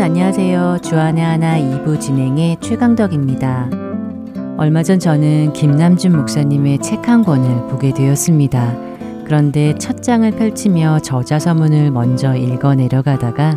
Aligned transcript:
여러분 0.00 0.16
안녕하세요. 0.16 0.78
주안의 0.82 1.22
하나 1.22 1.58
2부 1.58 2.00
진행의 2.00 2.56
최강덕입니다. 2.62 3.68
얼마 4.56 4.82
전 4.82 4.98
저는 4.98 5.52
김남준 5.52 6.16
목사님의 6.16 6.78
책 6.78 7.06
한 7.06 7.22
권을 7.22 7.68
보게 7.68 7.92
되었습니다. 7.92 8.76
그런데 9.26 9.74
첫 9.78 10.02
장을 10.02 10.30
펼치며 10.30 11.00
저자 11.00 11.38
서문을 11.38 11.90
먼저 11.90 12.34
읽어 12.34 12.76
내려가다가 12.76 13.56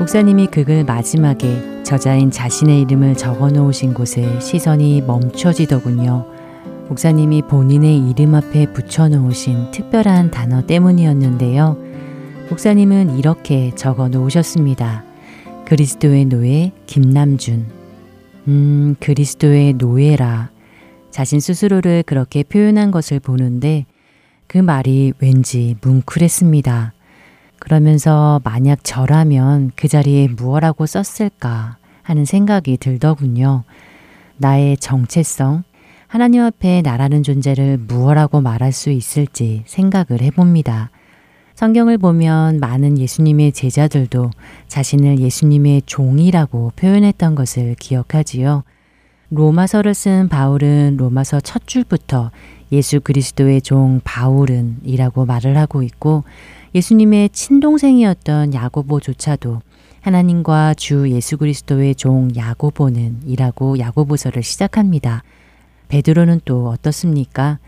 목사님이 0.00 0.48
그글 0.48 0.82
마지막에 0.82 1.84
저자인 1.84 2.32
자신의 2.32 2.80
이름을 2.80 3.16
적어 3.16 3.50
놓으신 3.50 3.94
곳에 3.94 4.40
시선이 4.40 5.02
멈춰지더군요. 5.02 6.26
목사님이 6.88 7.42
본인의 7.42 8.10
이름 8.10 8.34
앞에 8.34 8.72
붙여 8.72 9.08
놓으신 9.08 9.70
특별한 9.70 10.32
단어 10.32 10.66
때문이었는데요. 10.66 11.76
목사님은 12.50 13.16
이렇게 13.16 13.70
적어 13.76 14.08
놓으셨습니다. 14.08 15.05
그리스도의 15.66 16.26
노예 16.26 16.70
김남준. 16.86 17.66
음, 18.46 18.94
그리스도의 19.00 19.72
노예라. 19.72 20.50
자신 21.10 21.40
스스로를 21.40 22.04
그렇게 22.06 22.44
표현한 22.44 22.92
것을 22.92 23.18
보는데 23.18 23.84
그 24.46 24.58
말이 24.58 25.12
왠지 25.18 25.74
뭉클했습니다. 25.82 26.92
그러면서 27.58 28.40
만약 28.44 28.84
저라면 28.84 29.72
그 29.74 29.88
자리에 29.88 30.28
무엇라고 30.28 30.86
썼을까 30.86 31.78
하는 32.02 32.24
생각이 32.24 32.76
들더군요. 32.76 33.64
나의 34.36 34.76
정체성, 34.76 35.64
하나님 36.06 36.42
앞에 36.42 36.82
나라는 36.82 37.24
존재를 37.24 37.78
무엇라고 37.78 38.40
말할 38.40 38.70
수 38.70 38.90
있을지 38.90 39.64
생각을 39.66 40.22
해봅니다. 40.22 40.90
성경을 41.56 41.96
보면 41.96 42.60
많은 42.60 42.98
예수님의 42.98 43.52
제자들도 43.52 44.30
자신을 44.68 45.20
예수님의 45.20 45.84
종이라고 45.86 46.72
표현했던 46.76 47.34
것을 47.34 47.74
기억하지요. 47.76 48.62
로마서를 49.30 49.94
쓴 49.94 50.28
바울은 50.28 50.98
로마서 50.98 51.40
첫 51.40 51.66
줄부터 51.66 52.30
예수 52.72 53.00
그리스도의 53.00 53.62
종 53.62 54.02
바울은 54.04 54.80
이라고 54.84 55.24
말을 55.24 55.56
하고 55.56 55.82
있고 55.82 56.24
예수님의 56.74 57.30
친동생이었던 57.30 58.52
야고보조차도 58.52 59.62
하나님과 60.02 60.74
주 60.74 61.10
예수 61.10 61.38
그리스도의 61.38 61.94
종 61.94 62.28
야고보는 62.36 63.20
이라고 63.24 63.78
야고보서를 63.78 64.42
시작합니다. 64.42 65.22
베드로는 65.88 66.42
또 66.44 66.68
어떻습니까? 66.68 67.60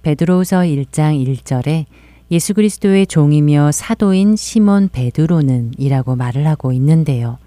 베드로후서 0.00 0.60
1장 0.60 1.22
1절에 1.22 1.84
예수 2.30 2.54
그리스도의 2.54 3.06
종이며 3.06 3.70
사도인 3.72 4.34
시몬 4.34 4.88
베드로는 4.88 5.72
이라고 5.78 6.16
말을 6.16 6.46
하고 6.46 6.72
있는데요. 6.72 7.38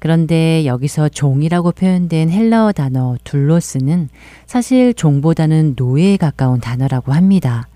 그런데 0.00 0.64
여기서 0.64 1.08
종이라고 1.08 1.72
표현된 1.72 2.30
헬라어 2.30 2.72
단어 2.72 3.16
둘로스는 3.22 4.08
사실 4.46 4.94
종보다는 4.94 5.74
노예에 5.76 6.16
가까운 6.16 6.60
단어라고 6.60 7.12
합니다. 7.12 7.68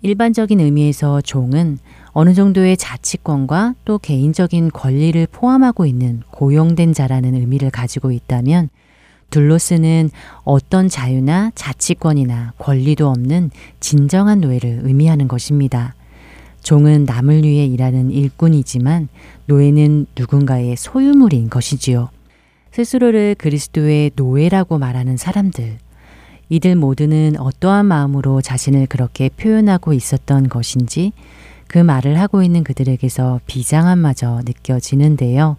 일반적인 0.00 0.60
의미에서 0.60 1.20
종은 1.22 1.78
어느 2.12 2.34
정도의 2.34 2.76
자치권과 2.76 3.74
또 3.84 3.98
개인적인 3.98 4.70
권리를 4.70 5.26
포함하고 5.32 5.86
있는 5.86 6.22
고용된 6.30 6.92
자라는 6.92 7.34
의미를 7.34 7.70
가지고 7.70 8.10
있다면 8.10 8.68
둘로스는 9.34 10.10
어떤 10.44 10.88
자유나 10.88 11.50
자치권이나 11.56 12.52
권리도 12.58 13.08
없는 13.08 13.50
진정한 13.80 14.40
노예를 14.40 14.82
의미하는 14.84 15.26
것입니다. 15.26 15.96
종은 16.62 17.04
남을 17.04 17.42
위해 17.42 17.66
일하는 17.66 18.12
일꾼이지만 18.12 19.08
노예는 19.46 20.06
누군가의 20.16 20.76
소유물인 20.76 21.50
것이지요. 21.50 22.10
스스로를 22.70 23.34
그리스도의 23.36 24.12
노예라고 24.14 24.78
말하는 24.78 25.16
사람들. 25.16 25.78
이들 26.48 26.76
모두는 26.76 27.34
어떠한 27.36 27.86
마음으로 27.86 28.40
자신을 28.40 28.86
그렇게 28.86 29.30
표현하고 29.30 29.94
있었던 29.94 30.48
것인지 30.48 31.12
그 31.66 31.78
말을 31.78 32.20
하고 32.20 32.44
있는 32.44 32.62
그들에게서 32.62 33.40
비장함마저 33.46 34.42
느껴지는데요. 34.44 35.56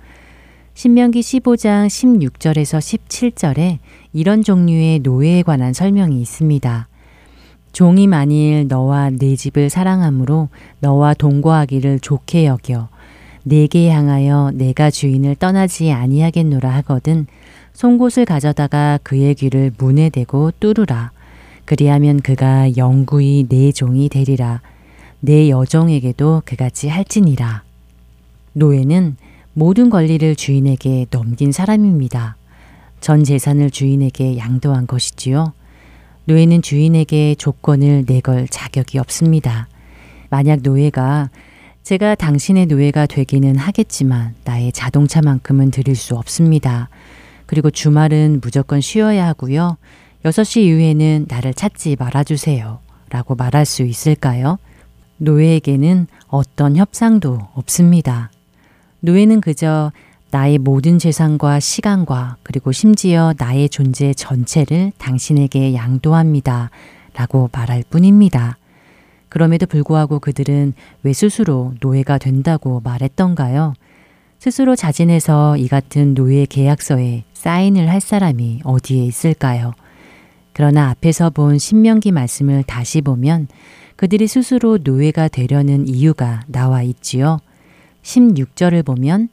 신명기 0.76 1.22
15장 1.22 1.88
16절에서 1.88 2.80
17절에 2.80 3.80
이런 4.12 4.44
종류의 4.44 5.00
노예에 5.00 5.42
관한 5.42 5.72
설명이 5.72 6.20
있습니다. 6.20 6.90
종이 7.72 8.08
만일 8.08 8.68
너와 8.68 9.12
내 9.12 9.38
집을 9.38 9.70
사랑함으로 9.70 10.50
너와 10.82 11.14
동거하기를 11.14 12.02
좋게 12.02 12.46
여겨 12.48 12.90
내게 13.44 13.90
향하여 13.90 14.52
내가 14.54 14.92
주인을 14.92 15.36
떠나지 15.36 15.94
아니하겠노라 15.94 16.70
하거든 16.70 17.26
송곳을 17.72 18.26
가져다가 18.26 19.00
그의 19.02 19.36
귀를 19.36 19.72
문에 19.78 20.10
대고 20.10 20.52
뚫으라. 20.60 21.12
그리하면 21.64 22.20
그가 22.20 22.76
영구히 22.76 23.46
내 23.48 23.72
종이 23.72 24.10
되리라. 24.10 24.60
내 25.22 25.50
여종에게도 25.50 26.42
그같이 26.44 26.90
할지니라. 26.90 27.64
노예는 28.52 29.16
모든 29.58 29.90
권리를 29.90 30.36
주인에게 30.36 31.06
넘긴 31.12 31.54
사람입니다. 31.54 32.36
전 33.00 33.24
재산을 33.24 33.72
주인에게 33.72 34.38
양도한 34.38 34.86
것이지요. 34.86 35.54
노예는 36.26 36.62
주인에게 36.62 37.36
조건을 37.36 38.04
내걸 38.06 38.50
자격이 38.50 39.00
없습니다. 39.00 39.70
만약 40.30 40.60
노예가 40.62 41.30
제가 41.84 42.16
당신의 42.16 42.66
노예가 42.66 43.06
되기는 43.06 43.56
하겠지만 43.56 44.36
나의 44.44 44.74
자동차만큼은 44.74 45.72
드릴 45.72 45.96
수 45.96 46.18
없습니다. 46.18 46.90
그리고 47.46 47.72
주말은 47.72 48.42
무조건 48.44 48.82
쉬어야 48.82 49.26
하고요. 49.28 49.78
6시 50.26 50.64
이후에는 50.64 51.28
나를 51.30 51.54
찾지 51.54 51.96
말아주세요. 51.98 52.80
라고 53.10 53.36
말할 53.36 53.66
수 53.66 53.84
있을까요? 53.84 54.58
노예에게는 55.18 56.08
어떤 56.28 56.76
협상도 56.76 57.40
없습니다. 57.54 58.32
노예는 59.06 59.40
그저 59.40 59.92
나의 60.32 60.58
모든 60.58 60.98
재산과 60.98 61.60
시간과 61.60 62.38
그리고 62.42 62.72
심지어 62.72 63.36
나의 63.38 63.70
존재 63.70 64.14
전체를 64.14 64.92
당신에게 64.98 65.76
양도합니다. 65.76 66.72
라고 67.14 67.48
말할 67.54 67.84
뿐입니다. 67.90 68.58
그럼에도 69.30 69.68
불구하고 69.68 70.20
그들은 70.20 70.74
왜 71.04 71.14
스스로 71.14 71.74
노예가 71.82 72.18
된다고 72.18 72.82
말했던가요? 72.84 73.76
스스로 74.40 74.76
자진해서 74.76 75.58
이 75.58 75.68
같은 75.68 76.16
노예 76.16 76.46
계약서에 76.46 77.24
사인을 77.34 77.90
할 77.90 78.02
사람이 78.02 78.62
어디에 78.64 79.04
있을까요? 79.06 79.74
그러나 80.52 80.90
앞에서 80.90 81.30
본 81.30 81.60
신명기 81.60 82.12
말씀을 82.12 82.64
다시 82.64 83.02
보면 83.02 83.48
그들이 83.98 84.28
스스로 84.28 84.80
노예가 84.82 85.28
되려는 85.28 85.88
이유가 85.88 86.42
나와 86.48 86.82
있지요. 86.82 87.40
16절을 88.06 88.86
보면 88.86 89.30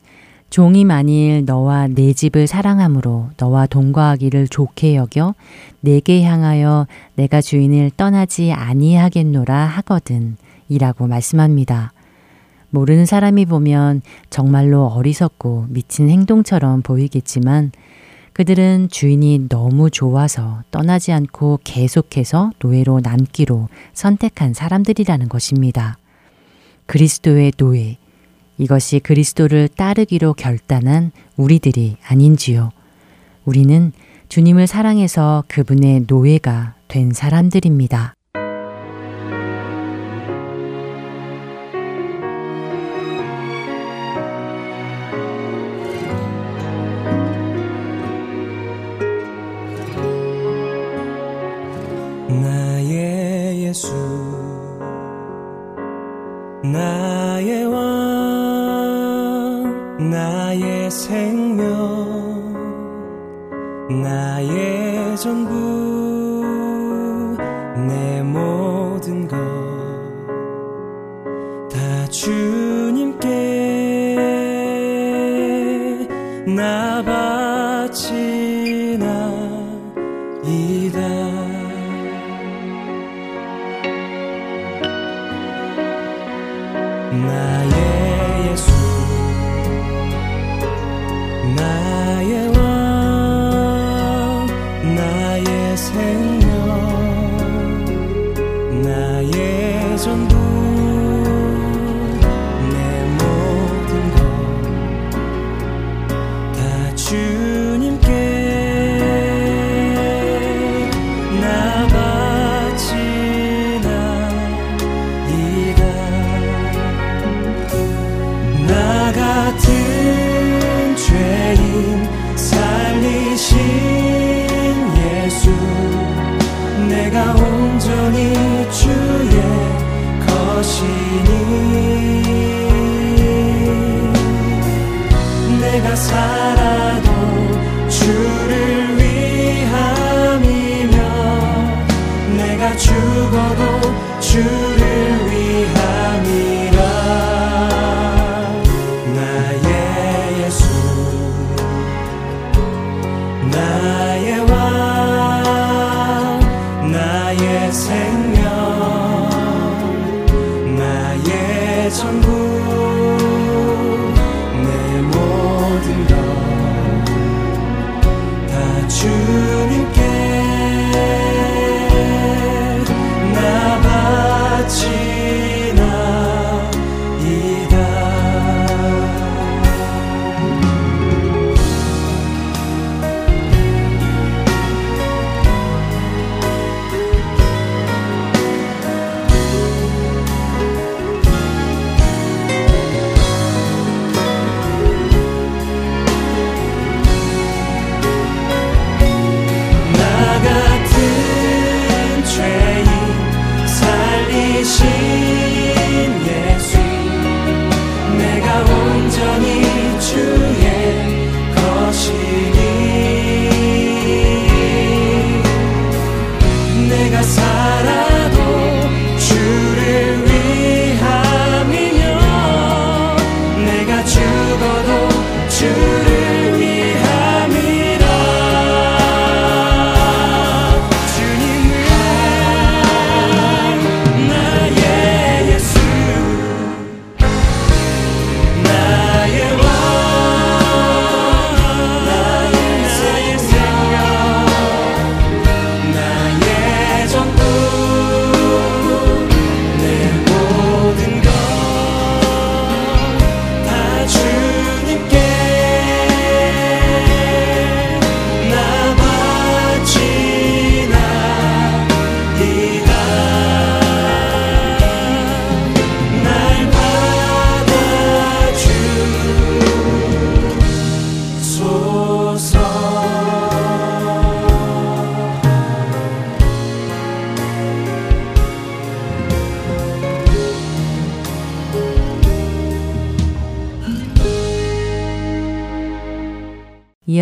종이 0.51 0.85
만일 0.85 1.45
너와 1.45 1.89
내 1.89 2.13
집을 2.13 2.47
사랑함으로 2.47 3.31
너와 3.39 3.67
동거하기를 3.67 4.49
좋게 4.49 4.97
여겨 4.97 5.35
내게 5.81 6.23
향하여 6.25 6.87
내가 7.15 7.41
주인을 7.41 7.91
떠나지 7.97 8.53
아니하겠노라 8.53 9.55
하거든 9.55 10.37
이라고 10.69 11.07
말씀합니다. 11.07 11.93
모르는 12.71 13.07
사람이 13.07 13.47
보면 13.47 14.03
정말로 14.31 14.87
어리석고 14.87 15.67
미친 15.69 16.09
행동처럼 16.09 16.83
보이겠지만 16.83 17.73
그들은 18.33 18.89
주인이 18.91 19.49
너무 19.51 19.91
좋아서 19.91 20.63
떠나지 20.71 21.13
않고 21.13 21.61
계속해서 21.65 22.53
노예로 22.59 23.01
남기로 23.03 23.69
선택한 23.93 24.55
사람들이라는 24.55 25.29
것입니다. 25.29 25.99
그리스도의 26.87 27.53
노예, 27.59 27.99
이것이 28.63 29.01
그리스도를 29.01 29.67
따르기로 29.67 30.35
결단한 30.35 31.11
우리들이 31.37 31.97
아닌지요. 32.07 32.71
우리는 33.45 33.91
주님을 34.29 34.69
사랑해서 34.69 35.43
그분의 35.49 36.05
노예가 36.07 36.75
된 36.87 37.13
사람들입니다. 37.13 38.15
나의 52.29 53.65
예수 53.65 53.93
나 56.63 57.22
생명. 60.93 62.53
나의 64.03 65.17
전부 65.17 65.62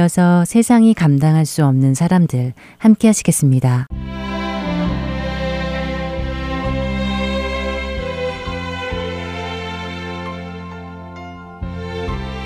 이어서 0.01 0.47
세상이 0.47 0.95
감당할 0.95 1.45
수 1.45 1.63
없는 1.63 1.93
사람들 1.93 2.55
함께 2.79 3.09
하시겠습니다. 3.09 3.87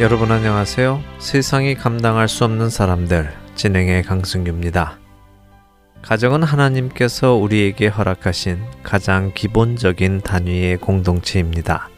여러분 0.00 0.32
안녕하세요. 0.32 1.00
세상이 1.20 1.76
감당할 1.76 2.26
수 2.26 2.44
없는 2.44 2.70
사람들 2.70 3.32
진행의 3.54 4.02
강승규입니다. 4.02 4.98
가정은 6.02 6.42
하나님께서 6.42 7.34
우리에게 7.34 7.86
허락하신 7.86 8.58
가장 8.82 9.30
기본적인 9.32 10.22
단위의 10.22 10.78
공동체입니다. 10.78 11.88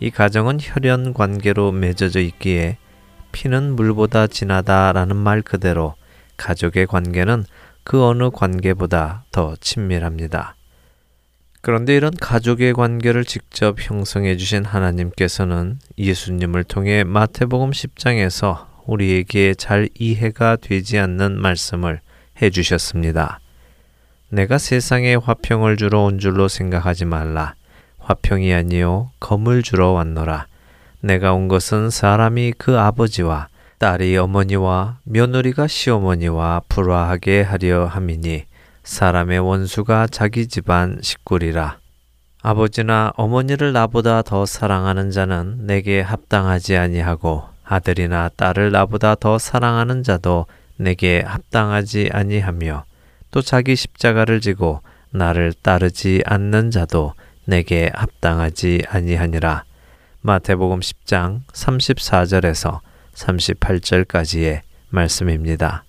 이 0.00 0.10
가정은 0.10 0.58
혈연 0.60 1.14
관계로 1.14 1.70
맺어져 1.70 2.18
있기에 2.20 2.78
피는 3.32 3.76
물보다 3.76 4.26
진하다라는 4.26 5.16
말 5.16 5.42
그대로 5.42 5.94
가족의 6.36 6.86
관계는 6.86 7.44
그 7.84 8.04
어느 8.04 8.30
관계보다 8.30 9.24
더 9.30 9.54
친밀합니다. 9.60 10.56
그런데 11.62 11.94
이런 11.94 12.12
가족의 12.14 12.72
관계를 12.72 13.24
직접 13.24 13.76
형성해 13.78 14.36
주신 14.36 14.64
하나님께서는 14.64 15.78
예수님을 15.98 16.64
통해 16.64 17.04
마태복음 17.04 17.70
10장에서 17.70 18.66
우리에게 18.86 19.54
잘 19.54 19.88
이해가 19.98 20.56
되지 20.56 20.98
않는 20.98 21.38
말씀을 21.40 22.00
해 22.40 22.50
주셨습니다. 22.50 23.40
내가 24.30 24.58
세상에 24.58 25.16
화평을 25.16 25.76
주러 25.76 26.00
온 26.00 26.18
줄로 26.18 26.48
생각하지 26.48 27.04
말라. 27.04 27.54
화평이 27.98 28.54
아니요 28.54 29.10
검을 29.20 29.62
주러 29.62 29.90
왔노라. 29.90 30.46
내가 31.00 31.32
온 31.32 31.48
것은 31.48 31.90
사람이 31.90 32.54
그 32.58 32.78
아버지와 32.78 33.48
딸이 33.78 34.16
어머니와 34.18 34.98
며느리가 35.04 35.66
시어머니와 35.66 36.62
불화하게 36.68 37.42
하려 37.42 37.86
함이니 37.86 38.44
사람의 38.84 39.38
원수가 39.38 40.08
자기 40.08 40.46
집안 40.46 40.98
식구리라. 41.00 41.78
아버지나 42.42 43.12
어머니를 43.16 43.72
나보다 43.72 44.22
더 44.22 44.46
사랑하는 44.46 45.10
자는 45.10 45.66
내게 45.66 46.00
합당하지 46.00 46.76
아니하고 46.76 47.44
아들이나 47.64 48.30
딸을 48.36 48.72
나보다 48.72 49.14
더 49.14 49.38
사랑하는 49.38 50.02
자도 50.02 50.46
내게 50.76 51.22
합당하지 51.24 52.10
아니하며 52.12 52.84
또 53.30 53.42
자기 53.42 53.76
십자가를 53.76 54.40
지고 54.40 54.80
나를 55.10 55.52
따르지 55.62 56.22
않는 56.26 56.70
자도 56.70 57.14
내게 57.44 57.90
합당하지 57.94 58.82
아니하니라. 58.88 59.64
마태복음 60.22 60.80
10장 60.80 61.40
34절에서 61.46 62.80
38절까지의 63.14 64.60
말씀입니다. 64.90 65.84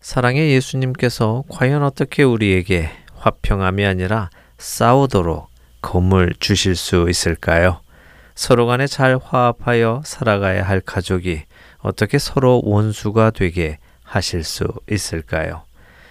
사랑의 0.00 0.52
예수님께서 0.52 1.42
과연 1.48 1.82
어떻게 1.82 2.22
우리에게 2.22 2.90
화평함이 3.16 3.84
아니라 3.84 4.30
싸우도록 4.58 5.48
검을 5.82 6.34
주실 6.38 6.76
수 6.76 7.06
있을까요? 7.10 7.80
서로 8.36 8.66
간에 8.66 8.86
잘 8.86 9.18
화합하여 9.20 10.02
살아가야 10.04 10.62
할 10.62 10.80
가족이 10.80 11.42
어떻게 11.78 12.18
서로 12.20 12.62
원수가 12.64 13.30
되게 13.30 13.78
하실 14.04 14.44
수 14.44 14.68
있을까요? 14.88 15.64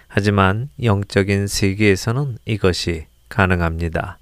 하지만 0.09 0.67
영적인 0.83 1.47
세계에서는 1.47 2.37
이것이 2.43 3.05
가능합니다. 3.29 4.17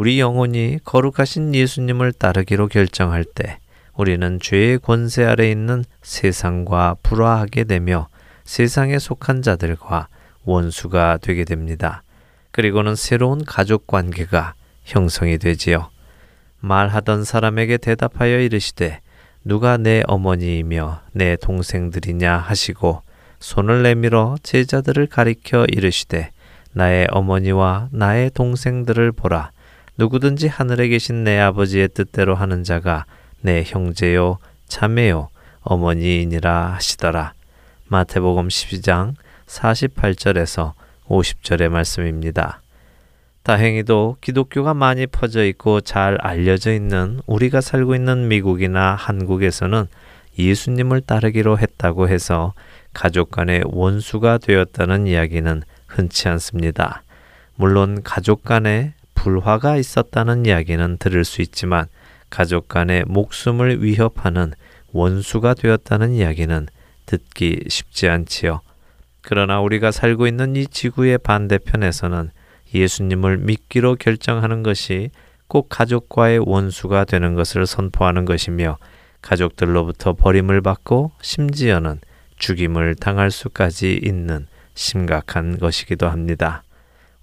우리 0.00 0.18
영혼이 0.18 0.78
거룩하신 0.82 1.54
예수님을 1.54 2.14
따르기로 2.14 2.68
결정할 2.68 3.22
때 3.22 3.58
우리는 3.92 4.40
죄의 4.40 4.78
권세 4.78 5.26
아래 5.26 5.50
있는 5.50 5.84
세상과 6.00 6.96
불화하게 7.02 7.64
되며 7.64 8.08
세상에 8.44 8.98
속한 8.98 9.42
자들과 9.42 10.08
원수가 10.44 11.18
되게 11.20 11.44
됩니다. 11.44 12.02
그리고는 12.50 12.96
새로운 12.96 13.44
가족 13.44 13.86
관계가 13.86 14.54
형성이 14.84 15.36
되지요. 15.36 15.90
말하던 16.60 17.24
사람에게 17.24 17.76
대답하여 17.76 18.40
이르시되 18.40 19.02
누가 19.44 19.76
내 19.76 20.02
어머니이며 20.06 21.02
내 21.12 21.36
동생들이냐 21.36 22.38
하시고 22.38 23.02
손을 23.38 23.82
내밀어 23.82 24.36
제자들을 24.42 25.08
가리켜 25.08 25.66
이르시되 25.68 26.30
나의 26.72 27.06
어머니와 27.10 27.90
나의 27.92 28.30
동생들을 28.30 29.12
보라 29.12 29.50
누구든지 30.00 30.48
하늘에 30.48 30.88
계신 30.88 31.24
내 31.24 31.38
아버지의 31.38 31.90
뜻대로 31.90 32.34
하는 32.34 32.64
자가 32.64 33.04
내 33.42 33.62
형제요 33.66 34.38
자매요 34.66 35.28
어머니이니라 35.60 36.72
하시더라 36.72 37.34
마태복음 37.88 38.48
12장 38.48 39.12
48절에서 39.46 40.72
50절의 41.06 41.68
말씀입니다. 41.68 42.62
다행히도 43.42 44.16
기독교가 44.22 44.72
많이 44.72 45.06
퍼져 45.06 45.44
있고 45.44 45.82
잘 45.82 46.16
알려져 46.22 46.72
있는 46.72 47.20
우리가 47.26 47.60
살고 47.60 47.94
있는 47.94 48.28
미국이나 48.28 48.94
한국에서는 48.94 49.86
예수님을 50.38 51.02
따르기로 51.02 51.58
했다고 51.58 52.08
해서 52.08 52.54
가족 52.94 53.30
간의 53.30 53.64
원수가 53.66 54.38
되었다는 54.38 55.06
이야기는 55.06 55.62
흔치 55.88 56.28
않습니다. 56.28 57.02
물론 57.56 58.02
가족 58.02 58.44
간에 58.44 58.94
불화가 59.20 59.76
있었다는 59.76 60.46
이야기는 60.46 60.96
들을 60.96 61.26
수 61.26 61.42
있지만 61.42 61.86
가족 62.30 62.68
간의 62.68 63.04
목숨을 63.06 63.84
위협하는 63.84 64.54
원수가 64.92 65.52
되었다는 65.54 66.14
이야기는 66.14 66.68
듣기 67.04 67.64
쉽지 67.68 68.08
않지요. 68.08 68.62
그러나 69.20 69.60
우리가 69.60 69.90
살고 69.90 70.26
있는 70.26 70.56
이 70.56 70.66
지구의 70.66 71.18
반대편에서는 71.18 72.30
예수님을 72.72 73.36
믿기로 73.36 73.96
결정하는 73.96 74.62
것이 74.62 75.10
꼭 75.48 75.68
가족과의 75.68 76.38
원수가 76.46 77.04
되는 77.04 77.34
것을 77.34 77.66
선포하는 77.66 78.24
것이며 78.24 78.78
가족들로부터 79.20 80.14
버림을 80.14 80.62
받고 80.62 81.12
심지어는 81.20 82.00
죽임을 82.38 82.94
당할 82.94 83.30
수까지 83.30 84.00
있는 84.02 84.46
심각한 84.74 85.58
것이기도 85.58 86.08
합니다. 86.08 86.62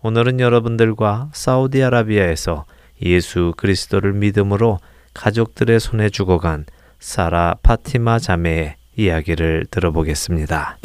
오늘은 0.07 0.39
여러분들과 0.39 1.31
사우디아라비아에서 1.33 2.63
예수 3.03 3.53
그리스도를 3.57 4.13
믿음으로 4.13 4.79
가족들의 5.13 5.81
손에 5.81 6.07
죽어간 6.07 6.63
사라 6.97 7.55
파티마 7.61 8.19
자매의 8.19 8.77
이야기를 8.95 9.65
들어보겠습니다. 9.69 10.77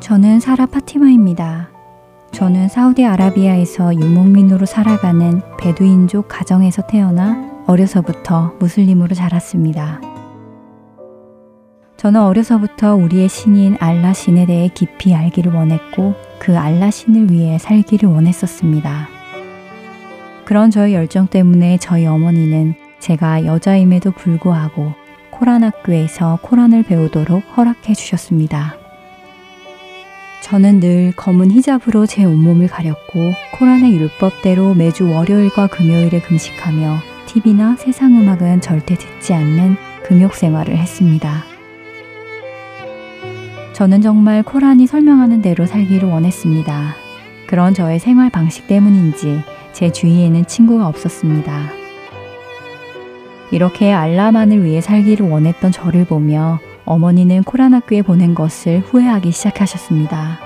저는 0.00 0.40
사라 0.40 0.66
파티마입니다. 0.66 1.70
저는 2.32 2.66
사우디아라비아에서 2.66 3.94
유목민으로 3.94 4.66
살아가는 4.66 5.40
베두인족 5.60 6.26
가정에서 6.26 6.82
태어나 6.88 7.62
어려서부터 7.68 8.56
무슬림으로 8.58 9.14
자랐습니다. 9.14 10.11
저는 12.02 12.20
어려서부터 12.20 12.96
우리의 12.96 13.28
신인 13.28 13.76
알라 13.78 14.12
신에 14.12 14.44
대해 14.44 14.68
깊이 14.74 15.14
알기를 15.14 15.52
원했고 15.52 16.16
그 16.40 16.58
알라 16.58 16.90
신을 16.90 17.30
위해 17.30 17.58
살기를 17.58 18.08
원했었습니다. 18.08 19.08
그런 20.44 20.72
저의 20.72 20.94
열정 20.94 21.28
때문에 21.28 21.78
저희 21.78 22.04
어머니는 22.06 22.74
제가 22.98 23.44
여자임에도 23.44 24.10
불구하고 24.10 24.94
코란 25.30 25.62
학교에서 25.62 26.40
코란을 26.42 26.82
배우도록 26.82 27.44
허락해 27.56 27.94
주셨습니다. 27.94 28.74
저는 30.42 30.80
늘 30.80 31.12
검은 31.14 31.52
히잡으로 31.52 32.06
제 32.06 32.24
온몸을 32.24 32.66
가렸고 32.66 33.30
코란의 33.60 33.92
율법대로 33.92 34.74
매주 34.74 35.08
월요일과 35.08 35.68
금요일에 35.68 36.20
금식하며 36.20 36.98
TV나 37.26 37.76
세상 37.76 38.20
음악은 38.20 38.60
절대 38.60 38.96
듣지 38.96 39.34
않는 39.34 39.76
금욕 40.02 40.34
생활을 40.34 40.76
했습니다. 40.76 41.51
저는 43.72 44.02
정말 44.02 44.42
코란이 44.42 44.86
설명하는 44.86 45.40
대로 45.40 45.66
살기를 45.66 46.08
원했습니다. 46.08 46.94
그런 47.46 47.74
저의 47.74 47.98
생활 47.98 48.30
방식 48.30 48.66
때문인지 48.66 49.40
제 49.72 49.90
주위에는 49.90 50.46
친구가 50.46 50.86
없었습니다. 50.86 51.70
이렇게 53.50 53.92
알라만을 53.92 54.64
위해 54.64 54.80
살기를 54.80 55.28
원했던 55.28 55.72
저를 55.72 56.04
보며 56.04 56.58
어머니는 56.84 57.44
코란 57.44 57.74
학교에 57.74 58.02
보낸 58.02 58.34
것을 58.34 58.80
후회하기 58.80 59.30
시작하셨습니다. 59.30 60.38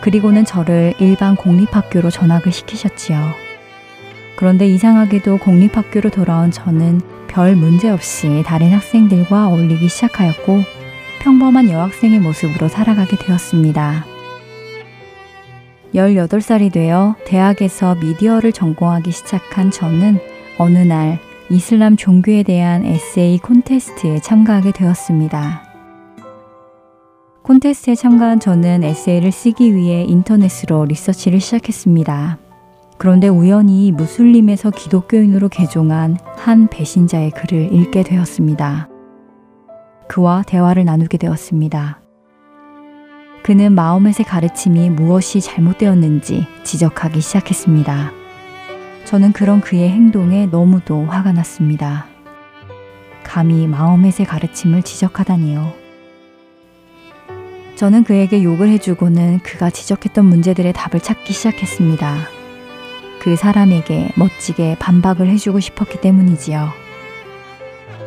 그리고는 0.00 0.44
저를 0.44 0.94
일반 0.98 1.36
공립학교로 1.36 2.10
전학을 2.10 2.52
시키셨지요. 2.52 3.18
그런데 4.36 4.66
이상하게도 4.66 5.38
공립학교로 5.38 6.10
돌아온 6.10 6.50
저는 6.50 7.00
별 7.28 7.54
문제 7.54 7.90
없이 7.90 8.42
다른 8.46 8.72
학생들과 8.72 9.48
어울리기 9.48 9.88
시작하였고 9.88 10.79
평범한 11.20 11.70
여학생의 11.70 12.18
모습으로 12.20 12.68
살아가게 12.68 13.16
되었습니다. 13.16 14.04
18살이 15.94 16.72
되어 16.72 17.14
대학에서 17.26 17.94
미디어를 17.96 18.52
전공하기 18.52 19.10
시작한 19.10 19.70
저는 19.70 20.18
어느 20.58 20.78
날 20.78 21.18
이슬람 21.50 21.96
종교에 21.96 22.42
대한 22.42 22.84
에세이 22.84 23.38
콘테스트에 23.38 24.20
참가하게 24.20 24.72
되었습니다. 24.72 25.62
콘테스트에 27.42 27.96
참가한 27.96 28.38
저는 28.38 28.84
에세이를 28.84 29.32
쓰기 29.32 29.74
위해 29.74 30.04
인터넷으로 30.04 30.84
리서치를 30.84 31.40
시작했습니다. 31.40 32.38
그런데 32.98 33.28
우연히 33.28 33.90
무슬림에서 33.92 34.70
기독교인으로 34.70 35.48
개종한 35.48 36.18
한 36.36 36.68
배신자의 36.68 37.32
글을 37.32 37.72
읽게 37.72 38.04
되었습니다. 38.04 38.88
그와 40.10 40.42
대화를 40.42 40.84
나누게 40.84 41.18
되었습니다. 41.18 42.00
그는 43.44 43.76
마음의 43.76 44.12
가르침이 44.12 44.90
무엇이 44.90 45.40
잘못되었는지 45.40 46.48
지적하기 46.64 47.20
시작했습니다. 47.20 48.10
저는 49.04 49.32
그런 49.32 49.60
그의 49.60 49.88
행동에 49.88 50.46
너무도 50.46 51.04
화가 51.04 51.30
났습니다. 51.30 52.06
감히 53.22 53.68
마음의 53.68 54.10
가르침을 54.26 54.82
지적하다니요. 54.82 55.72
저는 57.76 58.02
그에게 58.02 58.42
욕을 58.42 58.68
해주고는 58.68 59.38
그가 59.44 59.70
지적했던 59.70 60.26
문제들의 60.26 60.72
답을 60.72 61.00
찾기 61.00 61.32
시작했습니다. 61.32 62.16
그 63.20 63.36
사람에게 63.36 64.10
멋지게 64.16 64.76
반박을 64.80 65.28
해주고 65.28 65.60
싶었기 65.60 66.00
때문이지요. 66.00 66.79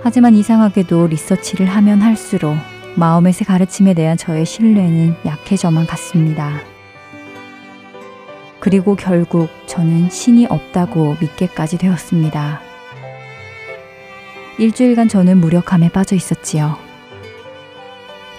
하지만 0.03 0.36
이상하게도 0.36 1.07
리서치를 1.07 1.65
하면 1.65 2.01
할수록 2.01 2.57
마음의 2.95 3.31
가르침에 3.33 3.93
대한 3.93 4.17
저의 4.17 4.45
신뢰는 4.45 5.15
약해져만 5.25 5.88
갔습니다. 5.88 6.60
그리고 8.60 8.95
결국 8.95 9.50
저는 9.65 10.10
신이 10.10 10.48
없다고 10.48 11.15
믿게까지 11.22 11.77
되었습니다. 11.77 12.62
일주일간 14.60 15.07
저는 15.07 15.38
무력함에 15.38 15.89
빠져 15.89 16.15
있었지요. 16.15 16.77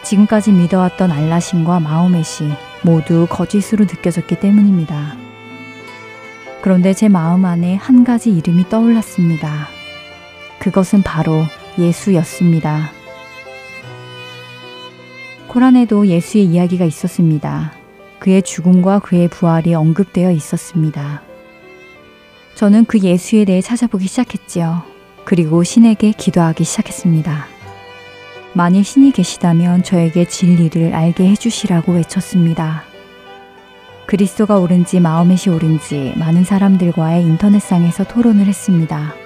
지금까지 0.02 0.52
믿어왔던 0.52 1.10
알라신과 1.10 1.80
마음의시 1.80 2.44
모두 2.82 3.26
거짓으로 3.28 3.86
느껴졌기 3.86 4.38
때문입니다. 4.38 5.16
그런데 6.60 6.92
제 6.92 7.08
마음 7.08 7.46
안에 7.46 7.74
한 7.76 8.04
가지 8.04 8.30
이름이 8.30 8.68
떠올랐습니다. 8.68 9.73
그것은 10.64 11.02
바로 11.02 11.44
예수였습니다. 11.78 12.90
코란에도 15.46 16.06
예수의 16.06 16.46
이야기가 16.46 16.86
있었습니다. 16.86 17.74
그의 18.18 18.40
죽음과 18.40 19.00
그의 19.00 19.28
부활이 19.28 19.74
언급되어 19.74 20.30
있었습니다. 20.30 21.20
저는 22.54 22.86
그 22.86 22.98
예수에 22.98 23.44
대해 23.44 23.60
찾아보기 23.60 24.06
시작했지요. 24.06 24.84
그리고 25.26 25.62
신에게 25.62 26.12
기도하기 26.12 26.64
시작했습니다. 26.64 27.46
만일 28.54 28.84
신이 28.84 29.12
계시다면 29.12 29.82
저에게 29.82 30.24
진리를 30.24 30.94
알게 30.94 31.28
해주시라고 31.28 31.92
외쳤습니다. 31.92 32.84
그리스도가 34.06 34.58
옳은지 34.58 34.98
마음에시 35.00 35.50
옳은지 35.50 36.14
많은 36.16 36.44
사람들과의 36.44 37.22
인터넷상에서 37.22 38.04
토론을 38.04 38.46
했습니다. 38.46 39.23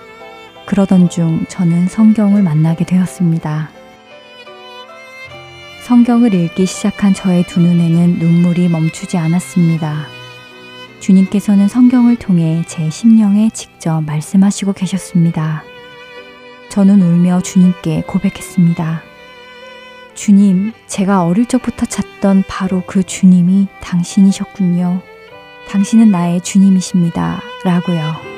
그러던 0.69 1.09
중 1.09 1.47
저는 1.49 1.89
성경을 1.89 2.43
만나게 2.43 2.85
되었습니다. 2.85 3.71
성경을 5.87 6.35
읽기 6.35 6.67
시작한 6.67 7.15
저의 7.15 7.43
두 7.45 7.59
눈에는 7.59 8.19
눈물이 8.19 8.69
멈추지 8.69 9.17
않았습니다. 9.17 10.05
주님께서는 11.01 11.69
성경을 11.69 12.17
통해 12.17 12.63
제 12.67 12.91
심령에 12.91 13.49
직접 13.55 14.03
말씀하시고 14.03 14.75
계셨습니다. 14.75 15.63
저는 16.69 17.01
울며 17.01 17.41
주님께 17.41 18.03
고백했습니다. 18.07 19.03
주님, 20.13 20.75
제가 20.87 21.25
어릴 21.25 21.47
적부터 21.47 21.87
찾던 21.87 22.45
바로 22.47 22.83
그 22.87 23.03
주님이 23.03 23.69
당신이셨군요. 23.81 25.01
당신은 25.67 26.11
나의 26.11 26.43
주님이십니다. 26.43 27.41
라고요. 27.65 28.38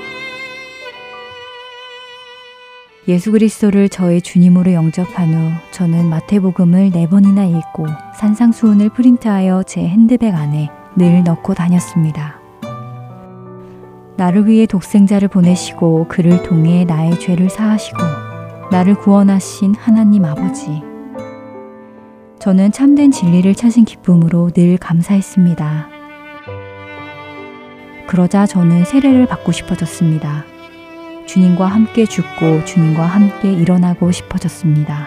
예수 3.09 3.33
그리스도를 3.33 3.89
저의 3.89 4.21
주님으로 4.21 4.73
영접한 4.73 5.33
후 5.33 5.51
저는 5.73 6.07
마태복음을 6.11 6.91
네 6.91 7.09
번이나 7.09 7.45
읽고 7.45 7.87
산상수훈을 8.19 8.91
프린트하여 8.91 9.63
제 9.63 9.81
핸드백 9.81 10.35
안에 10.35 10.69
늘 10.97 11.25
넣고 11.25 11.55
다녔습니다. 11.55 12.39
나를 14.17 14.47
위해 14.47 14.67
독생자를 14.67 15.29
보내시고 15.29 16.09
그를 16.09 16.43
통해 16.43 16.85
나의 16.85 17.19
죄를 17.19 17.49
사하시고 17.49 17.99
나를 18.71 18.97
구원하신 18.97 19.75
하나님 19.77 20.27
아버지. 20.27 20.83
저는 22.39 22.71
참된 22.73 23.11
진리를 23.11 23.55
찾은 23.55 23.87
기쁨으로 23.87 24.51
늘 24.51 24.77
감사했습니다. 24.77 25.89
그러자 28.07 28.47
저는 28.47 28.85
세례를 28.85 29.27
받고 29.27 29.53
싶어졌습니다. 29.53 30.45
주님과 31.31 31.65
함께 31.65 32.07
죽고 32.07 32.65
주님과 32.65 33.07
함께 33.07 33.53
일어나고 33.53 34.11
싶어졌습니다. 34.11 35.07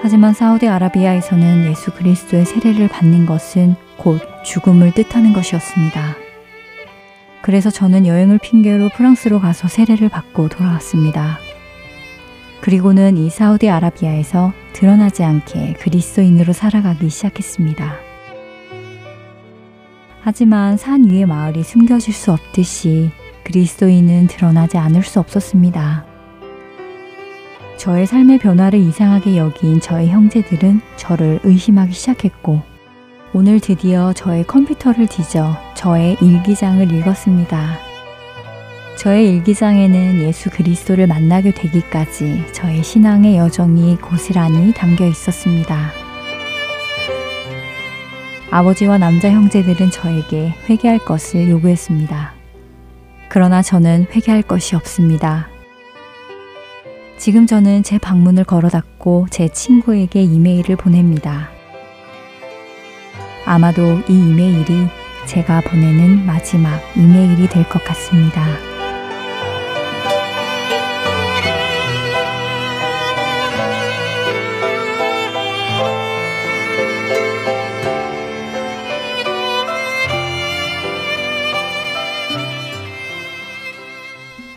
하지만 0.00 0.32
사우디아라비아에서는 0.32 1.66
예수 1.66 1.90
그리스도의 1.90 2.46
세례를 2.46 2.88
받는 2.88 3.26
것은 3.26 3.74
곧 3.98 4.22
죽음을 4.42 4.94
뜻하는 4.94 5.34
것이었습니다. 5.34 6.16
그래서 7.42 7.68
저는 7.68 8.06
여행을 8.06 8.38
핑계로 8.38 8.88
프랑스로 8.96 9.38
가서 9.38 9.68
세례를 9.68 10.08
받고 10.08 10.48
돌아왔습니다. 10.48 11.38
그리고는 12.62 13.18
이 13.18 13.28
사우디아라비아에서 13.28 14.54
드러나지 14.72 15.24
않게 15.24 15.74
그리스도인으로 15.74 16.54
살아가기 16.54 17.10
시작했습니다. 17.10 17.96
하지만 20.22 20.78
산 20.78 21.10
위의 21.10 21.26
마을이 21.26 21.62
숨겨질 21.62 22.14
수 22.14 22.32
없듯이 22.32 23.10
그리스도인은 23.48 24.26
드러나지 24.26 24.76
않을 24.76 25.02
수 25.02 25.20
없었습니다. 25.20 26.04
저의 27.78 28.06
삶의 28.06 28.40
변화를 28.40 28.78
이상하게 28.78 29.38
여긴 29.38 29.80
저의 29.80 30.10
형제들은 30.10 30.82
저를 30.96 31.40
의심하기 31.44 31.92
시작했고, 31.92 32.60
오늘 33.32 33.58
드디어 33.58 34.12
저의 34.12 34.46
컴퓨터를 34.46 35.06
뒤져 35.06 35.56
저의 35.74 36.18
일기장을 36.20 36.92
읽었습니다. 36.92 37.78
저의 38.98 39.28
일기장에는 39.36 40.20
예수 40.20 40.50
그리스도를 40.50 41.06
만나게 41.06 41.52
되기까지 41.52 42.52
저의 42.52 42.82
신앙의 42.82 43.38
여정이 43.38 43.96
고스란히 43.96 44.74
담겨 44.74 45.06
있었습니다. 45.06 45.90
아버지와 48.50 48.98
남자 48.98 49.30
형제들은 49.30 49.90
저에게 49.90 50.52
회개할 50.68 50.98
것을 50.98 51.48
요구했습니다. 51.48 52.37
그러나 53.28 53.62
저는 53.62 54.06
회개할 54.14 54.42
것이 54.42 54.74
없습니다. 54.76 55.48
지금 57.18 57.46
저는 57.46 57.82
제 57.82 57.98
방문을 57.98 58.44
걸어 58.44 58.68
닫고 58.68 59.26
제 59.30 59.48
친구에게 59.48 60.22
이메일을 60.22 60.76
보냅니다. 60.76 61.50
아마도 63.44 63.82
이 64.08 64.12
이메일이 64.12 64.86
제가 65.26 65.62
보내는 65.62 66.24
마지막 66.26 66.80
이메일이 66.96 67.48
될 67.48 67.64
것 67.68 67.82
같습니다. 67.84 68.67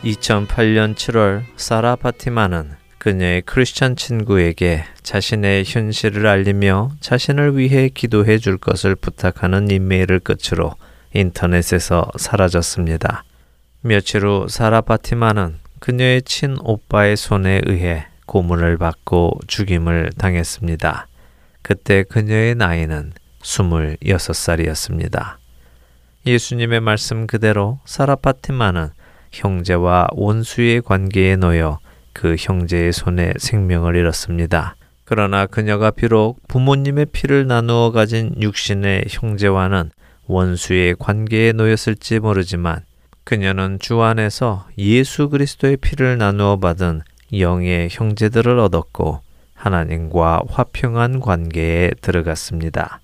2008년 0.03 0.95
7월 0.95 1.43
사라 1.55 1.95
파티마는 1.95 2.71
그녀의 2.97 3.43
크리스천 3.43 3.95
친구에게 3.95 4.83
자신의 5.03 5.63
현실을 5.65 6.25
알리며 6.25 6.91
자신을 6.99 7.57
위해 7.57 7.89
기도해 7.89 8.39
줄 8.39 8.57
것을 8.57 8.95
부탁하는 8.95 9.69
이메일을 9.69 10.19
끝으로 10.19 10.73
인터넷에서 11.13 12.09
사라졌습니다. 12.17 13.23
며칠 13.81 14.25
후 14.25 14.47
사라 14.49 14.81
파티마는 14.81 15.57
그녀의 15.79 16.23
친오빠의 16.23 17.15
손에 17.15 17.61
의해 17.65 18.07
고문을 18.25 18.77
받고 18.77 19.39
죽임을 19.47 20.11
당했습니다. 20.17 21.07
그때 21.61 22.03
그녀의 22.03 22.55
나이는 22.55 23.13
26살이었습니다. 23.41 25.35
예수님의 26.25 26.79
말씀 26.79 27.27
그대로 27.27 27.79
사라 27.85 28.15
파티마는 28.15 28.89
형제와 29.31 30.07
원수의 30.13 30.81
관계에 30.81 31.35
놓여 31.35 31.79
그 32.13 32.35
형제의 32.37 32.91
손에 32.91 33.33
생명을 33.37 33.95
잃었습니다. 33.95 34.75
그러나 35.05 35.45
그녀가 35.45 35.91
비록 35.91 36.39
부모님의 36.47 37.07
피를 37.07 37.47
나누어 37.47 37.91
가진 37.91 38.33
육신의 38.39 39.05
형제와는 39.09 39.91
원수의 40.27 40.95
관계에 40.99 41.51
놓였을지 41.51 42.19
모르지만 42.19 42.83
그녀는 43.23 43.77
주 43.79 44.01
안에서 44.01 44.67
예수 44.77 45.29
그리스도의 45.29 45.77
피를 45.77 46.17
나누어 46.17 46.57
받은 46.59 47.01
영의 47.37 47.89
형제들을 47.91 48.57
얻었고 48.59 49.21
하나님과 49.53 50.41
화평한 50.49 51.19
관계에 51.19 51.91
들어갔습니다. 52.01 52.99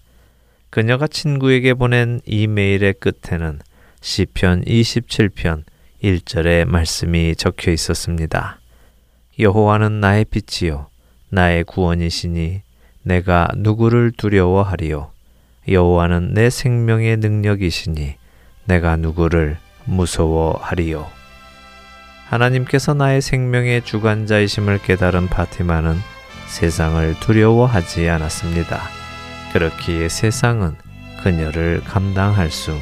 그녀가 0.69 1.07
친구에게 1.07 1.73
보낸 1.73 2.19
이 2.25 2.47
메일의 2.47 2.95
끝에는 2.99 3.59
시편 4.01 4.65
27편 4.65 5.63
1절의 6.03 6.65
말씀이 6.65 7.35
적혀 7.35 7.71
있었습니다. 7.71 8.59
여호와는 9.39 9.99
나의 9.99 10.25
빛이요 10.25 10.87
나의 11.29 11.63
구원이시니 11.63 12.61
내가 13.03 13.47
누구를 13.55 14.11
두려워하리요 14.11 15.11
여호와는 15.67 16.33
내 16.33 16.49
생명의 16.49 17.17
능력이시니 17.17 18.15
내가 18.65 18.95
누구를 18.95 19.57
무서워하리요 19.85 21.07
하나님께서 22.29 22.93
나의 22.93 23.21
생명의 23.21 23.83
주관자이심을 23.83 24.79
깨달은 24.79 25.27
바티마는 25.27 25.97
세상을 26.47 27.19
두려워하지 27.21 28.09
않았습니다. 28.09 28.81
그렇기에 29.53 30.09
세상은 30.09 30.75
그녀를 31.23 31.81
감당할 31.85 32.51
수 32.51 32.73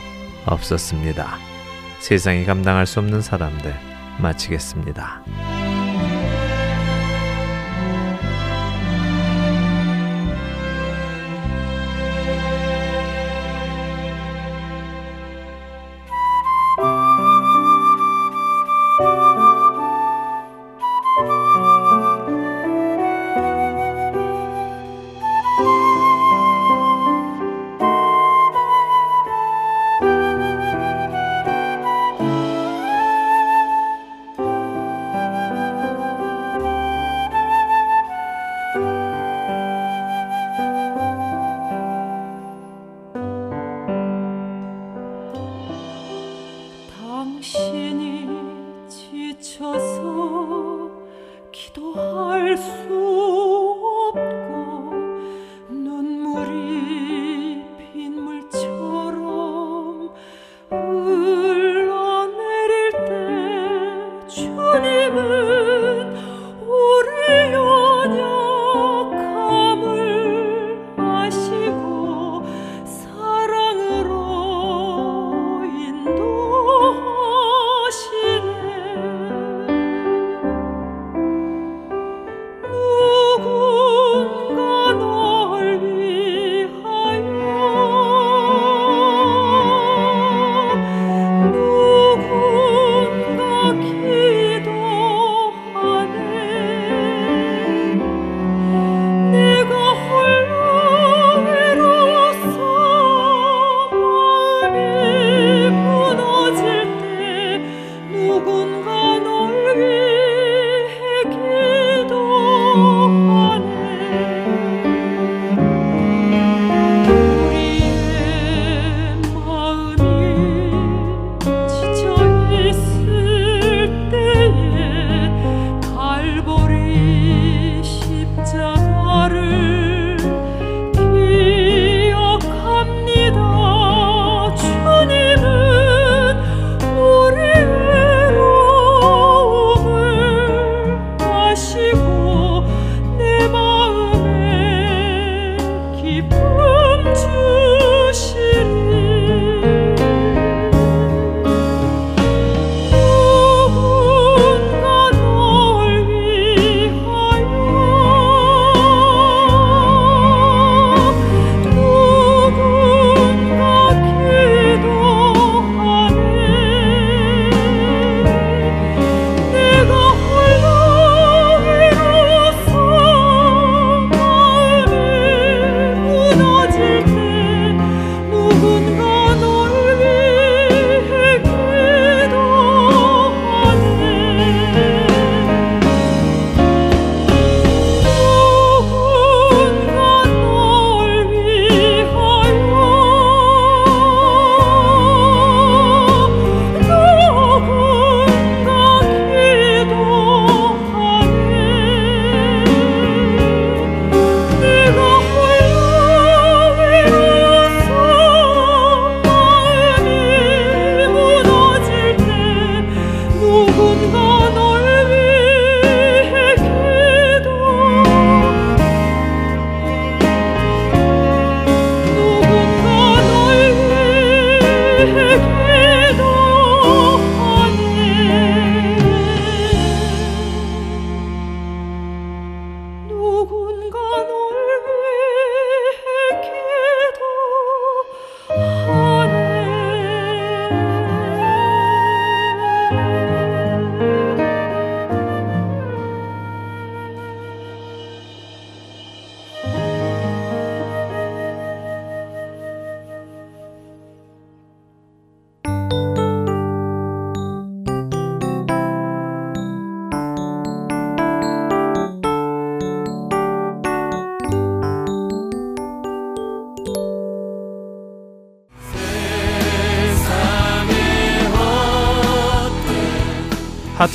없었습니다. 0.46 1.55
세상이 2.06 2.46
감당할 2.46 2.86
수 2.86 3.00
없는 3.00 3.20
사람들 3.20 3.74
마치겠습니다. 4.20 5.24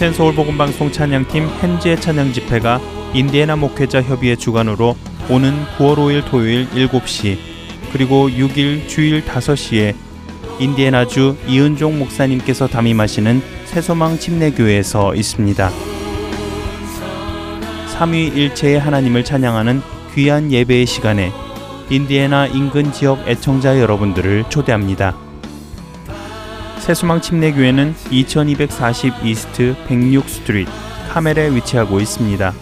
하트앤서울 0.01 0.35
복음방송 0.35 0.93
찬양팀 0.93 1.47
hen지의 1.61 2.01
찬양 2.01 2.33
집회가 2.33 2.81
인디애나 3.13 3.57
목회자 3.57 4.01
협의회 4.01 4.35
주관으로 4.35 4.97
오는 5.29 5.53
9월 5.77 5.97
5일 5.97 6.25
토요일 6.25 6.67
7시 6.71 7.37
그리고 7.93 8.31
6일 8.31 8.89
주일 8.89 9.23
5시에 9.23 9.95
인디애나주 10.59 11.37
이은종 11.47 11.99
목사님께서 11.99 12.67
담임하시는 12.67 13.43
새소망 13.67 14.19
침례교회에서 14.19 15.15
있습니다. 15.15 15.71
삼위일체의 17.89 18.81
하나님을 18.81 19.23
찬양하는 19.23 19.83
귀한 20.15 20.51
예배의 20.51 20.87
시간에 20.87 21.31
인디애나 21.91 22.47
인근 22.47 22.91
지역 22.93 23.29
애청자 23.29 23.79
여러분들을 23.79 24.45
초대합니다. 24.49 25.30
새소망 26.91 27.21
침례교회는 27.21 27.95
2240 28.11 29.25
East 29.25 29.77
106 29.87 30.29
Street 30.29 30.69
Carmel에 31.11 31.55
위치하고 31.55 32.01
있습니다. 32.01 32.53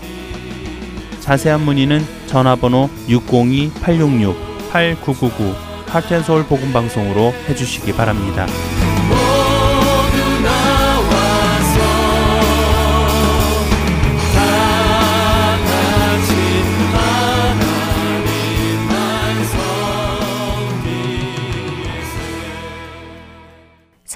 자세한 1.21 1.63
문의는 1.63 2.05
전화번호 2.27 2.91
602-866-8999 3.09 5.55
하트앤서울 5.87 6.45
복음방송으로 6.45 7.33
해주시기 7.49 7.95
바랍니다. 7.95 8.47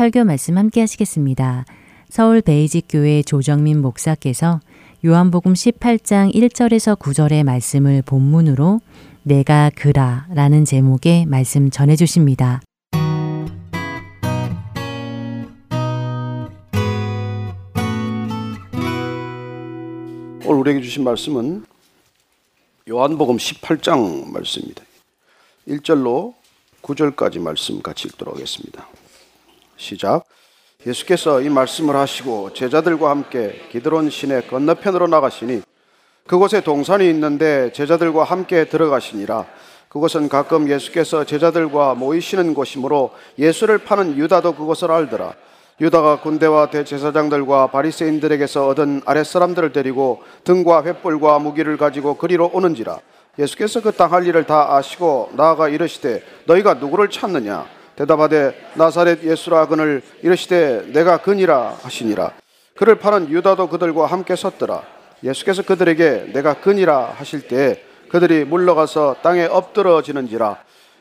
설교 0.03 0.25
말씀 0.25 0.59
함께 0.59 0.81
하시겠습니다. 0.81 1.65
서울 2.09 2.43
베이직 2.43 2.87
교회 2.89 3.23
조정민 3.23 3.81
목사께서 3.81 4.59
요한복음 5.05 5.53
18장 5.53 6.35
1절에서 6.35 6.99
9절의 6.99 7.45
말씀을 7.45 8.03
본문으로 8.03 8.81
내가 9.23 9.71
그라 9.77 10.27
라는 10.35 10.65
제목의 10.65 11.27
말씀 11.27 11.71
전해 11.71 11.95
주십니다. 11.95 12.61
오늘 20.45 20.61
우리에게 20.63 20.81
주신 20.81 21.05
말씀은 21.05 21.65
요한복음 22.91 23.37
18장 23.37 24.33
말씀입니다. 24.33 24.83
1절로 25.69 26.35
9절까지 26.83 27.39
말씀 27.41 27.81
같이 27.81 28.09
읽도록 28.09 28.35
하겠습니다. 28.35 28.89
시작. 29.83 30.25
예수께서 30.87 31.41
이 31.43 31.49
말씀을 31.49 31.97
하시고 31.97 32.53
제자들과 32.55 33.11
함께 33.11 33.61
기드론 33.71 34.11
시내 34.11 34.43
건너편으로 34.43 35.09
나가시니 35.09 35.63
그곳에 36.27 36.61
동산이 36.61 37.09
있는데 37.11 37.73
제자들과 37.73 38.25
함께 38.25 38.65
들어가시니라. 38.65 39.45
그곳은 39.89 40.29
가끔 40.29 40.71
예수께서 40.71 41.25
제자들과 41.25 41.95
모이시는 41.95 42.55
곳이므로 42.55 43.11
예수를 43.39 43.79
파는 43.79 44.17
유다도 44.17 44.55
그곳을 44.55 44.91
알더라. 44.91 45.35
유다가 45.81 46.21
군대와 46.21 46.71
대제사장들과 46.71 47.67
바리새인들에게서 47.69 48.69
얻은 48.69 49.03
아랫사람들을 49.05 49.73
데리고 49.73 50.23
등과 50.45 50.83
횃불과 50.85 51.43
무기를 51.43 51.77
가지고 51.77 52.17
그리로 52.17 52.51
오는지라. 52.55 52.99
예수께서 53.39 53.81
그 53.83 53.91
땅 53.93 54.13
할 54.13 54.27
일을 54.27 54.45
다 54.45 54.77
아시고 54.77 55.31
나아가 55.35 55.69
이르시되 55.69 56.23
너희가 56.47 56.75
누구를 56.75 57.11
찾느냐? 57.11 57.82
대답하되 57.97 58.55
나사렛 58.75 59.23
예수라 59.23 59.67
그를 59.67 60.03
이르시되 60.23 60.93
내가 60.93 61.19
그니라 61.19 61.77
하시니라. 61.83 62.33
그를 62.75 62.97
파는 62.97 63.31
유다도 63.31 63.69
그들과 63.69 64.07
함께 64.07 64.35
섰더라. 64.35 64.83
예수께서 65.23 65.63
그들에게 65.63 66.33
내가 66.33 66.55
그니라 66.55 67.15
하실 67.17 67.47
때 67.47 67.83
그들이 68.09 68.45
물러가서 68.45 69.17
땅에 69.23 69.45
엎드러지는지라. 69.45 70.57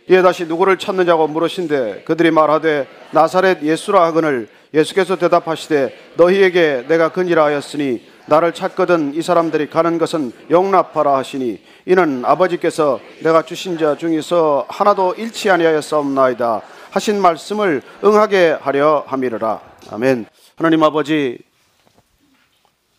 이에 0.10 0.21
다시 0.21 0.45
누구를 0.45 0.77
찾느냐고 0.77 1.27
물으신데 1.27 2.04
그들이 2.06 2.32
말하되 2.32 2.88
나사렛 3.12 3.63
예수라 3.63 4.04
하거늘 4.06 4.49
예수께서 4.73 5.15
대답하시되 5.15 5.95
너희에게 6.15 6.86
내가 6.88 7.10
그니라 7.10 7.45
하였으니 7.45 8.01
나를 8.25 8.54
찾거든 8.54 9.13
이 9.13 9.21
사람들이 9.21 9.69
가는 9.69 9.97
것은 9.97 10.32
용납하라 10.49 11.17
하시니 11.17 11.62
이는 11.86 12.23
아버지께서 12.25 12.99
내가 13.23 13.41
주신 13.43 13.77
자 13.77 13.95
중에서 13.95 14.65
하나도 14.69 15.15
잃지 15.17 15.49
아니하였사옵나이다 15.49 16.62
하신 16.91 17.21
말씀을 17.21 17.82
응하게 18.04 18.58
하려 18.62 19.06
함이르라. 19.08 19.62
아멘. 19.89 20.25
하나님 20.56 20.84
아버지, 20.84 21.39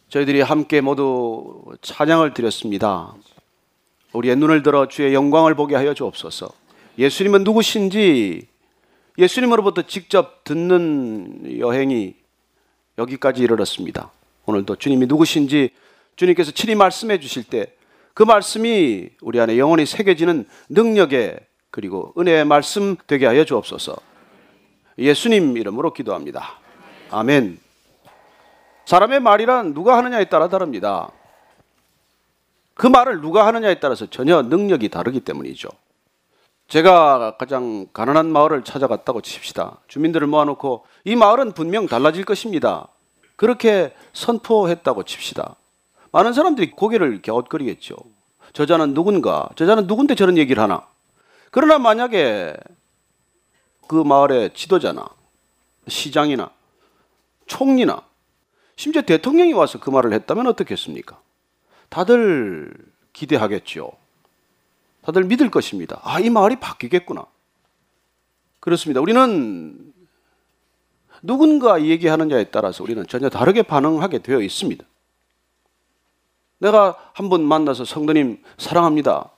저희들이 0.09 0.40
함께 0.40 0.81
모두 0.81 1.62
찬양을 1.81 2.35
드렸습니다. 2.35 3.14
우리의 4.12 4.37
눈을 4.37 4.62
들어 4.62 4.88
주의 4.88 5.14
영광을 5.14 5.55
보게 5.55 5.76
하여 5.76 5.94
주옵소서. 5.94 6.50
예수님은 6.98 7.44
누구신지 7.44 8.48
예수님으로부터 9.18 9.83
직접 9.83 10.42
듣는 10.44 11.59
여행이 11.59 12.14
여기까지 12.98 13.42
이르렀습니다. 13.42 14.11
오늘도 14.46 14.76
주님이 14.76 15.07
누구신지 15.07 15.70
주님께서 16.16 16.50
친히 16.50 16.74
말씀해 16.74 17.20
주실 17.20 17.44
때 17.44 17.76
그 18.14 18.22
말씀이 18.22 19.09
우리 19.22 19.40
안에 19.40 19.59
영원히 19.59 19.87
새겨지는 19.87 20.46
능력의 20.68 21.38
그리고 21.72 22.12
은혜의 22.18 22.44
말씀 22.44 22.96
되게 23.06 23.26
하여 23.26 23.44
주옵소서. 23.44 23.96
예수님 24.98 25.56
이름으로 25.56 25.94
기도합니다. 25.94 26.61
아멘. 27.11 27.58
사람의 28.85 29.20
말이란 29.20 29.72
누가 29.72 29.96
하느냐에 29.96 30.26
따라 30.26 30.48
다릅니다. 30.48 31.11
그 32.74 32.87
말을 32.87 33.22
누가 33.22 33.46
하느냐에 33.46 33.80
따라서 33.80 34.04
전혀 34.06 34.42
능력이 34.42 34.90
다르기 34.90 35.20
때문이죠. 35.20 35.68
제가 36.68 37.37
가장 37.38 37.87
가난한 37.94 38.30
마을을 38.30 38.64
찾아갔다고 38.64 39.22
칩시다. 39.22 39.78
주민들을 39.88 40.26
모아놓고 40.26 40.85
이 41.04 41.16
마을은 41.16 41.52
분명 41.52 41.87
달라질 41.87 42.26
것입니다. 42.26 42.88
그렇게 43.37 43.94
선포했다고 44.12 45.04
칩시다. 45.04 45.56
많은 46.12 46.35
사람들이 46.35 46.72
고개를 46.72 47.22
갸웃거리겠죠. 47.22 47.96
저자는 48.52 48.92
누군가, 48.92 49.48
저자는 49.56 49.87
누군데 49.87 50.14
저런 50.14 50.37
얘기를 50.37 50.62
하나. 50.62 50.87
그러나 51.52 51.78
만약에 51.78 52.56
그 53.86 53.94
마을의 53.94 54.54
지도자나 54.54 55.06
시장이나 55.86 56.50
총리나 57.46 58.02
심지어 58.76 59.02
대통령이 59.02 59.52
와서 59.52 59.78
그 59.78 59.90
말을 59.90 60.14
했다면 60.14 60.46
어떻겠습니까? 60.46 61.20
다들 61.90 62.74
기대하겠죠. 63.12 63.92
다들 65.02 65.24
믿을 65.24 65.50
것입니다. 65.50 66.00
아, 66.02 66.20
이 66.20 66.30
마을이 66.30 66.56
바뀌겠구나. 66.58 67.26
그렇습니다. 68.58 69.02
우리는 69.02 69.92
누군가 71.22 71.82
얘기하느냐에 71.82 72.44
따라서 72.44 72.82
우리는 72.82 73.06
전혀 73.06 73.28
다르게 73.28 73.62
반응하게 73.62 74.20
되어 74.20 74.40
있습니다. 74.40 74.82
내가 76.60 76.96
한 77.12 77.28
번 77.28 77.42
만나서 77.44 77.84
성도님 77.84 78.42
사랑합니다. 78.56 79.30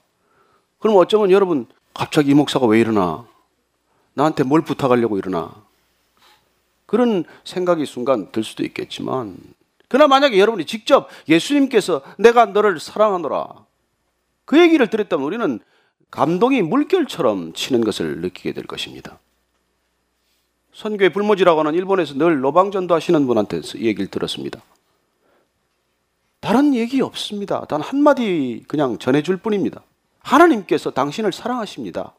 그럼 0.79 0.95
어쩌면 0.95 1.29
여러분 1.31 1.67
갑자기 1.95 2.31
이 2.31 2.33
목사가 2.33 2.67
왜 2.67 2.79
이러나? 2.79 3.25
나한테 4.13 4.43
뭘 4.43 4.61
부탁하려고 4.61 5.17
이러나? 5.17 5.55
그런 6.85 7.23
생각이 7.45 7.85
순간 7.85 8.31
들 8.31 8.43
수도 8.43 8.63
있겠지만, 8.63 9.37
그러나 9.87 10.07
만약에 10.07 10.37
여러분이 10.37 10.65
직접 10.65 11.07
예수님께서 11.27 12.01
내가 12.19 12.45
너를 12.45 12.79
사랑하노라. 12.79 13.47
그 14.43 14.59
얘기를 14.59 14.87
들었다면 14.87 15.25
우리는 15.25 15.59
감동이 16.11 16.61
물결처럼 16.61 17.53
치는 17.53 17.81
것을 17.81 18.19
느끼게 18.21 18.51
될 18.53 18.67
것입니다. 18.67 19.17
선교의 20.73 21.13
불모지라고 21.13 21.61
하는 21.61 21.73
일본에서 21.73 22.15
늘 22.15 22.41
노방전도 22.41 22.93
하시는 22.93 23.25
분한테 23.25 23.61
이 23.75 23.87
얘기를 23.87 24.07
들었습니다. 24.07 24.61
다른 26.41 26.75
얘기 26.75 27.01
없습니다. 27.01 27.65
단 27.65 27.81
한마디 27.81 28.65
그냥 28.67 28.97
전해줄 28.97 29.37
뿐입니다. 29.37 29.81
하나님께서 30.25 30.89
당신을 30.89 31.31
사랑하십니다. 31.31 32.15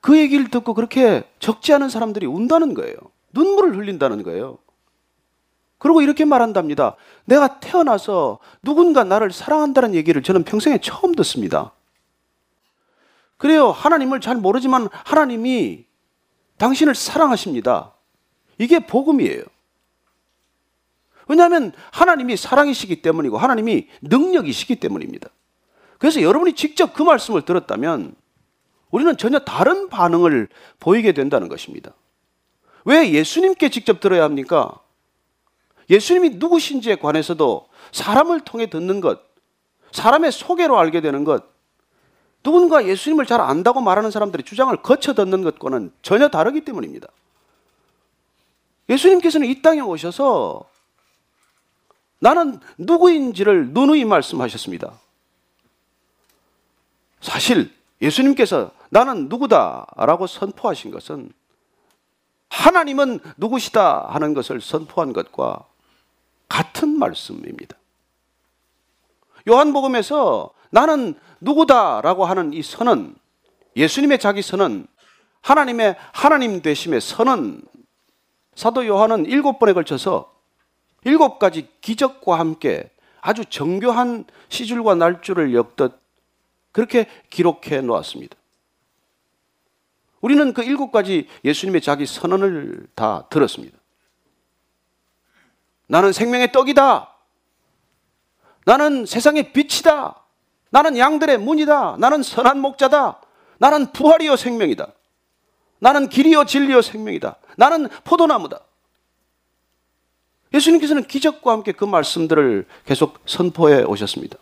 그 0.00 0.18
얘기를 0.18 0.50
듣고 0.50 0.74
그렇게 0.74 1.24
적지 1.38 1.72
않은 1.72 1.88
사람들이 1.88 2.26
운다는 2.26 2.74
거예요. 2.74 2.96
눈물을 3.32 3.76
흘린다는 3.76 4.24
거예요. 4.24 4.58
그리고 5.78 6.02
이렇게 6.02 6.24
말한답니다. 6.24 6.96
내가 7.24 7.60
태어나서 7.60 8.40
누군가 8.62 9.04
나를 9.04 9.30
사랑한다는 9.30 9.94
얘기를 9.94 10.22
저는 10.22 10.42
평생에 10.42 10.80
처음 10.80 11.14
듣습니다. 11.14 11.72
그래요. 13.36 13.70
하나님을 13.70 14.20
잘 14.20 14.36
모르지만 14.36 14.88
하나님이 14.92 15.84
당신을 16.56 16.96
사랑하십니다. 16.96 17.94
이게 18.58 18.80
복음이에요. 18.80 19.44
왜냐하면 21.28 21.72
하나님이 21.92 22.36
사랑이시기 22.36 23.00
때문이고 23.02 23.38
하나님이 23.38 23.86
능력이시기 24.02 24.76
때문입니다. 24.76 25.28
그래서 25.98 26.22
여러분이 26.22 26.54
직접 26.54 26.94
그 26.94 27.02
말씀을 27.02 27.42
들었다면 27.42 28.14
우리는 28.90 29.16
전혀 29.16 29.40
다른 29.40 29.88
반응을 29.88 30.48
보이게 30.80 31.12
된다는 31.12 31.48
것입니다. 31.48 31.92
왜 32.84 33.12
예수님께 33.12 33.68
직접 33.68 34.00
들어야 34.00 34.24
합니까? 34.24 34.80
예수님이 35.90 36.30
누구신지에 36.30 36.96
관해서도 36.96 37.68
사람을 37.92 38.40
통해 38.40 38.66
듣는 38.70 39.00
것, 39.00 39.20
사람의 39.92 40.32
소개로 40.32 40.78
알게 40.78 41.00
되는 41.00 41.24
것, 41.24 41.44
누군가 42.42 42.86
예수님을 42.86 43.26
잘 43.26 43.40
안다고 43.40 43.80
말하는 43.80 44.10
사람들의 44.10 44.44
주장을 44.44 44.74
거쳐 44.82 45.12
듣는 45.14 45.42
것과는 45.42 45.92
전혀 46.02 46.28
다르기 46.28 46.62
때문입니다. 46.62 47.08
예수님께서는 48.88 49.48
이 49.48 49.60
땅에 49.60 49.80
오셔서 49.80 50.64
나는 52.20 52.60
누구인지를 52.78 53.70
누누이 53.70 54.04
말씀하셨습니다. 54.04 54.98
사실 57.20 57.72
예수님께서 58.00 58.70
나는 58.90 59.28
누구다라고 59.28 60.26
선포하신 60.26 60.90
것은 60.90 61.32
하나님은 62.48 63.20
누구시다 63.36 64.06
하는 64.08 64.34
것을 64.34 64.60
선포한 64.60 65.12
것과 65.12 65.64
같은 66.48 66.98
말씀입니다. 66.98 67.76
요한복음에서 69.48 70.50
나는 70.70 71.14
누구다라고 71.40 72.24
하는 72.24 72.52
이 72.52 72.62
선은 72.62 73.14
예수님의 73.76 74.18
자기 74.18 74.42
선은 74.42 74.86
하나님의 75.40 75.96
하나님 76.12 76.62
되심의 76.62 77.00
선은 77.00 77.62
사도 78.54 78.86
요한은 78.86 79.26
일곱 79.26 79.58
번에 79.58 79.72
걸쳐서 79.72 80.32
일곱 81.04 81.38
가지 81.38 81.68
기적과 81.80 82.38
함께 82.38 82.90
아주 83.20 83.44
정교한 83.44 84.24
시줄과 84.48 84.96
날줄을 84.96 85.54
엮듯 85.54 86.07
그렇게 86.78 87.08
기록해 87.28 87.80
놓았습니다. 87.80 88.36
우리는 90.20 90.54
그 90.54 90.62
일곱 90.62 90.92
가지 90.92 91.26
예수님의 91.44 91.80
자기 91.80 92.06
선언을 92.06 92.86
다 92.94 93.26
들었습니다. 93.30 93.76
나는 95.88 96.12
생명의 96.12 96.52
떡이다. 96.52 97.12
나는 98.64 99.06
세상의 99.06 99.52
빛이다. 99.52 100.22
나는 100.70 100.96
양들의 100.96 101.38
문이다. 101.38 101.96
나는 101.98 102.22
선한 102.22 102.60
목자다. 102.60 103.22
나는 103.58 103.90
부활이요 103.90 104.36
생명이다. 104.36 104.86
나는 105.80 106.08
길이요 106.08 106.44
진리요 106.44 106.80
생명이다. 106.80 107.38
나는 107.56 107.88
포도나무다. 108.04 108.60
예수님께서는 110.54 111.08
기적과 111.08 111.50
함께 111.54 111.72
그 111.72 111.84
말씀들을 111.84 112.66
계속 112.86 113.18
선포해 113.26 113.82
오셨습니다. 113.82 114.38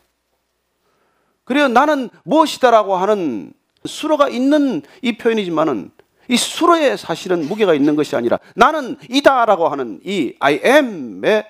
그래요. 1.47 1.69
나는 1.69 2.11
무엇이다라고 2.25 2.97
하는 2.97 3.53
수로가 3.85 4.29
있는 4.29 4.83
이 5.01 5.17
표현이지만은 5.17 5.93
이 6.29 6.37
수로에 6.37 6.97
사실은 6.97 7.47
무게가 7.49 7.73
있는 7.73 7.95
것이 7.95 8.17
아니라 8.17 8.41
나는 8.57 8.97
이다라고 9.09 9.69
하는 9.69 10.01
이 10.05 10.35
I 10.41 10.61
am의 10.65 11.49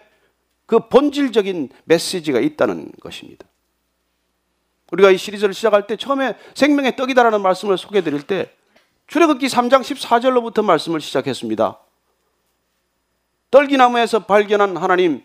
그 0.67 0.81
본질적인 0.89 1.71
메시지가 1.85 2.41
있다는 2.41 2.93
것입니다. 3.01 3.47
우리가 4.93 5.11
이 5.11 5.17
시리즈를 5.17 5.55
시작할 5.55 5.87
때 5.87 5.97
처음에 5.97 6.37
생명의 6.55 6.95
떡이다라는 6.97 7.41
말씀을 7.41 7.79
소개해 7.79 8.05
드릴 8.05 8.23
때 8.23 8.53
출애굽기 9.07 9.47
3장 9.47 9.81
14절로부터 9.81 10.63
말씀을 10.63 11.01
시작했습니다. 11.01 11.81
떨기나무에서 13.51 14.27
발견한 14.27 14.77
하나님 14.77 15.23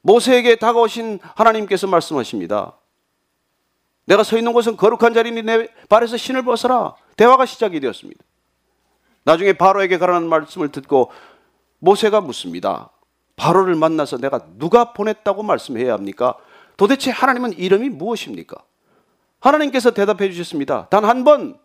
모세에게 0.00 0.56
다가오신 0.56 1.18
하나님께서 1.34 1.86
말씀하십니다. 1.86 2.78
내가 4.08 4.22
서 4.22 4.38
있는 4.38 4.54
곳은 4.54 4.78
거룩한 4.78 5.12
자리니 5.12 5.42
내 5.42 5.68
발에서 5.90 6.16
신을 6.16 6.42
벗어라. 6.42 6.94
대화가 7.16 7.44
시작이 7.44 7.78
되었습니다. 7.78 8.24
나중에 9.24 9.52
바로에게 9.52 9.98
가라는 9.98 10.30
말씀을 10.30 10.70
듣고 10.72 11.12
모세가 11.78 12.22
묻습니다. 12.22 12.88
바로를 13.36 13.74
만나서 13.74 14.16
내가 14.16 14.46
누가 14.56 14.94
보냈다고 14.94 15.42
말씀해야 15.42 15.92
합니까? 15.92 16.38
도대체 16.78 17.10
하나님은 17.10 17.52
이름이 17.58 17.90
무엇입니까? 17.90 18.56
하나님께서 19.40 19.90
대답해 19.90 20.30
주셨습니다. 20.30 20.88
단 20.88 21.04
한 21.04 21.22
번, 21.22 21.60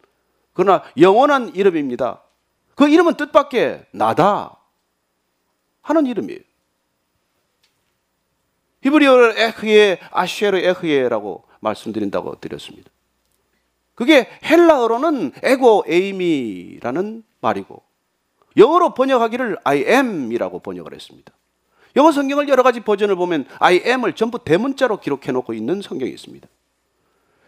그러나 0.51 0.84
영원한 0.99 1.56
이름입니다. 1.56 2.21
그 2.75 2.89
이름은 2.89 3.15
뜻밖의 3.15 3.86
나다 3.91 4.58
하는 5.82 6.06
이름이에요. 6.08 6.41
히브리어를 8.82 9.36
에흐예, 9.38 9.99
아쉐르 10.12 10.58
에흐예라고 10.58 11.45
말씀드린다고 11.63 12.39
드렸습니다. 12.39 12.91
그게 13.95 14.28
헬라어로는 14.43 15.34
에고 15.43 15.86
에이미라는 15.88 17.23
말이고 17.41 17.82
영어로 18.58 18.93
번역하기를 18.93 19.58
I 19.63 19.80
am이라고 19.88 20.60
번역을 20.60 20.93
했습니다. 20.93 21.34
영어 21.95 22.12
성경을 22.12 22.47
여러 22.49 22.63
가지 22.63 22.80
버전을 22.80 23.15
보면 23.15 23.45
I 23.60 23.82
am을 23.86 24.13
전부 24.13 24.43
대문자로 24.43 24.99
기록해 24.99 25.32
놓고 25.32 25.54
있는 25.54 25.82
성경이 25.82 26.12
있습니다. 26.12 26.47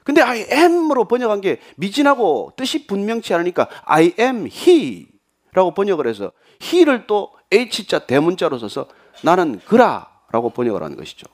근데 0.04 0.22
I 0.22 0.46
am으로 0.52 1.06
번역한 1.06 1.42
게 1.42 1.60
미진하고 1.78 2.54
뜻이 2.56 2.86
분명치 2.86 3.34
않으니까 3.34 3.68
I 3.86 4.14
am 4.20 4.48
he라고 4.48 5.74
번역을 5.74 6.08
해서 6.08 6.32
he를 6.62 7.08
또 7.08 7.34
H자 7.52 8.00
대문자로 8.06 8.58
써서 8.60 8.88
나는 9.24 9.60
그라라고 9.66 10.50
번역을 10.52 10.84
하는 10.84 10.98
것이죠. 10.98 11.26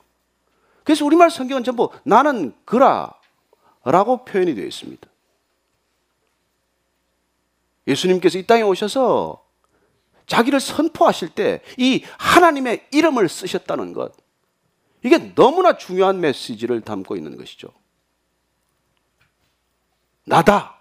그래서 0.84 1.06
우리말 1.06 1.30
성경은 1.30 1.64
전부 1.64 1.92
나는 2.04 2.54
그라 2.66 3.14
라고 3.84 4.26
표현이 4.26 4.56
되어 4.56 4.66
있습니다. 4.66 5.08
예수님께서 7.88 8.38
이 8.38 8.46
땅에 8.46 8.62
오셔서 8.62 9.44
자기를 10.28 10.60
선포하실 10.60 11.30
때 11.30 11.62
이 11.78 12.04
하나님의 12.18 12.88
이름을 12.92 13.28
쓰셨다는 13.28 13.94
것. 13.94 14.14
이게 15.04 15.34
너무나 15.34 15.78
중요한 15.78 16.20
메시지를 16.20 16.82
담고 16.82 17.16
있는 17.16 17.38
것이죠. 17.38 17.70
나다. 20.26 20.78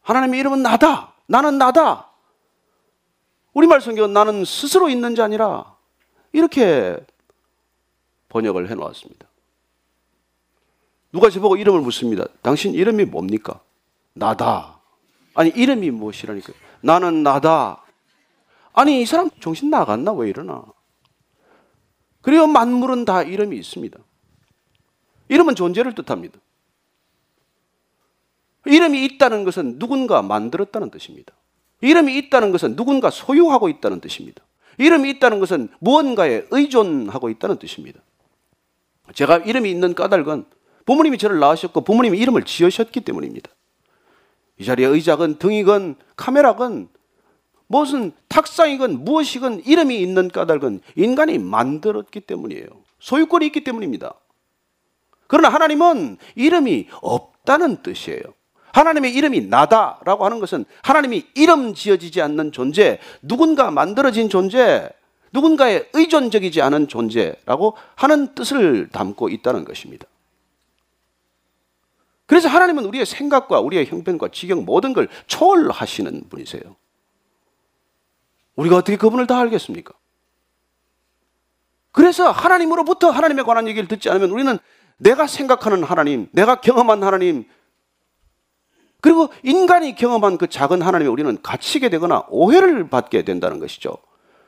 하나님의 0.00 0.40
이름은 0.40 0.62
나다. 0.62 1.12
나는 1.26 1.58
나다. 1.58 2.10
우리말 3.52 3.80
성경은 3.80 4.12
나는 4.12 4.44
스스로 4.44 4.88
있는 4.88 5.14
자 5.14 5.24
아니라 5.24 5.76
이렇게 6.32 6.98
번역을 8.32 8.70
해 8.70 8.74
놓았습니다. 8.74 9.28
누가 11.12 11.28
저보고 11.28 11.56
이름을 11.56 11.82
묻습니다. 11.82 12.24
당신 12.40 12.72
이름이 12.72 13.04
뭡니까? 13.04 13.60
나다. 14.14 14.80
아니, 15.34 15.50
이름이 15.50 15.90
무엇이라니까? 15.90 16.54
나는 16.80 17.22
나다. 17.22 17.84
아니, 18.72 19.02
이 19.02 19.06
사람 19.06 19.28
정신 19.40 19.68
나갔나? 19.68 20.12
왜 20.12 20.30
이러나? 20.30 20.64
그리고 22.22 22.46
만물은 22.46 23.04
다 23.04 23.22
이름이 23.22 23.56
있습니다. 23.58 23.98
이름은 25.28 25.54
존재를 25.54 25.94
뜻합니다. 25.94 26.38
이름이 28.64 29.04
있다는 29.04 29.44
것은 29.44 29.78
누군가 29.78 30.22
만들었다는 30.22 30.90
뜻입니다. 30.90 31.34
이름이 31.82 32.16
있다는 32.16 32.52
것은 32.52 32.76
누군가 32.76 33.10
소유하고 33.10 33.68
있다는 33.68 34.00
뜻입니다. 34.00 34.42
이름이 34.78 35.10
있다는 35.10 35.40
것은 35.40 35.68
무언가에 35.80 36.46
의존하고 36.50 37.28
있다는 37.28 37.58
뜻입니다. 37.58 38.00
제가 39.14 39.38
이름이 39.38 39.70
있는 39.70 39.94
까닭은 39.94 40.44
부모님이 40.84 41.18
저를 41.18 41.38
낳으셨고 41.38 41.82
부모님이 41.82 42.18
이름을 42.18 42.44
지으셨기 42.44 43.00
때문입니다. 43.02 43.50
이 44.58 44.64
자리에 44.64 44.86
의자건 44.86 45.38
등이건 45.38 45.96
카메라건 46.16 46.88
무슨 47.66 48.12
탁상이건 48.28 49.04
무엇이건 49.04 49.62
이름이 49.64 49.98
있는 50.00 50.28
까닭은 50.28 50.80
인간이 50.96 51.38
만들었기 51.38 52.20
때문이에요. 52.20 52.66
소유권이 53.00 53.46
있기 53.46 53.64
때문입니다. 53.64 54.14
그러나 55.26 55.48
하나님은 55.48 56.18
이름이 56.34 56.88
없다는 57.00 57.82
뜻이에요. 57.82 58.22
하나님의 58.72 59.14
이름이 59.14 59.46
나다라고 59.46 60.24
하는 60.24 60.40
것은 60.40 60.64
하나님이 60.82 61.26
이름 61.34 61.74
지어지지 61.74 62.20
않는 62.22 62.52
존재, 62.52 62.98
누군가 63.22 63.70
만들어진 63.70 64.28
존재, 64.28 64.90
누군가의 65.32 65.88
의존적이지 65.92 66.62
않은 66.62 66.88
존재라고 66.88 67.76
하는 67.96 68.34
뜻을 68.34 68.88
담고 68.90 69.28
있다는 69.30 69.64
것입니다. 69.64 70.06
그래서 72.26 72.48
하나님은 72.48 72.84
우리의 72.84 73.04
생각과 73.04 73.60
우리의 73.60 73.86
형편과 73.86 74.28
지경 74.28 74.64
모든 74.64 74.92
걸 74.92 75.08
초월하시는 75.26 76.28
분이세요. 76.28 76.62
우리가 78.56 78.76
어떻게 78.76 78.96
그분을 78.96 79.26
다 79.26 79.38
알겠습니까? 79.40 79.92
그래서 81.90 82.30
하나님으로부터 82.30 83.10
하나님에 83.10 83.42
관한 83.42 83.68
얘기를 83.68 83.86
듣지 83.86 84.08
않으면 84.08 84.30
우리는 84.30 84.58
내가 84.96 85.26
생각하는 85.26 85.82
하나님, 85.84 86.28
내가 86.32 86.60
경험한 86.60 87.02
하나님, 87.02 87.44
그리고 89.00 89.28
인간이 89.42 89.94
경험한 89.94 90.38
그 90.38 90.46
작은 90.48 90.80
하나님에 90.80 91.10
우리는 91.10 91.42
갇히게 91.42 91.88
되거나 91.90 92.24
오해를 92.28 92.88
받게 92.88 93.24
된다는 93.24 93.58
것이죠. 93.58 93.96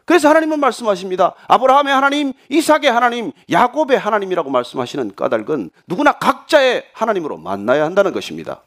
그래서 0.04 0.28
하나님은 0.28 0.60
말씀하십니다. 0.60 1.34
아브라함의 1.48 1.92
하나님, 1.92 2.32
이삭의 2.50 2.92
하나님, 2.92 3.32
야곱의 3.50 3.98
하나님이라고 3.98 4.50
말씀하시는 4.50 5.14
까닭은 5.14 5.70
누구나 5.86 6.12
각자의 6.12 6.90
하나님으로 6.92 7.38
만나야 7.38 7.84
한다는 7.84 8.12
것입니다. 8.12 8.62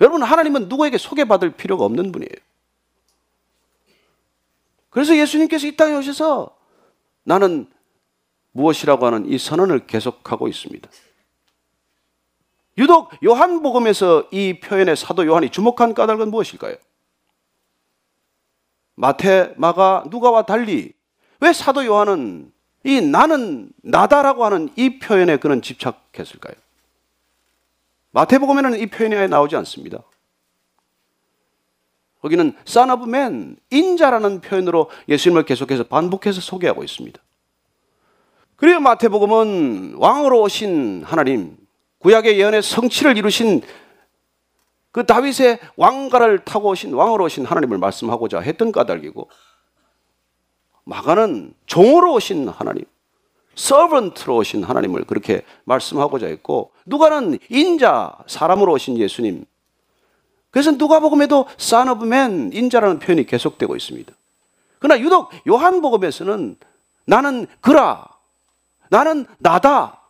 여러분, 0.00 0.22
하나님은 0.22 0.68
누구에게 0.68 0.98
소개받을 0.98 1.50
필요가 1.50 1.84
없는 1.84 2.12
분이에요. 2.12 2.30
그래서 4.90 5.16
예수님께서 5.16 5.66
이 5.66 5.76
땅에 5.76 5.96
오셔서 5.96 6.56
나는 7.24 7.66
무엇이라고 8.52 9.06
하는 9.06 9.26
이 9.26 9.38
선언을 9.38 9.86
계속하고 9.86 10.46
있습니다. 10.46 10.88
유독 12.78 13.10
요한복음에서 13.24 14.28
이 14.30 14.60
표현에 14.60 14.94
사도 14.94 15.26
요한이 15.26 15.50
주목한 15.50 15.94
까닭은 15.94 16.30
무엇일까요? 16.30 16.76
마태, 18.94 19.54
마가, 19.56 20.04
누가와 20.08 20.42
달리 20.46 20.92
왜 21.40 21.52
사도 21.52 21.84
요한은 21.84 22.52
이 22.84 23.00
나는 23.00 23.70
나다라고 23.82 24.44
하는 24.44 24.68
이 24.76 24.98
표현에 24.98 25.38
그는 25.38 25.62
집착했을까요? 25.62 26.54
마태복음에는 28.12 28.78
이 28.78 28.86
표현이 28.86 29.16
아예 29.16 29.26
나오지 29.26 29.56
않습니다. 29.56 29.98
거기는 32.20 32.54
son 32.66 32.90
of 32.90 33.04
man, 33.08 33.56
인자라는 33.70 34.40
표현으로 34.40 34.90
예수님을 35.08 35.44
계속해서 35.44 35.84
반복해서 35.84 36.40
소개하고 36.40 36.84
있습니다. 36.84 37.20
그리고 38.56 38.80
마태복음은 38.80 39.96
왕으로 39.96 40.40
오신 40.42 41.02
하나님, 41.04 41.56
구약의 41.98 42.38
예언의 42.38 42.62
성취를 42.62 43.18
이루신 43.18 43.62
그 44.94 45.04
다윗의 45.04 45.58
왕가를 45.76 46.44
타고 46.44 46.68
오신 46.68 46.94
왕으로 46.94 47.24
오신 47.24 47.46
하나님을 47.46 47.78
말씀하고자 47.78 48.38
했던 48.38 48.70
까닭이고 48.70 49.28
마가는 50.84 51.52
종으로 51.66 52.14
오신 52.14 52.48
하나님, 52.48 52.84
서번트로 53.56 54.36
오신 54.36 54.62
하나님을 54.62 55.02
그렇게 55.02 55.42
말씀하고자 55.64 56.28
했고 56.28 56.70
누가는 56.86 57.40
인자, 57.48 58.18
사람으로 58.28 58.72
오신 58.74 58.96
예수님. 58.98 59.44
그래서 60.52 60.70
누가복음에도 60.70 61.46
son 61.58 61.88
of 61.88 62.06
man, 62.06 62.52
인자라는 62.52 63.00
표현이 63.00 63.26
계속되고 63.26 63.74
있습니다. 63.74 64.12
그러나 64.78 65.00
유독 65.00 65.32
요한복음에서는 65.48 66.56
나는 67.06 67.48
그라, 67.60 68.06
나는 68.90 69.26
나다, 69.38 70.03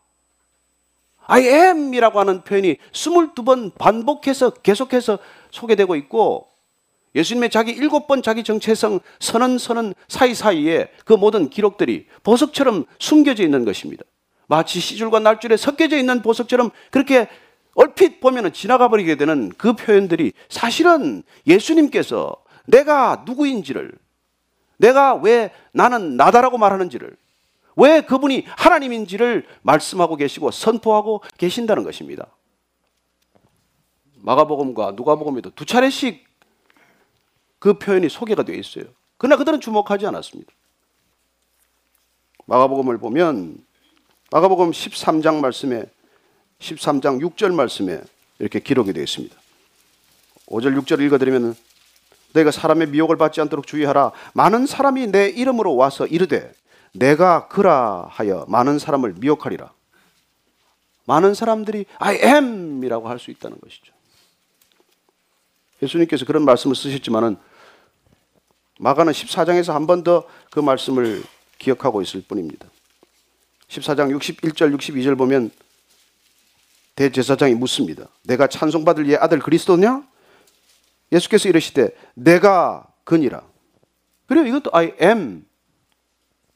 I 1.26 1.46
am이라고 1.46 2.20
하는 2.20 2.42
표현이 2.42 2.76
22번 2.92 3.74
반복해서 3.76 4.50
계속해서 4.50 5.18
소개되고 5.50 5.96
있고 5.96 6.48
예수님의 7.14 7.50
자기 7.50 7.72
일곱 7.72 8.06
번 8.06 8.22
자기 8.22 8.42
정체성 8.42 9.00
선언 9.20 9.58
선언 9.58 9.94
사이사이에 10.08 10.88
그 11.04 11.12
모든 11.12 11.48
기록들이 11.48 12.06
보석처럼 12.22 12.86
숨겨져 12.98 13.44
있는 13.44 13.64
것입니다. 13.64 14.02
마치 14.46 14.80
시줄과 14.80 15.20
날줄에 15.20 15.56
섞여져 15.56 15.96
있는 15.96 16.22
보석처럼 16.22 16.70
그렇게 16.90 17.28
얼핏 17.74 18.20
보면 18.20 18.52
지나가 18.52 18.88
버리게 18.88 19.16
되는 19.16 19.50
그 19.56 19.74
표현들이 19.74 20.32
사실은 20.48 21.22
예수님께서 21.46 22.36
내가 22.66 23.24
누구인지를 23.26 23.92
내가 24.78 25.14
왜 25.14 25.50
나는 25.72 26.16
나다라고 26.16 26.58
말하는지를 26.58 27.16
왜 27.76 28.00
그분이 28.00 28.44
하나님인지를 28.56 29.46
말씀하고 29.62 30.16
계시고 30.16 30.50
선포하고 30.50 31.22
계신다는 31.38 31.82
것입니다. 31.82 32.26
마가복음과 34.16 34.92
누가복음에도 34.92 35.50
두 35.50 35.66
차례씩 35.66 36.24
그 37.58 37.74
표현이 37.74 38.08
소개가 38.08 38.42
되어 38.42 38.56
있어요. 38.56 38.84
그러나 39.16 39.36
그들은 39.36 39.60
주목하지 39.60 40.06
않았습니다. 40.06 40.52
마가복음을 42.46 42.98
보면 42.98 43.58
마가복음 44.30 44.70
13장 44.70 45.40
말씀에 45.40 45.84
13장 46.58 47.20
6절 47.20 47.54
말씀에 47.54 48.02
이렇게 48.38 48.60
기록이 48.60 48.92
되어 48.92 49.02
있습니다. 49.02 49.34
5절 50.46 50.78
6절 50.80 51.00
읽어드리면 51.02 51.54
너희가 52.34 52.50
사람의 52.50 52.88
미혹을 52.88 53.16
받지 53.16 53.40
않도록 53.40 53.66
주의하라. 53.66 54.12
많은 54.34 54.66
사람이 54.66 55.08
내 55.08 55.28
이름으로 55.28 55.76
와서 55.76 56.06
이르되 56.06 56.52
내가 56.94 57.48
그라 57.48 58.06
하여 58.10 58.44
많은 58.48 58.78
사람을 58.78 59.14
미혹하리라. 59.18 59.72
많은 61.06 61.34
사람들이 61.34 61.84
I 61.98 62.16
am이라고 62.16 63.08
할 63.08 63.18
수 63.18 63.30
있다는 63.30 63.58
것이죠. 63.60 63.92
예수님께서 65.82 66.24
그런 66.24 66.44
말씀을 66.44 66.74
쓰셨지만은 66.76 67.36
마가는 68.78 69.12
14장에서 69.12 69.72
한 69.72 69.86
번 69.86 70.02
더 70.02 70.24
그 70.50 70.60
말씀을 70.60 71.22
기억하고 71.58 72.00
있을 72.02 72.22
뿐입니다. 72.22 72.66
14장 73.68 74.16
61절 74.18 74.76
62절 74.76 75.18
보면 75.18 75.50
대제사장이 76.96 77.54
묻습니다. 77.54 78.08
내가 78.22 78.46
찬송받을 78.46 79.08
예 79.10 79.16
아들 79.16 79.40
그리스도냐? 79.40 80.06
예수께서 81.12 81.48
이르시되 81.48 81.90
내가 82.14 82.86
그니라. 83.04 83.42
그리고 84.26 84.46
이것도 84.46 84.70
I 84.72 84.92
am 85.02 85.44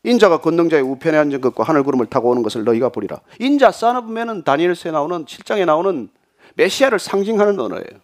인자가 0.04 0.40
권능자의 0.40 0.82
우편에 0.82 1.16
앉은 1.18 1.40
것과 1.40 1.64
하늘 1.64 1.82
구름을 1.82 2.06
타고 2.06 2.30
오는 2.30 2.42
것을 2.42 2.64
너희가 2.64 2.88
보리라. 2.90 3.20
인자 3.40 3.72
사너브면은 3.72 4.44
다니엘서에 4.44 4.92
나오는 4.92 5.24
7장에 5.24 5.64
나오는 5.64 6.08
메시아를 6.54 6.98
상징하는 6.98 7.58
언어예요. 7.58 8.00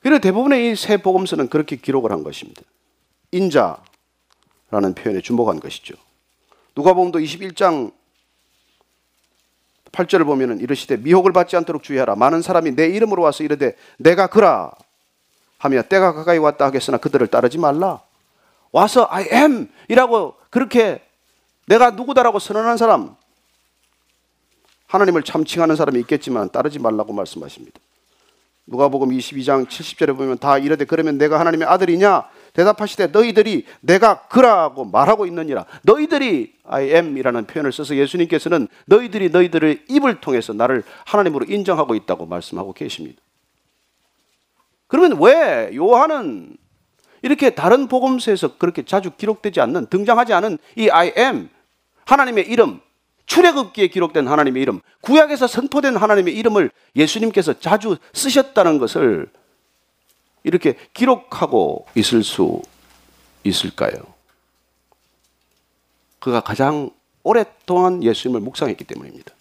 그래서 0.00 0.20
대부분의 0.20 0.70
이 0.72 0.76
세 0.76 0.96
복음서는 0.96 1.48
그렇게 1.48 1.76
기록을 1.76 2.10
한 2.10 2.22
것입니다. 2.24 2.62
인자라는 3.32 4.94
표현에 4.96 5.20
주목한 5.20 5.60
것이죠. 5.60 5.94
누가복음도 6.76 7.18
21장 7.18 7.92
8절을 9.92 10.24
보면은 10.24 10.60
이르시되 10.60 10.96
미혹을 10.96 11.32
받지 11.32 11.56
않도록 11.56 11.82
주의하라. 11.82 12.14
많은 12.14 12.42
사람이 12.42 12.76
내 12.76 12.86
이름으로 12.86 13.22
와서 13.22 13.44
이르되 13.44 13.76
내가 13.98 14.28
그라 14.28 14.70
하며 15.58 15.82
때가 15.82 16.14
가까이 16.14 16.38
왔다 16.38 16.64
하겠으나 16.66 16.96
그들을 16.96 17.26
따르지 17.26 17.58
말라. 17.58 18.00
와서 18.72 19.06
I 19.10 19.26
am 19.32 19.68
이라고 19.88 20.34
그렇게 20.50 21.02
내가 21.66 21.90
누구다라고 21.90 22.38
선언한 22.38 22.76
사람, 22.76 23.16
하나님을 24.86 25.22
참 25.22 25.44
칭하는 25.44 25.76
사람이 25.76 26.00
있겠지만 26.00 26.50
따르지 26.50 26.78
말라고 26.78 27.12
말씀하십니다. 27.12 27.78
누가복음 28.66 29.10
22장 29.10 29.66
70절에 29.66 30.16
보면 30.16 30.38
다 30.38 30.56
이르되 30.56 30.84
그러면 30.84 31.18
내가 31.18 31.40
하나님의 31.40 31.66
아들이냐 31.66 32.28
대답하시되 32.52 33.08
너희들이 33.08 33.66
내가 33.80 34.26
그라고 34.28 34.84
말하고 34.84 35.26
있느니라 35.26 35.66
너희들이 35.82 36.54
I 36.64 36.90
am이라는 36.92 37.46
표현을 37.46 37.72
써서 37.72 37.96
예수님께서는 37.96 38.68
너희들이 38.86 39.30
너희들의 39.30 39.84
입을 39.88 40.20
통해서 40.20 40.52
나를 40.52 40.84
하나님으로 41.04 41.46
인정하고 41.48 41.96
있다고 41.96 42.26
말씀하고 42.26 42.72
계십니다. 42.72 43.20
그러면 44.86 45.20
왜 45.20 45.70
요한은 45.74 46.56
이렇게 47.22 47.50
다른 47.50 47.88
복음서에서 47.88 48.56
그렇게 48.56 48.84
자주 48.84 49.10
기록되지 49.16 49.60
않는 49.60 49.86
등장하지 49.86 50.32
않은 50.32 50.58
이 50.76 50.90
I 50.90 51.12
am 51.16 51.50
하나님의 52.04 52.48
이름 52.48 52.80
출애굽기에 53.26 53.88
기록된 53.88 54.26
하나님의 54.26 54.60
이름 54.60 54.80
구약에서 55.02 55.46
선포된 55.46 55.96
하나님의 55.96 56.36
이름을 56.36 56.70
예수님께서 56.96 57.60
자주 57.60 57.96
쓰셨다는 58.12 58.78
것을 58.78 59.28
이렇게 60.42 60.76
기록하고 60.94 61.86
있을 61.94 62.24
수 62.24 62.62
있을까요? 63.44 63.92
그가 66.18 66.40
가장 66.40 66.90
오랫동안 67.22 68.02
예수님을 68.02 68.40
묵상했기 68.40 68.84
때문입니다. 68.84 69.32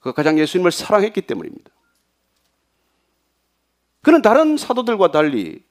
그가 0.00 0.12
가장 0.12 0.38
예수님을 0.38 0.70
사랑했기 0.70 1.22
때문입니다. 1.22 1.70
그는 4.02 4.22
다른 4.22 4.56
사도들과 4.56 5.10
달리 5.10 5.62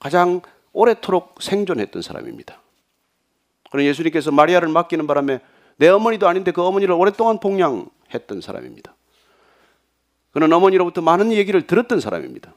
가장 0.00 0.40
오래도록 0.72 1.36
생존했던 1.40 2.02
사람입니다. 2.02 2.60
그런 3.70 3.86
예수님께서 3.86 4.32
마리아를 4.32 4.68
맡기는 4.68 5.06
바람에 5.06 5.40
내 5.76 5.88
어머니도 5.88 6.26
아닌데 6.26 6.50
그 6.50 6.62
어머니를 6.62 6.94
오랫동안 6.94 7.38
봉양했던 7.38 8.40
사람입니다. 8.40 8.94
그는 10.32 10.52
어머니로부터 10.52 11.00
많은 11.00 11.32
얘기를 11.32 11.66
들었던 11.66 12.00
사람입니다. 12.00 12.52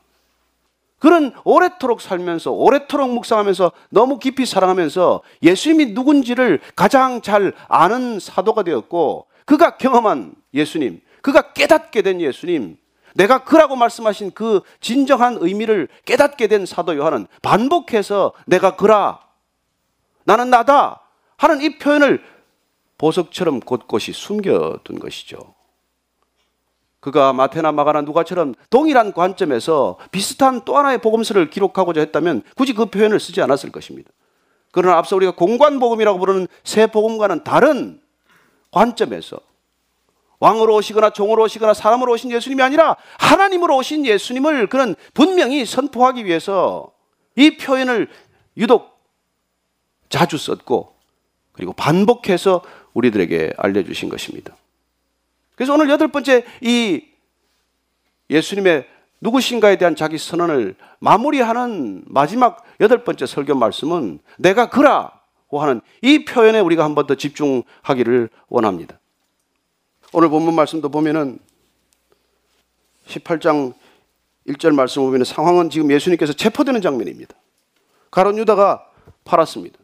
그는 1.00 1.34
오래도록 1.44 2.00
살면서 2.00 2.52
오래도록 2.52 3.14
묵상하면서 3.14 3.74
너무 3.90 4.20
깊이 4.20 4.46
사랑하면서 4.46 5.22
예수님이 5.42 5.88
누군지를 5.88 6.62
가장 6.76 7.22
잘 7.22 7.54
아는 7.68 8.20
사도가 8.20 8.64
되었고 8.64 9.28
그가 9.46 9.78
경험한 9.78 10.34
예수님, 10.54 11.02
그가 11.22 11.54
깨닫게 11.54 12.04
된 12.04 12.22
예수님, 12.22 12.78
내가 13.14 13.44
그라고 13.44 13.76
말씀하신 13.76 14.32
그 14.32 14.62
진정한 14.82 15.38
의미를 15.40 15.88
깨닫게 16.06 16.48
된 16.48 16.66
사도 16.66 16.96
요한은 16.96 17.28
반복해서 17.42 18.34
내가 18.46 18.76
그라, 18.76 19.20
나는 20.26 20.50
나다 20.50 21.02
하는 21.38 21.62
이 21.62 21.78
표현을 21.78 22.24
보석처럼 22.98 23.60
곳곳이 23.60 24.14
숨겨둔 24.14 25.00
것이죠. 25.00 25.54
그가 27.00 27.34
마테나 27.34 27.74
마가나 27.74 28.02
누가처럼 28.02 28.56
동일한 28.70 29.12
관점에서 29.12 29.98
비슷한 30.12 30.62
또 30.64 30.78
하나의 30.78 31.00
복음서를 31.00 31.50
기록하고자 31.50 32.00
했다면 32.00 32.44
굳이 32.56 32.74
그 32.74 32.86
표현을 32.86 33.20
쓰지 33.20 33.42
않았을 33.42 33.72
것입니다. 33.74 34.10
그러나 34.72 34.98
앞서 34.98 35.18
우리가 35.18 35.34
공관복음이라고 35.36 36.18
부르는 36.18 36.48
새 36.64 36.88
복음과는 36.88 37.44
다른 37.44 38.02
관점에서 38.72 39.38
왕으로 40.44 40.76
오시거나 40.76 41.12
종으로 41.12 41.44
오시거나 41.44 41.74
사람으로 41.74 42.12
오신 42.12 42.30
예수님이 42.32 42.62
아니라 42.62 42.98
하나님으로 43.18 43.78
오신 43.78 44.06
예수님을 44.06 44.68
그는 44.68 44.94
분명히 45.14 45.66
선포하기 45.66 46.26
위해서 46.26 46.92
이 47.38 47.56
표현을 47.56 48.10
유독 48.58 49.00
자주 50.10 50.38
썼고 50.38 50.96
그리고 51.54 51.72
반복해서 51.72 52.62
우리들에게 52.94 53.54
알려주신 53.56 54.10
것입니다. 54.10 54.54
그래서 55.56 55.74
오늘 55.76 55.90
여덟 55.90 56.10
번째 56.10 56.44
이 56.60 57.06
예수님의 58.30 58.86
누구신가에 59.22 59.78
대한 59.78 59.96
자기 59.96 60.18
선언을 60.18 60.76
마무리하는 61.00 62.04
마지막 62.08 62.66
여덟 62.82 63.06
번째 63.06 63.26
설교 63.26 63.56
말씀은 63.56 64.20
내가 64.38 64.70
그라고 64.70 65.62
하는 65.62 65.80
이 66.02 66.26
표현에 66.26 66.60
우리가 66.60 66.84
한 66.84 66.96
번 66.96 67.08
더 67.08 67.16
집중하기를 67.16 68.30
원합니다. 68.50 69.00
오늘 70.16 70.30
본문 70.30 70.54
말씀도 70.54 70.90
보면은 70.90 71.40
18장 73.08 73.74
1절 74.48 74.76
말씀 74.76 75.02
보면 75.02 75.24
상황은 75.24 75.72
지금 75.72 75.92
예수님께서 75.92 76.34
체포되는 76.34 76.82
장면입니다. 76.82 77.36
가론 78.12 78.38
유다가 78.38 78.86
팔았습니다. 79.26 79.80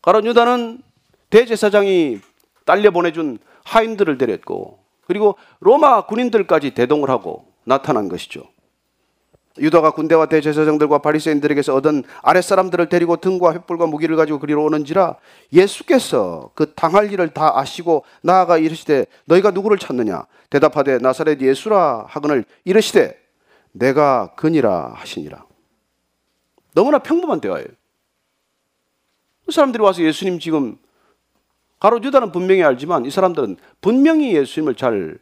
가론 0.00 0.24
유다는 0.24 0.80
대제사장이 1.28 2.20
딸려 2.64 2.90
보내준 2.90 3.38
하인들을 3.64 4.16
데렸고 4.16 4.78
그리고 5.06 5.36
로마 5.60 6.06
군인들까지 6.06 6.70
대동을 6.72 7.10
하고 7.10 7.52
나타난 7.64 8.08
것이죠. 8.08 8.53
유다가 9.58 9.92
군대와 9.92 10.26
대제사장들과 10.26 10.98
바리새인들에게서 10.98 11.74
얻은 11.76 12.02
아랫사람들을 12.22 12.88
데리고 12.88 13.16
등과 13.16 13.54
횃불과 13.54 13.88
무기를 13.88 14.16
가지고 14.16 14.40
그리로 14.40 14.64
오는지라 14.64 15.16
예수께서 15.52 16.50
그 16.54 16.74
당할 16.74 17.12
일을 17.12 17.28
다 17.28 17.58
아시고 17.58 18.04
나아가 18.22 18.58
이르시되 18.58 19.06
너희가 19.26 19.52
누구를 19.52 19.78
찾느냐? 19.78 20.26
대답하되 20.50 20.98
나사렛 20.98 21.40
예수라 21.40 22.06
하거늘 22.08 22.44
이르시되 22.64 23.16
내가 23.72 24.34
그니라 24.34 24.92
하시니라. 24.94 25.44
너무나 26.74 26.98
평범한 26.98 27.40
대화예요. 27.40 27.66
그 29.46 29.52
사람들이 29.52 29.82
와서 29.82 30.02
예수님 30.02 30.40
지금 30.40 30.76
가로 31.78 32.02
유다는 32.02 32.32
분명히 32.32 32.62
알지만 32.62 33.04
이 33.04 33.10
사람들은 33.10 33.56
분명히 33.80 34.34
예수님을 34.34 34.74
잘 34.74 35.18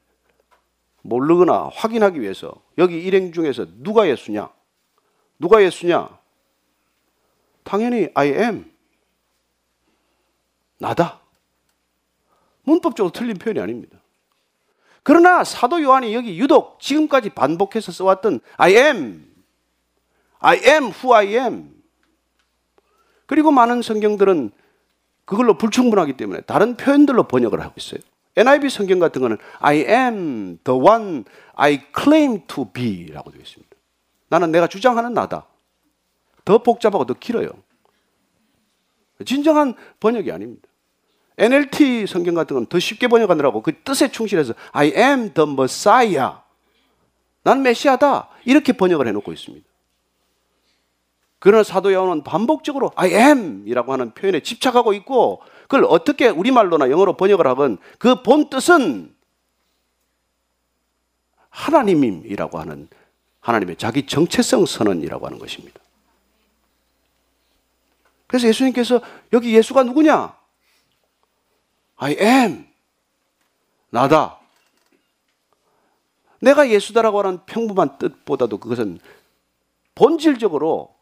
모르거나 1.03 1.71
확인하기 1.75 2.21
위해서 2.21 2.55
여기 2.79 3.03
일행 3.03 3.33
중에서 3.33 3.67
누가 3.83 4.09
예수냐? 4.09 4.51
누가 5.39 5.63
예수냐? 5.63 6.09
당연히 7.65 8.09
I 8.15 8.29
am. 8.29 8.73
나다. 10.79 11.21
문법적으로 12.63 13.13
틀린 13.13 13.37
표현이 13.37 13.61
아닙니다. 13.61 13.99
그러나 15.03 15.43
사도 15.43 15.83
요한이 15.83 16.15
여기 16.15 16.39
유독 16.39 16.79
지금까지 16.81 17.31
반복해서 17.31 17.91
써왔던 17.91 18.41
I 18.57 18.73
am, 18.75 19.33
I 20.39 20.59
am 20.59 20.85
who 20.85 21.15
I 21.15 21.35
am. 21.35 21.83
그리고 23.27 23.51
많은 23.51 23.83
성경들은 23.83 24.53
그걸로 25.25 25.57
불충분하기 25.57 26.17
때문에 26.17 26.43
다른 26.43 26.77
표현들로 26.77 27.25
번역을 27.25 27.61
하고 27.61 27.75
있어요. 27.77 28.01
NIV 28.37 28.71
성경 28.71 28.99
같은 28.99 29.21
거는 29.21 29.37
I 29.59 29.79
am 29.79 30.59
the 30.65 30.81
one 30.81 31.25
I 31.55 31.81
claim 31.95 32.41
to 32.47 32.65
be라고 32.73 33.31
되어 33.31 33.41
있습니다. 33.41 33.77
나는 34.29 34.51
내가 34.51 34.67
주장하는 34.67 35.13
나다. 35.13 35.47
더 36.45 36.59
복잡하고 36.63 37.05
더 37.05 37.15
길어요. 37.15 37.51
진정한 39.27 39.75
번역이 40.01 40.33
아닙니다. 40.33 40.69
NLT 41.39 42.07
성경 42.07 42.35
같은 42.35 42.55
건 42.55 42.67
더 42.67 42.79
쉽게 42.79 43.09
번역하느라고 43.09 43.63
그 43.63 43.73
뜻에 43.83 44.11
충실해서 44.11 44.55
I 44.73 44.93
am 44.97 45.33
the 45.33 45.51
Messiah. 45.51 46.35
난 47.43 47.63
메시아다. 47.63 48.29
이렇게 48.45 48.73
번역을 48.73 49.07
해놓고 49.09 49.33
있습니다. 49.33 49.67
그러나 51.39 51.65
사도 51.65 51.93
요한은 51.93 52.23
반복적으로 52.23 52.93
I 52.95 53.13
am 53.13 53.65
이라고 53.67 53.93
하는 53.93 54.13
표현에 54.13 54.41
집착하고 54.41 54.93
있고 54.95 55.43
그걸 55.73 55.87
어떻게 55.89 56.29
우리말로나 56.29 56.91
영어로 56.91 57.17
번역을 57.17 57.47
하건 57.47 57.79
그 57.99 58.23
본 58.23 58.51
뜻은 58.51 59.17
하나님임이라고 61.49 62.59
하는 62.59 62.89
하나님의 63.41 63.77
자기 63.77 64.07
정체성 64.07 64.67
선언이라고 64.67 65.25
하는 65.25 65.39
것입니다. 65.39 65.81
그래서 68.27 68.49
예수님께서 68.49 69.01
여기 69.33 69.55
예수가 69.57 69.85
누구냐? 69.85 70.37
I 71.97 72.17
am. 72.21 72.67
나다. 73.89 74.41
내가 76.41 76.69
예수다라고 76.69 77.21
하는 77.21 77.41
평범한 77.47 77.97
뜻보다도 77.97 78.59
그것은 78.59 79.01
본질적으로 79.95 80.95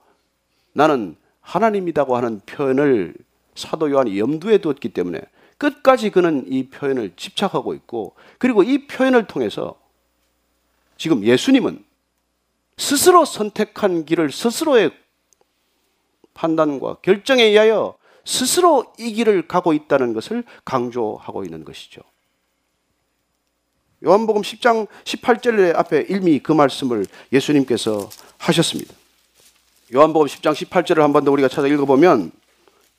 나는 0.74 1.16
하나님이라고 1.40 2.16
하는 2.16 2.40
표현을 2.46 3.14
사도 3.54 3.90
요한이 3.90 4.18
염두에 4.18 4.58
두었기 4.58 4.90
때문에 4.90 5.20
끝까지 5.58 6.10
그는 6.10 6.44
이 6.48 6.68
표현을 6.68 7.12
집착하고 7.16 7.74
있고 7.74 8.14
그리고 8.38 8.62
이 8.62 8.86
표현을 8.86 9.26
통해서 9.26 9.78
지금 10.96 11.24
예수님은 11.24 11.84
스스로 12.78 13.24
선택한 13.24 14.06
길을 14.06 14.32
스스로의 14.32 14.90
판단과 16.34 16.96
결정에 17.02 17.42
의하여 17.44 17.96
스스로 18.24 18.92
이 18.98 19.12
길을 19.12 19.48
가고 19.48 19.72
있다는 19.72 20.14
것을 20.14 20.44
강조하고 20.64 21.44
있는 21.44 21.64
것이죠. 21.64 22.02
요한복음 24.04 24.40
10장 24.40 24.86
18절 25.04 25.76
앞에 25.76 26.06
일미 26.08 26.38
그 26.40 26.52
말씀을 26.52 27.04
예수님께서 27.32 28.08
하셨습니다. 28.38 28.94
요한복음 29.92 30.26
10장 30.26 30.54
18절을 30.54 31.00
한 31.00 31.12
번 31.12 31.24
더 31.24 31.32
우리가 31.32 31.48
찾아 31.48 31.66
읽어보면 31.66 32.32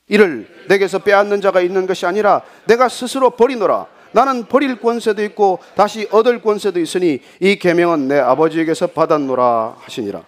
이를 0.07 0.47
내게서 0.67 0.99
빼앗는 0.99 1.41
자가 1.41 1.61
있는 1.61 1.85
것이 1.87 2.05
아니라 2.05 2.41
내가 2.67 2.89
스스로 2.89 3.31
버리노라. 3.31 3.87
나는 4.13 4.45
버릴 4.45 4.79
권세도 4.79 5.23
있고 5.25 5.59
다시 5.75 6.07
얻을 6.11 6.41
권세도 6.41 6.79
있으니 6.79 7.21
이 7.39 7.55
계명은 7.55 8.09
내 8.09 8.19
아버지에게서 8.19 8.87
받았노라 8.87 9.77
하시니라. 9.79 10.23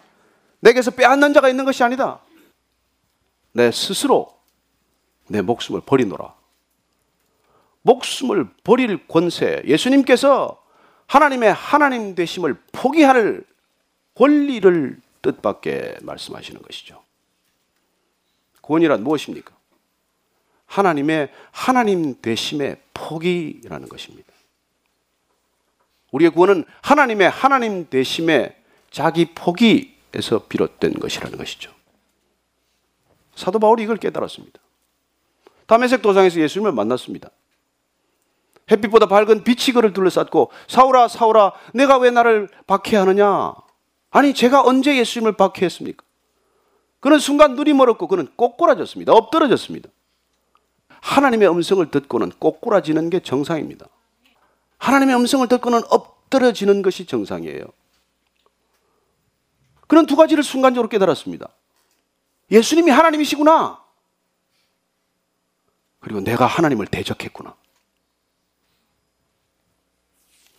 내게서 0.61 0.91
빼앗는 0.91 1.33
자가 1.33 1.49
있는 1.49 1.65
것이 1.65 1.83
아니다. 1.83 2.19
내 3.51 3.71
스스로 3.71 4.33
내 5.27 5.41
목숨을 5.41 5.81
버리노라. 5.85 6.33
목숨을 7.81 8.47
버릴 8.63 9.05
권세. 9.07 9.61
예수님께서 9.65 10.63
하나님의 11.07 11.53
하나님 11.53 12.15
되심을 12.15 12.55
포기할 12.71 13.43
권리를 14.15 14.97
뜻밖에 15.21 15.97
말씀하시는 16.01 16.61
것이죠. 16.61 17.03
구원이란 18.61 19.03
무엇입니까? 19.03 19.53
하나님의 20.73 21.29
하나님 21.51 22.19
되심의 22.19 22.77
포기라는 22.95 23.87
것입니다. 23.89 24.33
우리의 26.11 26.31
구원은 26.31 26.65
하나님의 26.81 27.29
하나님 27.29 27.87
되심의 27.89 28.55
자기 28.89 29.33
포기에서 29.35 30.47
비롯된 30.49 30.93
것이라는 30.93 31.37
것이죠. 31.37 31.71
사도 33.35 33.59
바울이 33.59 33.83
이걸 33.83 33.97
깨달았습니다. 33.97 34.59
담에색 35.67 36.01
도상에서 36.01 36.39
예수님을 36.39 36.71
만났습니다. 36.71 37.29
햇빛보다 38.71 39.05
밝은 39.05 39.43
빛이 39.43 39.73
그를 39.73 39.93
둘러쌌고 39.93 40.51
사울아 40.67 41.07
사울아 41.07 41.53
내가 41.73 41.97
왜 41.97 42.09
나를 42.09 42.49
박해하느냐? 42.65 43.53
아니 44.09 44.33
제가 44.33 44.63
언제 44.63 44.97
예수님을 44.97 45.33
박해했습니까? 45.33 46.03
그는 46.99 47.19
순간 47.19 47.55
눈이 47.55 47.73
멀었고 47.73 48.07
그는 48.07 48.27
꼬꾸라졌습니다. 48.35 49.13
엎드러졌습니다. 49.13 49.89
하나님의 51.03 51.49
음성을 51.49 51.85
듣고는 51.91 52.31
꼬꾸라지는 52.39 53.09
게 53.09 53.19
정상입니다. 53.19 53.87
하나님의 54.77 55.15
음성을 55.17 55.45
듣고는 55.49 55.81
엎드러지는 55.89 56.81
것이 56.81 57.05
정상이에요. 57.05 57.65
그런 59.87 60.05
두 60.05 60.15
가지를 60.15 60.43
순간적으로 60.43 60.87
깨달았습니다. 60.87 61.49
예수님이 62.51 62.89
하나님이시구나. 62.91 63.83
그리고 65.99 66.21
내가 66.21 66.45
하나님을 66.45 66.87
대적했구나. 66.87 67.53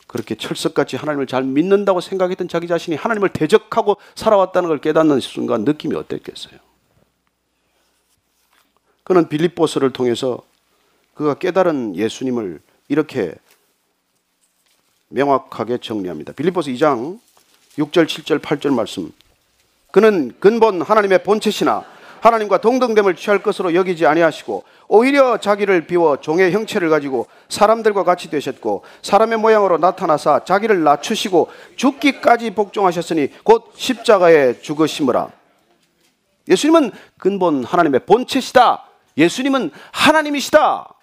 그렇게 0.07 0.35
철석같이 0.35 0.97
하나님을 0.97 1.27
잘 1.27 1.43
믿는다고 1.43 2.01
생각했던 2.01 2.49
자기 2.49 2.69
자신이 2.69 2.97
하나님을 2.97 3.31
대적하고 3.31 3.97
살아왔다는 4.15 4.69
걸 4.69 4.79
깨닫는 4.79 5.21
순간 5.21 5.65
느낌이 5.65 5.97
어땠겠어요? 5.97 6.64
그는 9.05 9.29
빌립보서를 9.29 9.93
통해서 9.93 10.41
그가 11.15 11.35
깨달은 11.35 11.95
예수님을 11.95 12.61
이렇게 12.89 13.35
명확하게 15.09 15.79
정리합니다. 15.79 16.33
빌립보서 16.33 16.71
2장 16.71 17.21
6절, 17.79 18.07
7절, 18.07 18.41
8절 18.41 18.75
말씀. 18.75 19.13
그는 19.91 20.35
근본 20.41 20.83
하나님의 20.83 21.23
본체시나 21.23 21.85
하나님과 22.21 22.59
동등됨을 22.59 23.17
취할 23.17 23.43
것으로 23.43 23.75
여기지 23.75 24.07
아니하시고 24.07 24.65
오히려 24.89 25.37
자기를 25.37 25.87
비워 25.87 26.19
종의 26.19 26.53
형체를 26.53 26.89
가지고 26.89 27.27
사람들과 27.51 28.03
같이 28.03 28.31
되셨고 28.31 28.83
사람의 29.03 29.39
모양으로 29.39 29.77
나타나사 29.77 30.45
자기를 30.45 30.83
낮추시고 30.83 31.51
죽기까지 31.77 32.53
복종하셨으니 32.53 33.29
곧 33.45 33.73
십자가에 33.77 34.61
죽으심으라. 34.63 35.31
예수님은 36.49 36.93
근본 37.19 37.63
하나님의 37.65 38.01
본체시다. 38.07 38.94
예수님은 39.17 39.71
하나님이시다. 39.93 40.95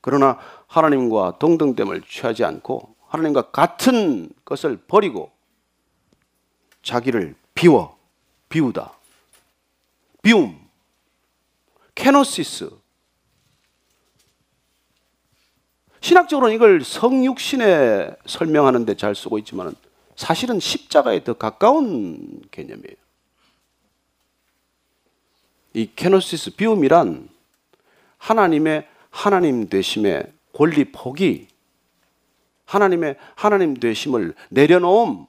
그러나 0.00 0.38
하나님과 0.66 1.38
동등됨을 1.38 2.02
취하지 2.02 2.44
않고 2.44 2.94
하나님과 3.08 3.50
같은 3.50 4.30
것을 4.44 4.76
버리고 4.86 5.30
자기를 6.82 7.34
비워 7.54 7.98
비우다. 8.48 8.92
비움. 10.22 10.58
케노시스. 11.94 12.70
신학적으로는 16.00 16.54
이걸 16.54 16.82
성육신에 16.82 18.16
설명하는데 18.26 18.96
잘 18.96 19.14
쓰고 19.14 19.38
있지만 19.38 19.74
사실은 20.16 20.58
십자가에 20.58 21.24
더 21.24 21.34
가까운 21.34 22.42
개념이에요. 22.50 22.96
이 25.72 25.90
케노시스 25.94 26.56
비움이란 26.56 27.28
하나님의 28.18 28.86
하나님 29.10 29.68
되심의 29.68 30.32
권리 30.52 30.92
포기, 30.92 31.48
하나님의 32.64 33.16
하나님 33.34 33.74
되심을 33.74 34.34
내려놓음, 34.50 35.26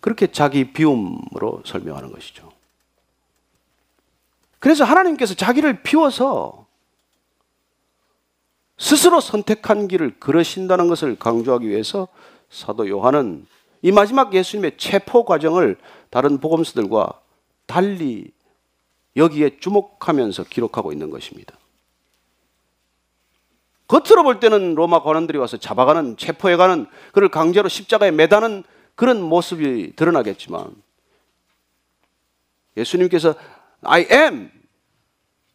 그렇게 0.00 0.28
자기 0.28 0.72
비움으로 0.72 1.62
설명하는 1.64 2.12
것이죠. 2.12 2.50
그래서 4.58 4.84
하나님께서 4.84 5.34
자기를 5.34 5.82
비워서 5.82 6.66
스스로 8.76 9.20
선택한 9.20 9.88
길을 9.88 10.20
걸으신다는 10.20 10.88
것을 10.88 11.16
강조하기 11.16 11.68
위해서 11.68 12.08
사도 12.48 12.88
요한은 12.88 13.46
이 13.82 13.92
마지막 13.92 14.34
예수님의 14.34 14.78
체포 14.78 15.24
과정을 15.24 15.76
다른 16.10 16.38
복음서들과 16.38 17.20
달리 17.66 18.32
여기에 19.16 19.58
주목하면서 19.58 20.44
기록하고 20.44 20.92
있는 20.92 21.10
것입니다. 21.10 21.56
겉으로 23.88 24.22
볼 24.22 24.38
때는 24.38 24.74
로마 24.74 25.02
관원들이 25.02 25.38
와서 25.38 25.56
잡아가는 25.56 26.16
체포해가는 26.16 26.86
그를 27.12 27.28
강제로 27.30 27.68
십자가에 27.68 28.10
매다는 28.10 28.62
그런 28.94 29.22
모습이 29.22 29.94
드러나겠지만 29.96 30.74
예수님께서 32.76 33.34
I 33.82 34.06
am 34.10 34.50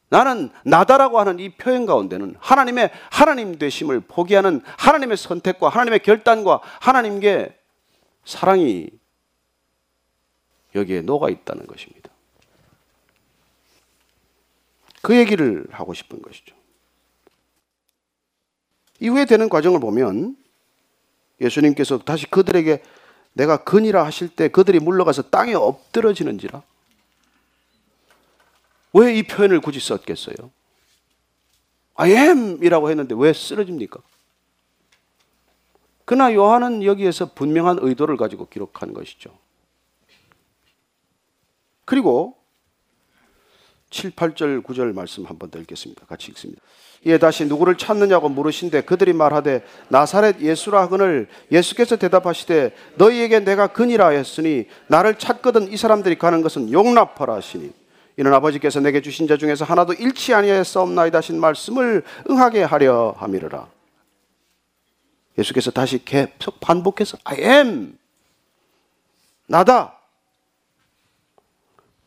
나는 0.09 0.51
나다라고 0.63 1.19
하는 1.19 1.39
이 1.39 1.49
표현 1.49 1.85
가운데는 1.85 2.35
하나님의 2.39 2.91
하나님 3.09 3.57
되심을 3.57 4.01
포기하는 4.01 4.61
하나님의 4.77 5.17
선택과 5.17 5.69
하나님의 5.69 5.99
결단과 5.99 6.61
하나님께 6.81 7.57
사랑이 8.23 8.89
여기에 10.75 11.01
녹아 11.01 11.29
있다는 11.29 11.65
것입니다. 11.65 12.02
그 15.03 15.17
얘기를 15.17 15.67
하고 15.69 15.93
싶은 15.93 16.21
것이죠. 16.21 16.55
이후에 19.01 19.25
되는 19.25 19.49
과정을 19.49 19.81
보면 19.81 20.37
예수님께서 21.41 21.99
다시 21.99 22.25
그들에게 22.25 22.81
내가 23.33 23.65
근이라 23.65 24.05
하실 24.05 24.29
때 24.29 24.47
그들이 24.47 24.79
물러가서 24.79 25.23
땅에 25.23 25.53
엎드러지는지라. 25.53 26.63
왜 28.93 29.17
이 29.17 29.23
표현을 29.23 29.59
굳이 29.59 29.81
썼겠어요? 29.81 30.51
I 31.95 32.11
am이라고 32.11 32.89
했는데 32.89 33.13
왜 33.17 33.33
쓰러집니까? 33.33 33.99
그러나 36.05 36.33
요한은 36.33 36.83
여기에서 36.83 37.33
분명한 37.33 37.79
의도를 37.81 38.15
가지고 38.15 38.47
기록한 38.47 38.93
것이죠. 38.93 39.37
그리고 41.83 42.37
7, 43.93 44.11
8절, 44.11 44.63
9절 44.63 44.93
말씀 44.93 45.23
한번 45.25 45.51
더 45.51 45.59
읽겠습니다. 45.59 46.07
같이 46.07 46.31
읽습니다. 46.31 46.59
이에 47.05 47.19
다시 47.19 47.45
누구를 47.45 47.77
찾느냐고 47.77 48.27
물으신데 48.27 48.81
그들이 48.81 49.13
말하되 49.13 49.63
나사렛 49.89 50.41
예수라 50.41 50.81
하거늘 50.81 51.27
예수께서 51.51 51.97
대답하시되 51.97 52.73
너희에게 52.95 53.41
내가 53.41 53.67
근이라 53.67 54.09
했으니 54.09 54.65
나를 54.87 55.15
찾거든 55.19 55.71
이 55.71 55.77
사람들이 55.77 56.17
가는 56.17 56.41
것은 56.41 56.71
용납하라 56.71 57.35
하시니 57.35 57.71
이는 58.17 58.33
아버지께서 58.33 58.79
내게 58.79 59.01
주신 59.01 59.27
자 59.27 59.37
중에서 59.37 59.63
하나도 59.65 59.93
잃지 59.93 60.33
아니하였사옵나이다 60.33 61.19
하신 61.19 61.39
말씀을 61.39 62.03
응하게 62.29 62.63
하려 62.63 63.13
함이르라. 63.17 63.67
예수께서 65.37 65.71
다시 65.71 66.03
계속 66.03 66.59
반복해서 66.59 67.17
I 67.25 67.39
am 67.41 67.97
나다. 69.45 69.99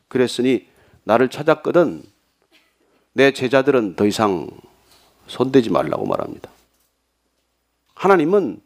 그랬으니 0.08 0.66
나를 1.06 1.30
찾았거든 1.30 2.02
내 3.12 3.32
제자들은 3.32 3.94
더 3.94 4.06
이상 4.06 4.48
손대지 5.28 5.70
말라고 5.70 6.04
말합니다. 6.04 6.50
하나님은 7.94 8.60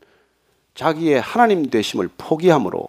자기의 0.75 1.21
하나님 1.21 1.69
되심을 1.69 2.09
포기함으로 2.17 2.89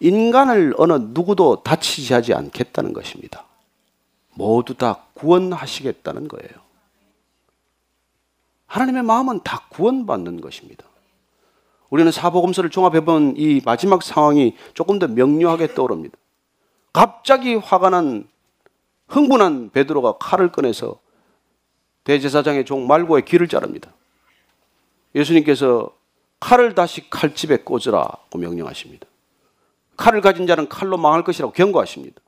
인간을 0.00 0.74
어느 0.78 0.94
누구도 0.94 1.62
다치지 1.62 2.12
하지 2.12 2.34
않겠다는 2.34 2.92
것입니다. 2.92 3.44
모두 4.34 4.74
다 4.74 5.04
구원하시겠다는 5.14 6.26
거예요. 6.28 6.50
하나님의 8.66 9.04
마음은 9.04 9.40
다 9.44 9.66
구원받는 9.70 10.40
것입니다. 10.40 10.84
우리는 11.88 12.10
사복음서를 12.10 12.70
종합해본 12.70 13.34
이 13.36 13.62
마지막 13.64 14.02
상황이 14.02 14.56
조금 14.74 14.98
더 14.98 15.06
명료하게 15.06 15.74
떠오릅니다. 15.74 16.18
갑자기 16.92 17.54
화가 17.54 17.90
난 17.90 18.28
흥분한 19.08 19.70
베드로가 19.70 20.18
칼을 20.18 20.52
꺼내서 20.52 21.00
대제사장의 22.04 22.64
종 22.64 22.86
말고의 22.86 23.24
귀를 23.24 23.48
자릅니다. 23.48 23.92
예수님께서 25.14 25.96
칼을 26.40 26.74
다시 26.74 27.08
칼집에 27.08 27.58
꽂으라고 27.58 28.38
명령하십니다. 28.38 29.06
칼을 29.96 30.20
가진 30.20 30.46
자는 30.46 30.68
칼로 30.68 30.96
망할 30.96 31.24
것이라고 31.24 31.52
경고하십니다. 31.52 32.20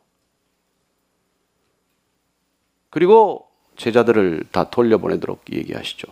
그리고 2.90 3.48
제자들을 3.76 4.46
다 4.50 4.70
돌려보내도록 4.70 5.44
얘기하시죠. 5.52 6.08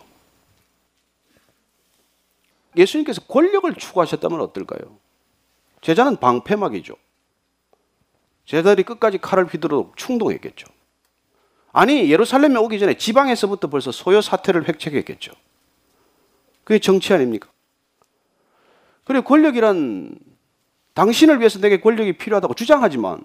예수님께서 2.77 3.21
권력을 3.21 3.73
추구하셨다면 3.73 4.39
어떨까요? 4.41 4.97
제자는 5.81 6.17
방패막이죠. 6.17 6.95
제자들이 8.47 8.83
끝까지 8.83 9.17
칼을 9.17 9.45
휘두르도록 9.45 9.97
충동했겠죠. 9.97 10.67
아니 11.73 12.09
예루살렘에 12.09 12.55
오기 12.55 12.79
전에 12.79 12.97
지방에서부터 12.97 13.67
벌써 13.69 13.91
소요 13.91 14.21
사태를 14.21 14.67
획책했겠죠. 14.67 15.33
그게 16.63 16.79
정치 16.79 17.13
아닙니까? 17.13 17.49
그리고 19.03 19.23
권력이란 19.25 20.17
당신을 20.93 21.39
위해서 21.39 21.59
내게 21.59 21.79
권력이 21.79 22.17
필요하다고 22.17 22.53
주장하지만 22.55 23.21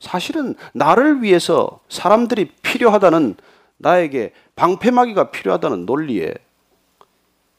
사실은 0.00 0.54
나를 0.72 1.22
위해서 1.22 1.80
사람들이 1.88 2.52
필요하다는 2.62 3.36
나에게 3.76 4.32
방패막이가 4.56 5.30
필요하다는 5.30 5.84
논리에 5.86 6.34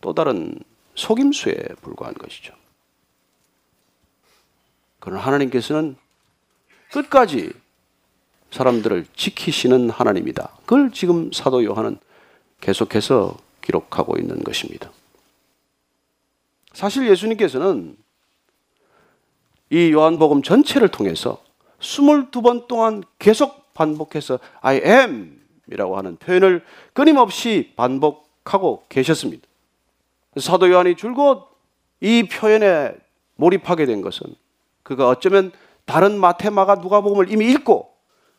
또 0.01 0.13
다른 0.13 0.59
속임수에 0.95 1.55
불과한 1.81 2.15
것이죠. 2.15 2.53
그러나 4.99 5.21
하나님께서는 5.21 5.95
끝까지 6.91 7.51
사람들을 8.51 9.05
지키시는 9.15 9.89
하나님이다. 9.89 10.49
그걸 10.61 10.91
지금 10.91 11.31
사도 11.31 11.63
요한은 11.63 11.97
계속해서 12.61 13.37
기록하고 13.61 14.17
있는 14.17 14.43
것입니다. 14.43 14.91
사실 16.73 17.09
예수님께서는 17.09 17.97
이 19.69 19.91
요한복음 19.91 20.43
전체를 20.43 20.89
통해서 20.89 21.43
22번 21.79 22.67
동안 22.67 23.03
계속 23.19 23.73
반복해서 23.73 24.39
I 24.61 24.81
am 24.83 25.41
이라고 25.67 25.97
하는 25.97 26.15
표현을 26.15 26.63
끊임없이 26.93 27.73
반복하고 27.75 28.85
계셨습니다. 28.89 29.45
사도 30.39 30.69
요한이 30.69 30.95
줄곧 30.95 31.47
이 31.99 32.27
표현에 32.31 32.95
몰입하게 33.35 33.85
된 33.85 34.01
것은 34.01 34.33
그가 34.83 35.09
어쩌면 35.09 35.51
다른 35.87 36.19
마테마가 36.19 36.75
누가복음을 36.75 37.31
이미 37.31 37.49
읽고 37.51 37.89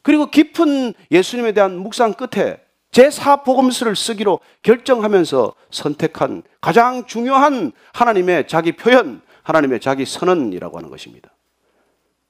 그리고 0.03 0.27
깊은 0.27 0.95
예수님에 1.11 1.53
대한 1.53 1.79
묵상 1.79 2.15
끝에 2.15 2.61
제4복음서를 2.93 3.97
쓰기로 3.97 4.39
결정하면서 4.63 5.55
선택한 5.71 6.43
가장 6.61 7.07
중요한 7.07 7.73
하나님의 7.93 8.47
자기 8.49 8.73
표현, 8.73 9.21
하나님의 9.43 9.81
자기 9.81 10.05
선언이라고 10.05 10.79
하는 10.79 10.91
것입니다. 10.91 11.31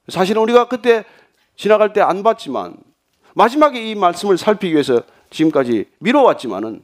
사실은 0.07 0.41
우리가 0.41 0.67
그때 0.67 1.05
지나갈 1.55 1.93
때 1.93 2.01
안 2.01 2.23
봤지만 2.23 2.77
마지막에 3.35 3.91
이 3.91 3.95
말씀을 3.95 4.37
살피기 4.37 4.73
위해서 4.73 5.03
지금까지 5.29 5.85
미뤄왔지만은 5.99 6.83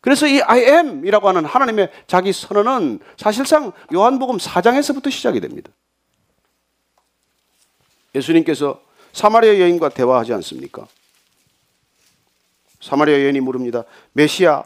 그래서 0.00 0.26
이 0.26 0.40
I 0.42 0.60
am이라고 0.64 1.28
하는 1.28 1.44
하나님의 1.44 1.90
자기 2.06 2.32
선언은 2.32 3.00
사실상 3.16 3.72
요한복음 3.92 4.38
4장에서부터 4.38 5.10
시작이 5.10 5.40
됩니다. 5.40 5.70
예수님께서 8.14 8.80
사마리아 9.12 9.58
여인과 9.58 9.90
대화하지 9.90 10.32
않습니까? 10.34 10.86
사마리아 12.80 13.14
여인이 13.22 13.40
물읍니다. 13.40 13.84
메시아 14.12 14.64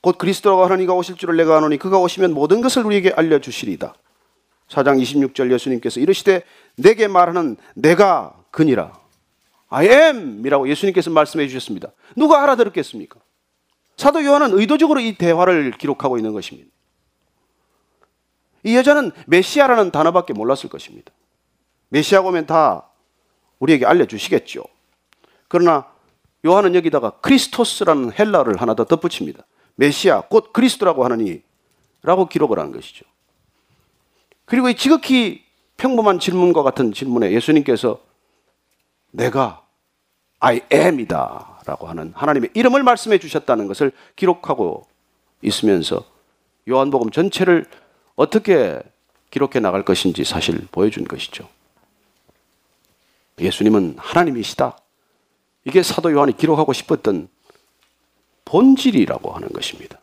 곧 0.00 0.16
그리스도라고 0.16 0.64
하는 0.64 0.80
이가 0.80 0.94
오실 0.94 1.16
줄을 1.16 1.36
내가 1.36 1.56
아노니 1.56 1.76
그가 1.78 1.98
오시면 1.98 2.32
모든 2.32 2.60
것을 2.60 2.84
우리에게 2.84 3.12
알려 3.16 3.40
주시리다. 3.40 3.94
4장 4.68 5.00
26절 5.00 5.52
예수님께서 5.52 6.00
이르시되 6.00 6.42
내게 6.76 7.08
말하는 7.08 7.56
내가 7.74 8.34
그니라. 8.50 8.98
I 9.70 9.88
am이라고 9.88 10.68
예수님께서 10.68 11.10
말씀해 11.10 11.48
주셨습니다. 11.48 11.90
누가 12.16 12.42
알아들었겠습니까? 12.42 13.20
사도 13.96 14.24
요한은 14.24 14.58
의도적으로 14.58 15.00
이 15.00 15.16
대화를 15.16 15.72
기록하고 15.72 16.16
있는 16.16 16.32
것입니다. 16.32 16.70
이 18.62 18.76
여자는 18.76 19.12
메시아라는 19.26 19.90
단어밖에 19.90 20.32
몰랐을 20.32 20.68
것입니다. 20.70 21.12
메시아가 21.88 22.28
오면 22.28 22.46
다 22.46 22.84
우리에게 23.58 23.86
알려주시겠죠. 23.86 24.64
그러나 25.48 25.86
요한은 26.46 26.74
여기다가 26.74 27.10
크리스토스라는 27.20 28.12
헬라를 28.12 28.60
하나 28.60 28.74
더 28.74 28.84
덧붙입니다. 28.84 29.44
메시아, 29.76 30.22
곧 30.22 30.52
그리스도라고 30.52 31.04
하느니 31.04 31.42
라고 32.02 32.26
기록을 32.26 32.58
한 32.58 32.72
것이죠. 32.72 33.04
그리고 34.44 34.68
이 34.68 34.76
지극히 34.76 35.44
평범한 35.76 36.18
질문과 36.18 36.62
같은 36.62 36.92
질문에 36.92 37.32
예수님께서 37.32 38.00
내가 39.10 39.64
I 40.40 40.60
am이다 40.72 41.60
라고 41.66 41.86
하는 41.86 42.12
하나님의 42.14 42.50
이름을 42.54 42.82
말씀해 42.82 43.18
주셨다는 43.18 43.66
것을 43.66 43.92
기록하고 44.16 44.86
있으면서 45.42 46.04
요한복음 46.68 47.10
전체를 47.10 47.66
어떻게 48.16 48.80
기록해 49.30 49.60
나갈 49.60 49.84
것인지 49.84 50.24
사실 50.24 50.66
보여준 50.72 51.04
것이죠. 51.04 51.48
예수님은 53.40 53.96
하나님이시다. 53.98 54.76
이게 55.64 55.82
사도 55.82 56.12
요한이 56.12 56.36
기록하고 56.36 56.72
싶었던 56.72 57.28
본질이라고 58.44 59.32
하는 59.32 59.48
것입니다. 59.48 59.98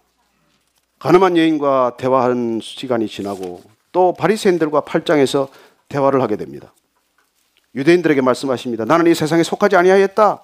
가늠한 0.99 1.37
여인과 1.37 1.97
대화하는 1.97 2.59
시간이 2.61 3.07
지나고 3.07 3.63
또 3.91 4.13
바리새인들과 4.13 4.81
8장에서 4.81 5.49
대화를 5.89 6.21
하게 6.21 6.35
됩니다. 6.35 6.73
유대인들에게 7.75 8.21
말씀하십니다. 8.21 8.85
나는 8.85 9.07
이 9.07 9.15
세상에 9.15 9.43
속하지 9.43 9.75
아니하였다. 9.75 10.41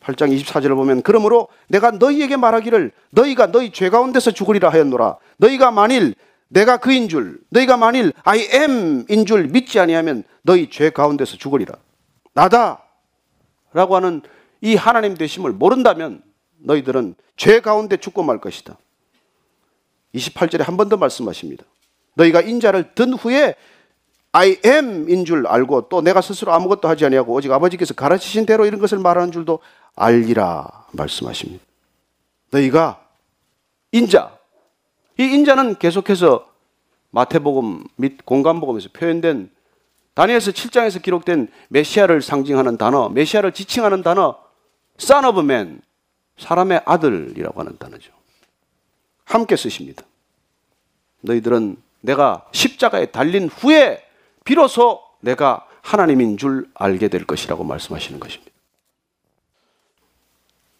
8장 0.00 0.40
24절을 0.40 0.76
보면 0.76 1.02
그러므로 1.02 1.48
내가 1.68 1.90
너희에게 1.90 2.36
말하기를 2.36 2.92
너희가 3.10 3.50
너희 3.50 3.72
죄 3.72 3.90
가운데서 3.90 4.30
죽으리라 4.32 4.68
하였노라. 4.68 5.16
너희가 5.38 5.70
만일 5.70 6.14
내가 6.48 6.76
그인 6.76 7.08
줄 7.08 7.40
너희가 7.50 7.76
만일 7.76 8.12
I 8.22 8.48
am인 8.52 9.26
줄 9.26 9.48
믿지 9.48 9.80
아니하면 9.80 10.22
너희 10.42 10.70
죄 10.70 10.90
가운데서 10.90 11.38
죽으리라. 11.38 11.74
나다 12.36 12.82
라고 13.72 13.96
하는 13.96 14.20
이 14.60 14.76
하나님 14.76 15.16
되심을 15.16 15.52
모른다면 15.52 16.22
너희들은 16.58 17.14
죄 17.36 17.60
가운데 17.60 17.96
죽고 17.96 18.22
말 18.22 18.40
것이다. 18.40 18.76
28절에 20.14 20.62
한 20.62 20.76
번 20.76 20.88
더 20.90 20.96
말씀하십니다. 20.98 21.64
너희가 22.14 22.42
인자를 22.42 22.94
든 22.94 23.14
후에 23.14 23.54
I 24.32 24.58
am인 24.64 25.24
줄 25.24 25.46
알고 25.46 25.88
또 25.88 26.02
내가 26.02 26.20
스스로 26.20 26.52
아무것도 26.52 26.88
하지 26.88 27.06
아니하고 27.06 27.32
오직 27.32 27.50
아버지께서 27.50 27.94
가르치신 27.94 28.44
대로 28.44 28.66
이런 28.66 28.80
것을 28.80 28.98
말하는 28.98 29.32
줄도 29.32 29.60
알리라 29.94 30.86
말씀하십니다. 30.92 31.64
너희가 32.50 33.02
인자 33.92 34.36
이 35.18 35.24
인자는 35.24 35.78
계속해서 35.78 36.46
마태복음 37.10 37.84
및 37.96 38.26
공간복음에서 38.26 38.90
표현된 38.92 39.50
다니엘서 40.16 40.52
7장에서 40.52 41.02
기록된 41.02 41.48
메시아를 41.68 42.22
상징하는 42.22 42.78
단어, 42.78 43.10
메시아를 43.10 43.52
지칭하는 43.52 44.02
단어, 44.02 44.38
son 44.98 45.26
of 45.26 45.40
man, 45.40 45.82
사람의 46.38 46.80
아들이라고 46.86 47.60
하는 47.60 47.76
단어죠. 47.76 48.12
함께 49.24 49.56
쓰십니다. 49.56 50.04
너희들은 51.20 51.76
내가 52.00 52.46
십자가에 52.52 53.06
달린 53.06 53.48
후에 53.48 54.02
비로소 54.44 55.02
내가 55.20 55.66
하나님인 55.82 56.38
줄 56.38 56.70
알게 56.72 57.08
될 57.08 57.26
것이라고 57.26 57.62
말씀하시는 57.64 58.18
것입니다. 58.18 58.52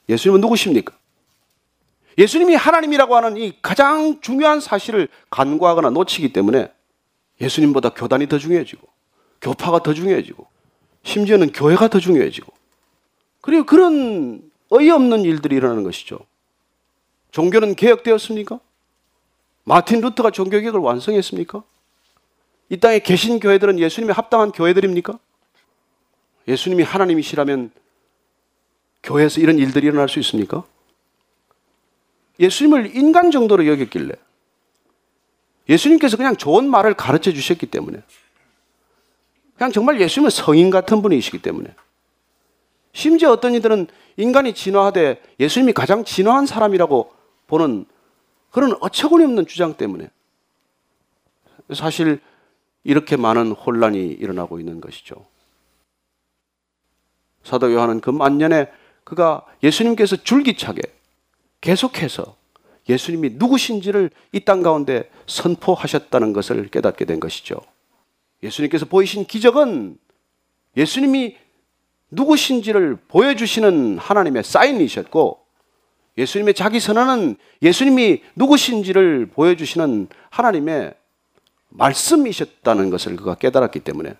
예수님은 0.08 0.40
누구십니까? 0.40 0.94
예수님이 2.16 2.54
하나님이라고 2.54 3.14
하는 3.16 3.36
이 3.36 3.52
가장 3.60 4.18
중요한 4.22 4.60
사실을 4.60 5.08
간과하거나 5.28 5.90
놓치기 5.90 6.32
때문에 6.32 6.72
예수님보다 7.38 7.90
교단이 7.90 8.28
더 8.28 8.38
중요해지고 8.38 8.95
교파가 9.40 9.82
더 9.82 9.94
중요해지고 9.94 10.46
심지어는 11.02 11.52
교회가 11.52 11.88
더 11.88 12.00
중요해지고 12.00 12.52
그리고 13.40 13.64
그런 13.64 14.50
어이없는 14.70 15.22
일들이 15.22 15.56
일어나는 15.56 15.84
것이죠. 15.84 16.18
종교는 17.30 17.74
개혁되었습니까? 17.74 18.58
마틴 19.64 20.00
루터가 20.00 20.30
종교 20.30 20.58
개혁을 20.60 20.80
완성했습니까? 20.80 21.62
이 22.68 22.76
땅에 22.78 22.98
계신 22.98 23.38
교회들은 23.38 23.78
예수님이 23.78 24.12
합당한 24.12 24.50
교회들입니까? 24.50 25.18
예수님이 26.48 26.82
하나님이시라면 26.82 27.70
교회에서 29.02 29.40
이런 29.40 29.58
일들이 29.58 29.86
일어날 29.86 30.08
수 30.08 30.18
있습니까? 30.20 30.64
예수님을 32.40 32.96
인간 32.96 33.30
정도로 33.30 33.66
여겼길래 33.66 34.14
예수님께서 35.68 36.16
그냥 36.16 36.36
좋은 36.36 36.68
말을 36.68 36.94
가르쳐 36.94 37.32
주셨기 37.32 37.66
때문에 37.66 38.02
그냥 39.56 39.72
정말 39.72 40.00
예수님은 40.00 40.30
성인 40.30 40.70
같은 40.70 41.02
분이시기 41.02 41.40
때문에 41.40 41.74
심지어 42.92 43.30
어떤 43.30 43.54
이들은 43.54 43.88
인간이 44.16 44.54
진화하되 44.54 45.22
예수님이 45.40 45.72
가장 45.72 46.04
진화한 46.04 46.46
사람이라고 46.46 47.12
보는 47.46 47.86
그런 48.50 48.76
어처구니 48.80 49.24
없는 49.24 49.46
주장 49.46 49.74
때문에 49.74 50.08
사실 51.74 52.20
이렇게 52.84 53.16
많은 53.16 53.52
혼란이 53.52 53.98
일어나고 54.06 54.60
있는 54.60 54.80
것이죠. 54.80 55.26
사도 57.44 57.72
요한은 57.72 58.00
그 58.00 58.10
만년에 58.10 58.70
그가 59.04 59.44
예수님께서 59.62 60.16
줄기차게 60.16 60.80
계속해서 61.60 62.36
예수님이 62.88 63.30
누구신지를 63.34 64.10
이 64.32 64.40
땅 64.40 64.62
가운데 64.62 65.10
선포하셨다는 65.26 66.32
것을 66.32 66.68
깨닫게 66.68 67.04
된 67.04 67.20
것이죠. 67.20 67.56
예수님께서 68.42 68.86
보이신 68.86 69.24
기적은 69.24 69.98
예수님이 70.76 71.36
누구신지를 72.10 72.96
보여주시는 73.08 73.98
하나님의 73.98 74.44
사인이셨고 74.44 75.44
예수님의 76.18 76.54
자기 76.54 76.80
선언은 76.80 77.36
예수님이 77.62 78.22
누구신지를 78.36 79.26
보여주시는 79.26 80.08
하나님의 80.30 80.94
말씀이셨다는 81.68 82.90
것을 82.90 83.16
그가 83.16 83.34
깨달았기 83.34 83.80
때문에 83.80 84.14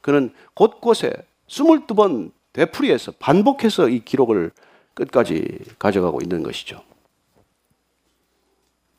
그는 0.00 0.32
곳곳에 0.54 1.12
22번 1.48 2.30
되풀이해서 2.52 3.12
반복해서 3.18 3.88
이 3.88 4.00
기록을 4.00 4.50
끝까지 4.94 5.58
가져가고 5.78 6.20
있는 6.22 6.42
것이죠. 6.42 6.82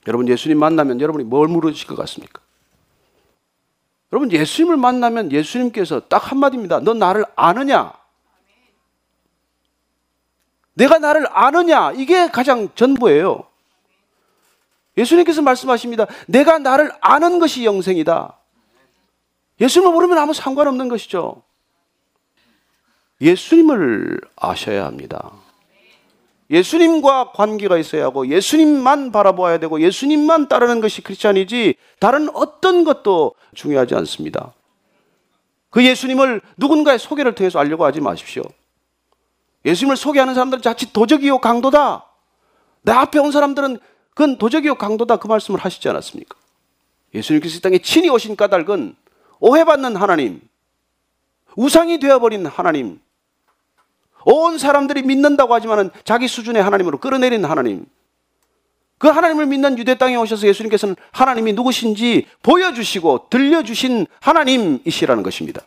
여러분 0.07 0.27
예수님 0.27 0.59
만나면 0.59 1.01
여러분이 1.01 1.23
뭘 1.23 1.47
물으실 1.47 1.87
것 1.87 1.95
같습니까? 1.95 2.41
여러분 4.15 4.31
예수님을 4.31 4.77
만나면 4.77 5.33
예수님께서 5.33 5.99
딱 6.07 6.31
한마디입니다. 6.31 6.79
너 6.79 6.93
나를 6.93 7.25
아느냐? 7.35 7.91
내가 10.73 10.99
나를 10.99 11.27
아느냐? 11.29 11.91
이게 11.91 12.29
가장 12.29 12.69
전부예요. 12.75 13.43
예수님께서 14.97 15.41
말씀하십니다. 15.41 16.05
내가 16.27 16.59
나를 16.59 16.93
아는 17.01 17.39
것이 17.39 17.65
영생이다. 17.65 18.37
예수님을 19.59 19.93
모르면 19.93 20.17
아무 20.17 20.33
상관없는 20.33 20.87
것이죠. 20.87 21.43
예수님을 23.19 24.21
아셔야 24.37 24.85
합니다. 24.85 25.33
예수님과 26.49 27.31
관계가 27.31 27.77
있어야 27.77 28.05
하고 28.05 28.27
예수님만 28.27 29.11
바라보아야 29.11 29.57
되고 29.57 29.81
예수님만 29.81 30.47
따르는 30.47 30.79
것이 30.79 31.01
크리스찬이지 31.01 31.75
다른 31.99 32.29
어떤 32.35 32.83
것도 32.83 33.33
중요하지 33.55 33.95
않습니다. 33.95 34.53
그 35.71 35.83
예수님을 35.83 36.41
누군가의 36.57 36.99
소개를 36.99 37.35
통해서 37.35 37.59
알려고 37.59 37.83
하지 37.83 37.99
마십시오. 37.99 38.43
예수님을 39.65 39.97
소개하는 39.97 40.35
사람들은 40.35 40.61
자칫 40.61 40.93
도적이요 40.93 41.39
강도다. 41.39 42.05
내 42.83 42.91
앞에 42.91 43.19
온 43.19 43.31
사람들은 43.31 43.79
그건 44.11 44.37
도적이요 44.37 44.75
강도다 44.75 45.17
그 45.17 45.27
말씀을 45.27 45.59
하시지 45.59 45.89
않았습니까? 45.89 46.37
예수님께서 47.13 47.57
이 47.57 47.61
땅에 47.61 47.77
친히 47.79 48.09
오신 48.09 48.35
까닭은 48.35 48.95
오해받는 49.39 49.95
하나님, 49.95 50.41
우상이 51.55 51.99
되어버린 51.99 52.45
하나님, 52.45 52.99
온 54.25 54.57
사람들이 54.57 55.03
믿는다고 55.03 55.53
하지만 55.53 55.91
자기 56.03 56.27
수준의 56.27 56.61
하나님으로 56.61 56.97
끌어내린 56.97 57.45
하나님. 57.45 57.85
그 58.97 59.07
하나님을 59.07 59.45
믿는 59.45 59.77
유대 59.77 59.95
땅에 59.95 60.15
오셔서 60.15 60.47
예수님께서는 60.47 60.95
하나님이 61.11 61.53
누구신지 61.53 62.27
보여주시고 62.41 63.27
들려주신 63.29 64.07
하나님이시라는 64.19 65.21
것입니다. 65.21 65.61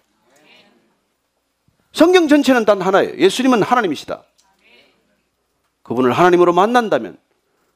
성경 1.92 2.28
전체는 2.28 2.64
단 2.64 2.80
하나예요. 2.80 3.16
예수님은 3.16 3.62
하나님이시다. 3.62 4.22
그분을 5.82 6.12
하나님으로 6.12 6.52
만난다면, 6.52 7.16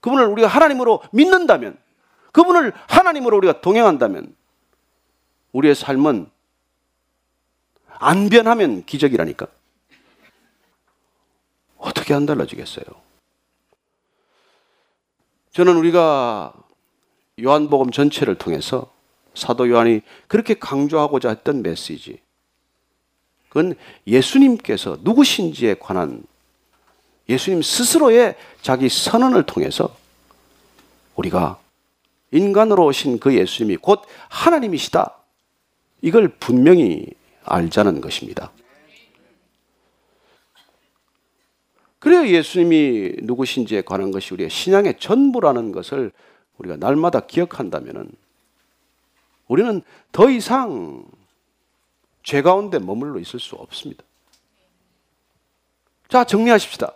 그분을 0.01 0.27
우리가 0.27 0.49
하나님으로 0.49 1.03
믿는다면, 1.13 1.77
그분을 2.33 2.73
하나님으로 2.89 3.37
우리가 3.39 3.61
동행한다면, 3.61 4.35
우리의 5.53 5.75
삶은 5.75 6.31
안 7.99 8.29
변하면 8.29 8.85
기적이라니까. 8.85 9.47
어떻게 11.83 12.15
안 12.15 12.27
달라지겠어요? 12.27 12.85
저는 15.53 15.77
우리가 15.77 16.55
요한복음 17.43 17.91
전체를 17.91 18.37
통해서 18.37 18.91
사도 19.35 19.69
요한이 19.69 20.01
그렇게 20.29 20.55
강조하고자 20.55 21.29
했던 21.31 21.63
메시지. 21.63 22.21
그건 23.49 23.75
예수님께서 24.07 24.99
누구신지에 25.03 25.75
관한 25.79 26.23
예수님 27.29 27.63
스스로의 27.63 28.37
자기 28.63 28.89
선언을 28.89 29.45
통해서 29.45 29.95
우리가 31.17 31.59
인간으로 32.31 32.87
오신 32.87 33.19
그 33.19 33.35
예수님이 33.37 33.77
곧 33.77 34.03
하나님이시다. 34.29 35.15
이걸 36.01 36.29
분명히 36.29 37.07
알자는 37.45 38.01
것입니다. 38.01 38.51
그래야 42.03 42.27
예수님이 42.27 43.13
누구신지에 43.23 43.83
관한 43.83 44.11
것이 44.11 44.35
우리의 44.35 44.51
신앙의 44.51 44.99
전부라는 44.99 45.71
것을 45.71 46.11
우리가 46.59 46.77
날마다 46.77 47.21
기억한다면 47.21 48.11
우리는 49.47 49.83
더 50.11 50.29
이상 50.29 51.05
죄 52.25 52.43
가운데 52.43 52.81
머물러 52.81 53.21
있을 53.21 53.39
수 53.39 53.55
없습니다. 53.55 54.03
자, 56.09 56.25
정리하십시다. 56.25 56.93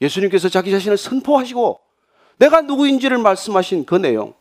예수님께서 0.00 0.48
자기 0.48 0.70
자신을 0.70 0.96
선포하시고 0.96 1.80
내가 2.38 2.60
누구인지를 2.60 3.18
말씀하신 3.18 3.84
그 3.84 3.96
내용. 3.96 4.34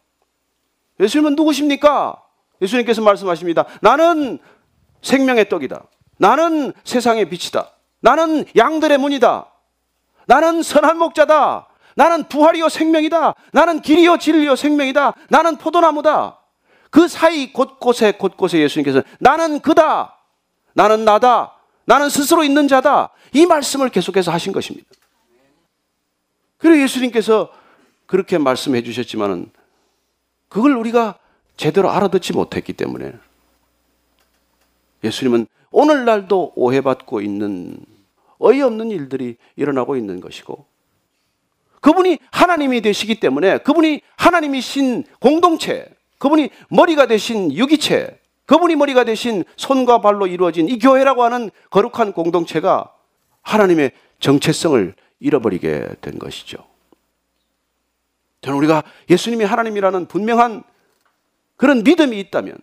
예수님은 1.00 1.34
누구십니까? 1.34 2.24
예수님께서 2.62 3.02
말씀하십니다. 3.02 3.66
나는 3.82 4.38
생명의 5.02 5.50
떡이다. 5.50 5.88
나는 6.18 6.74
세상의 6.84 7.28
빛이다. 7.28 7.72
나는 8.02 8.46
양들의 8.56 8.96
문이다. 9.00 9.49
나는 10.30 10.62
선한 10.62 11.00
목자다. 11.00 11.66
나는 11.96 12.30
부활이요 12.30 12.70
생명이다. 12.70 13.34
나는 13.52 13.82
길이요 13.82 14.20
진리요 14.20 14.56
생명이다. 14.56 15.16
나는 15.30 15.56
포도나무다. 15.56 16.38
그 16.92 17.08
사이 17.08 17.52
곳곳에 17.52 18.12
곳곳에 18.12 18.60
예수님께서 18.60 19.02
나는 19.20 19.60
그다. 19.60 20.20
나는 20.74 21.04
나다. 21.04 21.56
나는 21.86 22.10
스스로 22.10 22.44
있는 22.44 22.68
자다. 22.68 23.10
이 23.34 23.48
말씀을 23.48 23.90
계속해서 23.90 24.32
하신 24.32 24.54
것입니다. 24.54 24.88
그리고 26.60 26.84
예수님께서 26.84 27.52
그렇게 28.06 28.38
말씀해 28.38 28.84
주셨지만은 28.84 29.50
그걸 30.48 30.76
우리가 30.76 31.18
제대로 31.58 31.90
알아듣지 31.90 32.34
못했기 32.34 32.74
때문에 32.74 33.14
예수님은 35.04 35.48
오늘날도 35.72 36.54
오해받고 36.56 37.22
있는 37.22 37.80
어이없는 38.40 38.92
일들이 38.92 39.38
일어나고 39.56 39.96
있는 39.96 40.20
것이고 40.20 40.66
그분이 41.82 42.20
하나님이 42.32 42.82
되시기 42.82 43.20
때문에 43.20 43.60
그분이 43.60 44.02
하나님이신 44.18 45.06
공동체, 45.20 45.88
그분이 46.18 46.50
머리가 46.70 47.06
되신 47.06 47.54
유기체, 47.54 48.20
그분이 48.46 48.76
머리가 48.76 49.04
되신 49.04 49.44
손과 49.56 50.02
발로 50.02 50.28
이루어진 50.28 50.68
이 50.68 50.78
교회라고 50.80 51.24
하는 51.24 51.52
거룩한 51.70 52.14
공동체가 52.14 52.94
하나님의 53.44 53.92
정체성을 54.20 54.94
잃어버리게 55.20 55.88
된 56.02 56.20
것이죠. 56.20 56.58
저는 58.42 58.58
우리가 58.58 58.84
예수님이 59.10 59.46
하나님이라는 59.46 60.08
분명한 60.08 60.64
그런 61.56 61.84
믿음이 61.84 62.20
있다면, 62.20 62.58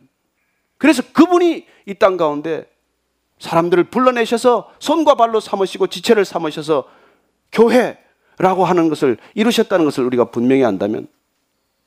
그래서 0.78 1.02
그분이 1.12 1.66
이 1.86 1.94
땅 1.94 2.16
가운데 2.16 2.68
사람들을 3.38 3.84
불러내셔서 3.84 4.72
손과 4.78 5.14
발로 5.14 5.40
삼으시고 5.40 5.88
지체를 5.88 6.24
삼으셔서 6.24 6.88
교회라고 7.52 8.64
하는 8.64 8.88
것을 8.88 9.18
이루셨다는 9.34 9.84
것을 9.84 10.04
우리가 10.04 10.30
분명히 10.30 10.64
안다면 10.64 11.08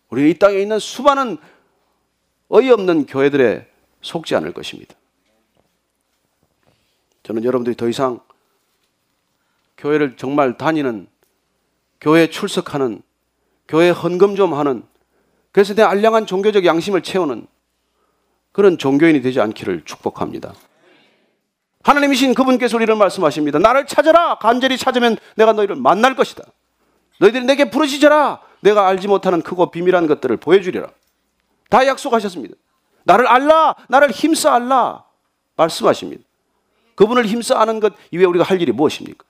우리는 0.09 0.29
이 0.29 0.33
땅에 0.35 0.59
있는 0.59 0.79
수많은 0.79 1.37
어이없는 2.49 3.05
교회들에 3.05 3.67
속지 4.01 4.35
않을 4.35 4.53
것입니다. 4.53 4.95
저는 7.23 7.43
여러분들이 7.43 7.75
더 7.75 7.87
이상 7.87 8.19
교회를 9.77 10.17
정말 10.17 10.57
다니는 10.57 11.07
교회에 12.01 12.29
출석하는 12.29 13.01
교회 13.67 13.89
헌금 13.89 14.35
좀 14.35 14.53
하는 14.53 14.83
그래서 15.51 15.73
내 15.75 15.83
알량한 15.83 16.25
종교적 16.25 16.65
양심을 16.65 17.03
채우는 17.03 17.45
그런 18.51 18.77
종교인이 18.77 19.21
되지 19.21 19.39
않기를 19.41 19.83
축복합니다. 19.85 20.53
하나님이신 21.83 22.33
그분께서 22.33 22.75
우리를 22.77 22.93
말씀하십니다. 22.95 23.59
나를 23.59 23.85
찾아라. 23.85 24.37
간절히 24.37 24.77
찾으면 24.77 25.17
내가 25.35 25.53
너희를 25.53 25.75
만날 25.75 26.15
것이다. 26.15 26.43
너희들이 27.19 27.45
내게 27.45 27.69
부르시져라. 27.69 28.41
내가 28.61 28.87
알지 28.87 29.07
못하는 29.07 29.41
크고 29.41 29.71
비밀한 29.71 30.07
것들을 30.07 30.37
보여주리라. 30.37 30.89
다 31.69 31.87
약속하셨습니다. 31.87 32.55
나를 33.03 33.27
알라. 33.27 33.75
나를 33.87 34.11
힘써 34.11 34.49
알라. 34.49 35.05
말씀하십니다. 35.55 36.23
그분을 36.95 37.25
힘써 37.25 37.55
아는 37.55 37.79
것 37.79 37.93
이외에 38.11 38.25
우리가 38.25 38.43
할 38.43 38.61
일이 38.61 38.73
무엇입니까? 38.73 39.23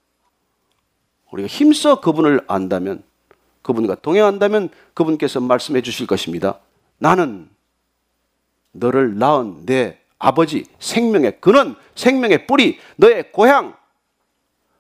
우리가 1.32 1.48
힘써 1.48 2.02
그분을 2.02 2.42
안다면, 2.48 3.04
그분과 3.62 3.96
동행한다면 3.96 4.70
그분께서 4.96 5.40
말씀해 5.40 5.82
주실 5.84 6.08
것입니다. 6.08 6.60
나는 6.98 7.48
너를 8.72 9.20
낳은 9.20 9.68
내 9.68 10.00
아버지, 10.18 10.66
생명의 10.80 11.40
근원, 11.40 11.76
생명의 12.00 12.48
뿌리, 12.48 12.80
너의 12.96 13.32
고향. 13.32 13.76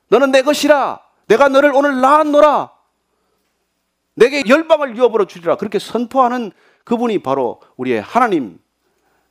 너는 0.07 0.31
내 0.31 0.41
것이라. 0.41 1.01
내가 1.27 1.49
너를 1.49 1.73
오늘 1.75 1.99
낳았노라. 1.99 2.71
내게 4.15 4.43
열방을 4.47 4.95
유업으로 4.95 5.27
주리라. 5.27 5.57
그렇게 5.57 5.79
선포하는 5.79 6.51
그분이 6.85 7.19
바로 7.19 7.61
우리의 7.75 8.01
하나님 8.01 8.59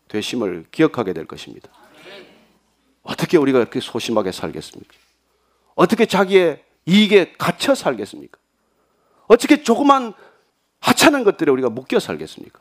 되심을 0.08 0.66
기억하게 0.70 1.14
될 1.14 1.26
것입니다. 1.26 1.70
어떻게 3.02 3.38
우리가 3.38 3.58
이렇게 3.58 3.80
소심하게 3.80 4.32
살겠습니까? 4.32 4.94
어떻게 5.74 6.04
자기의 6.04 6.62
이익에 6.84 7.32
갇혀 7.38 7.74
살겠습니까? 7.74 8.38
어떻게 9.28 9.62
조그만 9.62 10.12
하찮은 10.80 11.24
것들에 11.24 11.50
우리가 11.50 11.70
묶여 11.70 11.98
살겠습니까? 11.98 12.60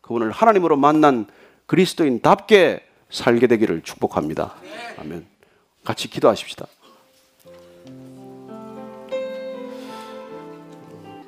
그분을 0.00 0.32
하나님으로 0.32 0.76
만난 0.76 1.26
그리스도인답게 1.66 2.89
살게 3.10 3.46
되기를 3.46 3.82
축복합니다. 3.82 4.54
아멘. 4.98 5.26
같이 5.84 6.08
기도하십시다. 6.08 6.66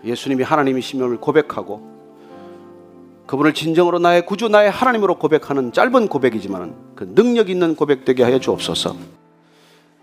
예수님이 0.05 0.43
하나님이심을 0.43 1.19
고백하고 1.19 1.93
그분을 3.27 3.55
진정으로 3.55 3.99
나의 3.99 4.27
구주 4.27 4.49
나의 4.49 4.71
하나님으로 4.71 5.19
고백하는 5.19 5.73
짧은 5.73 6.09
고백이지만 6.09 6.75
그 6.95 7.15
능력 7.15 7.49
있는 7.49 7.77
고백 7.77 8.05
되게 8.05 8.23
하여 8.23 8.39
주옵소서. 8.39 8.97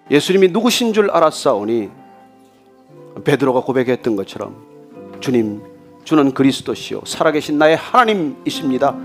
예수님이 0.09 0.47
누구신 0.49 0.93
줄 0.93 1.11
알았사오니 1.11 1.89
베드로가 3.23 3.61
고백했던 3.61 4.15
것처럼 4.15 4.55
주님 5.19 5.61
주는 6.05 6.33
그리스도시요 6.33 7.01
살아계신 7.05 7.57
나의 7.57 7.75
하나님이십니다. 7.75 8.95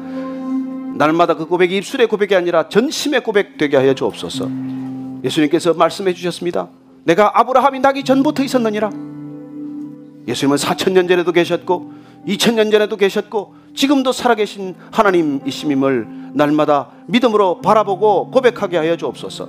날마다 0.96 1.34
그 1.34 1.46
고백이 1.46 1.76
입술의 1.78 2.06
고백이 2.06 2.34
아니라 2.34 2.68
전심의 2.68 3.22
고백 3.22 3.58
되게 3.58 3.76
하여 3.76 3.94
주옵소서. 3.94 4.48
예수님께서 5.24 5.74
말씀해 5.74 6.14
주셨습니다. 6.14 6.68
내가 7.04 7.38
아브라함이 7.38 7.80
나기 7.80 8.04
전부터 8.04 8.42
있었느니라. 8.44 8.90
예수님은 10.28 10.56
4천 10.56 10.92
년 10.92 11.08
전에도 11.08 11.32
계셨고 11.32 11.92
2천 12.26 12.54
년 12.54 12.70
전에도 12.70 12.96
계셨고 12.96 13.54
지금도 13.74 14.12
살아계신 14.12 14.74
하나님이심임을 14.92 16.32
날마다 16.34 16.90
믿음으로 17.06 17.60
바라보고 17.60 18.30
고백하게 18.30 18.78
하여 18.78 18.96
주옵소서. 18.96 19.48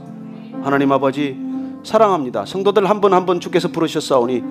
하나님 0.64 0.91
아버지 0.91 1.38
사랑합니다. 1.84 2.46
성도들 2.46 2.89
한 2.89 3.00
분 3.00 3.14
한 3.14 3.26
분 3.26 3.39
주께서 3.39 3.68
부르셨사오니 3.70 4.43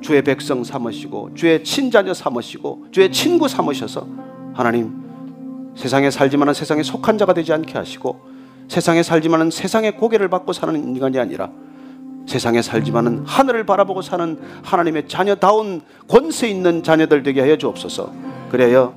주의 0.00 0.22
백성 0.22 0.62
삼으시고 0.64 1.30
주의 1.34 1.62
친자녀 1.64 2.14
삼으시고 2.14 2.86
주의 2.92 3.10
친구 3.12 3.48
삼으셔서 3.48 4.06
하나님 4.54 5.01
세상에 5.74 6.10
살지만은 6.10 6.54
세상에 6.54 6.82
속한 6.82 7.18
자가 7.18 7.34
되지 7.34 7.52
않게 7.52 7.78
하시고 7.78 8.20
세상에 8.68 9.02
살지만은 9.02 9.50
세상의 9.50 9.96
고개를 9.96 10.28
받고 10.28 10.52
사는 10.52 10.74
인간이 10.74 11.18
아니라 11.18 11.50
세상에 12.26 12.62
살지만은 12.62 13.24
하늘을 13.26 13.66
바라보고 13.66 14.02
사는 14.02 14.38
하나님의 14.62 15.08
자녀다운 15.08 15.82
권세 16.08 16.48
있는 16.48 16.82
자녀들 16.82 17.22
되게 17.22 17.40
하여 17.40 17.56
주옵소서. 17.56 18.12
그래요. 18.50 18.94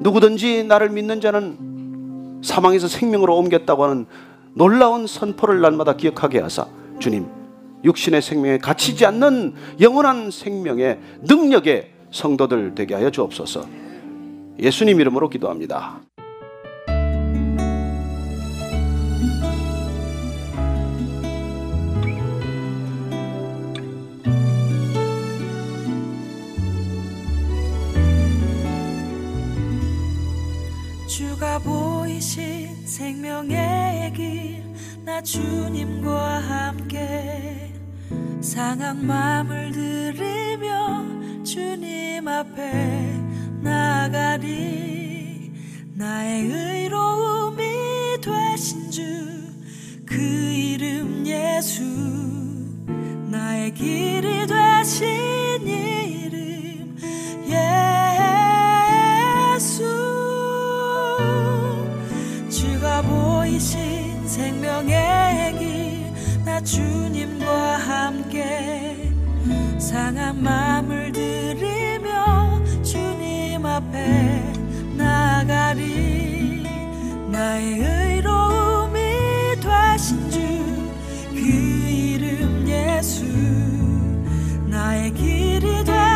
누구든지 0.00 0.64
나를 0.64 0.90
믿는 0.90 1.20
자는 1.20 2.40
사망에서 2.42 2.88
생명으로 2.88 3.36
옮겼다고 3.36 3.84
하는 3.84 4.06
놀라운 4.54 5.06
선포를 5.06 5.60
날마다 5.60 5.96
기억하게 5.96 6.40
하사 6.40 6.66
주님 7.00 7.26
육신의 7.84 8.22
생명에 8.22 8.58
갇히지 8.58 9.04
않는 9.06 9.54
영원한 9.80 10.30
생명의 10.30 10.98
능력의 11.22 11.90
성도들 12.10 12.74
되게 12.74 12.94
하여 12.94 13.10
주옵소서. 13.10 13.83
예수님 14.58 15.00
이름으로 15.00 15.28
기도합니다. 15.28 16.00
주가 31.06 31.58
보이신 31.58 32.86
생명의 32.86 34.12
길 34.14 34.64
나 35.04 35.20
주님과 35.20 36.38
함께 36.40 37.70
상한 38.40 39.06
마음을 39.06 39.70
들으며 39.70 41.04
주님 41.44 42.26
앞에 42.26 43.12
나가리 43.64 45.50
나의 45.94 46.42
의로움이 46.44 47.62
되신 48.22 48.90
주 48.90 49.02
그 50.06 50.20
이름 50.20 51.26
예수. 51.26 51.82
나의 53.30 53.72
길이 53.74 54.46
되신 54.46 55.66
이름 55.66 56.96
예수. 59.54 59.82
주가 62.50 63.02
보이신 63.02 64.26
생명의 64.28 65.58
길 65.58 66.04
나 66.44 66.60
주님과 66.60 67.76
함께 67.78 69.10
상한 69.78 70.40
마음을 70.42 71.12
주님 71.12 71.73
앞에 73.74 74.52
나가리 74.96 76.62
나의 77.28 77.80
의로움이 77.80 79.00
되신 79.60 80.30
주 80.30 80.38
그 81.34 81.40
이름 81.40 82.66
예수 82.68 83.24
나의 84.66 85.12
길이 85.12 85.84
되 85.84 86.13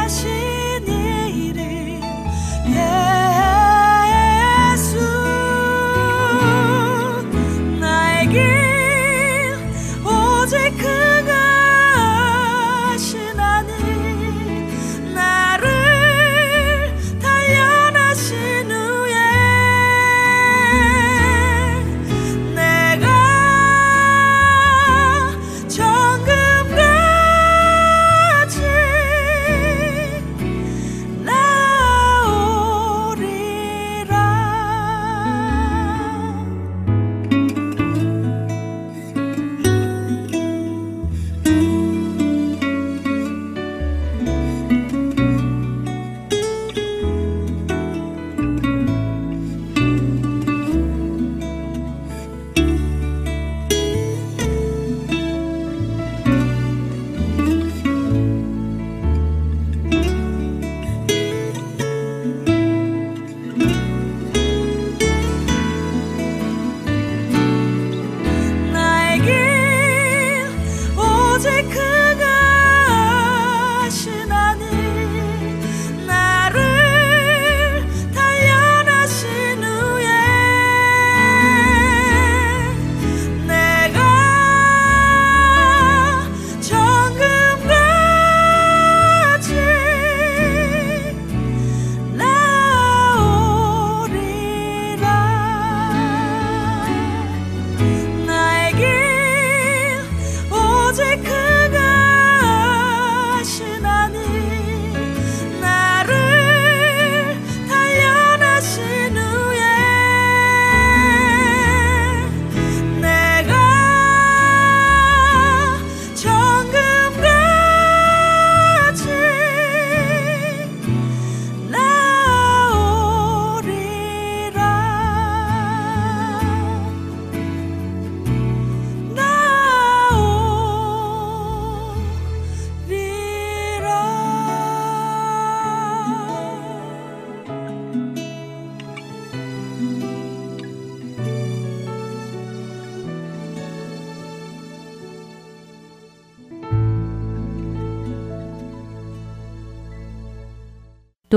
오직 71.38 71.70
그가 71.70 72.27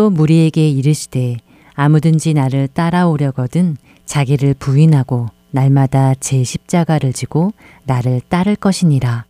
또 0.02 0.10
무리에게 0.10 0.68
이르시되 0.68 1.38
아무든지 1.76 2.34
나를 2.34 2.68
따라오려거든 2.68 3.78
자기를 4.06 4.56
부인하고 4.56 5.28
날마다 5.52 6.16
제 6.16 6.44
십자가를 6.44 7.14
지고 7.14 7.54
나를 7.84 8.20
따를 8.28 8.56
것이니라. 8.56 9.26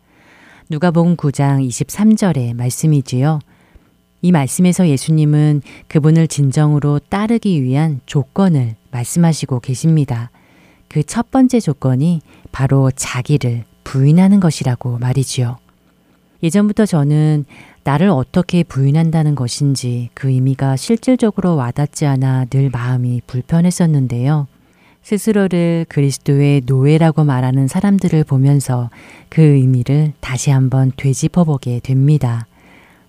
누가복음 0.70 1.18
9장 1.18 1.68
23절의 1.68 2.54
말씀이지요. 2.54 3.40
이 4.22 4.32
말씀에서 4.32 4.88
예수님은 4.88 5.62
그분을 5.90 6.30
진정으로 6.30 7.00
따르기 7.00 7.62
위한 7.64 8.00
조건을 8.06 8.76
말씀하시고 8.92 9.60
계십니다. 9.60 10.32
그 10.88 11.04
첫 11.04 11.32
번째 11.32 11.60
조건이 11.60 12.22
바로 12.54 12.92
자기를 12.92 13.66
부인하는 13.84 14.40
것이라고 14.40 15.00
말이지요. 15.00 15.58
예전부터 16.44 16.86
저는 16.86 17.44
나를 17.84 18.10
어떻게 18.10 18.64
부인한다는 18.64 19.36
것인지 19.36 20.10
그 20.14 20.30
의미가 20.30 20.76
실질적으로 20.76 21.56
와닿지 21.56 22.06
않아 22.06 22.46
늘 22.46 22.70
마음이 22.70 23.22
불편했었는데요. 23.26 24.48
스스로를 25.02 25.88
그리스도의 25.90 26.62
노예라고 26.66 27.24
말하는 27.24 27.68
사람들을 27.68 28.24
보면서 28.24 28.90
그 29.30 29.42
의미를 29.42 30.14
다시 30.20 30.52
한번 30.52 30.92
되짚어 30.96 31.44
보게 31.44 31.80
됩니다. 31.80 32.46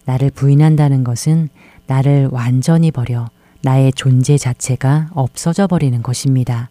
나를 0.06 0.30
부인한다는 0.30 1.04
것은 1.04 1.50
나를 1.86 2.28
완전히 2.32 2.90
버려 2.90 3.28
나의 3.60 3.92
존재 3.92 4.38
자체가 4.38 5.10
없어져 5.12 5.66
버리는 5.66 6.02
것입니다. 6.02 6.70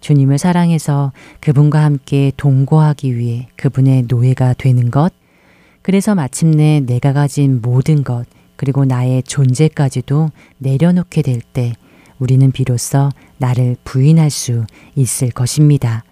주님을 0.00 0.38
사랑해서 0.38 1.12
그분과 1.40 1.82
함께 1.82 2.30
동거하기 2.36 3.16
위해 3.16 3.48
그분의 3.56 4.04
노예가 4.08 4.54
되는 4.54 4.90
것, 4.90 5.12
그래서 5.84 6.14
마침내 6.14 6.80
내가 6.80 7.12
가진 7.12 7.60
모든 7.60 8.04
것, 8.04 8.24
그리고 8.56 8.86
나의 8.86 9.22
존재까지도 9.22 10.30
내려놓게 10.56 11.20
될 11.20 11.42
때 11.52 11.74
우리는 12.18 12.50
비로소 12.52 13.10
나를 13.36 13.76
부인할 13.84 14.30
수 14.30 14.64
있을 14.94 15.28
것입니다. 15.28 16.02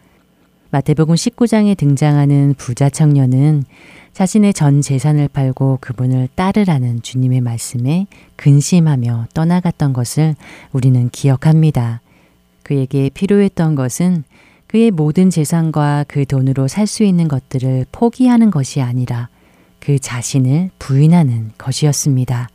마태복음 0.72 1.14
19장에 1.14 1.74
등장하는 1.74 2.54
부자 2.58 2.90
청년은 2.90 3.64
자신의 4.12 4.52
전 4.52 4.82
재산을 4.82 5.28
팔고 5.28 5.78
그분을 5.80 6.28
따르라는 6.34 7.00
주님의 7.00 7.40
말씀에 7.40 8.06
근심하며 8.36 9.28
떠나갔던 9.32 9.94
것을 9.94 10.34
우리는 10.72 11.08
기억합니다. 11.08 12.02
그에게 12.62 13.08
필요했던 13.08 13.74
것은 13.74 14.24
그의 14.66 14.90
모든 14.90 15.30
재산과 15.30 16.04
그 16.08 16.26
돈으로 16.26 16.68
살 16.68 16.86
수 16.86 17.04
있는 17.04 17.26
것들을 17.26 17.86
포기하는 17.90 18.50
것이 18.50 18.82
아니라 18.82 19.30
그 19.82 19.98
자신을 19.98 20.70
부인하는 20.78 21.50
것이었습니다. 21.58 22.48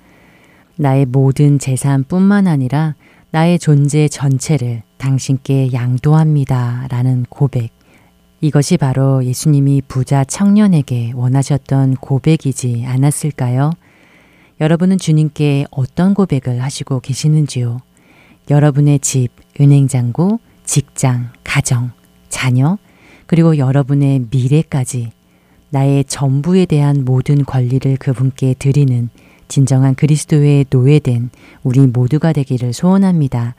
나의 0.77 1.05
모든 1.05 1.59
재산뿐만 1.59 2.47
아니라 2.47 2.95
나의 3.31 3.59
존재 3.59 4.07
전체를 4.07 4.83
당신께 4.95 5.73
양도합니다. 5.73 6.87
라는 6.89 7.25
고백. 7.29 7.71
이것이 8.39 8.77
바로 8.77 9.25
예수님이 9.25 9.81
부자 9.89 10.23
청년에게 10.23 11.11
원하셨던 11.15 11.95
고백이지 11.95 12.85
않았을까요? 12.87 13.71
여러분은 14.61 14.97
주님께 14.97 15.65
어떤 15.69 16.13
고백을 16.13 16.63
하시고 16.63 17.01
계시는지요? 17.01 17.79
여러분의 18.49 18.99
집, 18.99 19.29
은행장고, 19.59 20.39
직장, 20.63 21.31
가정, 21.43 21.91
자녀, 22.29 22.77
그리고 23.25 23.57
여러분의 23.57 24.27
미래까지 24.31 25.11
나의 25.69 26.05
전부에 26.05 26.65
대한 26.65 27.03
모든 27.03 27.43
권리를 27.43 27.97
그분께 27.97 28.55
드리는 28.57 29.09
진정한 29.47 29.95
그리스도의 29.95 30.65
노예된 30.69 31.29
우리 31.63 31.79
모두가 31.81 32.33
되기를 32.33 32.73
소원합니다. 32.73 33.55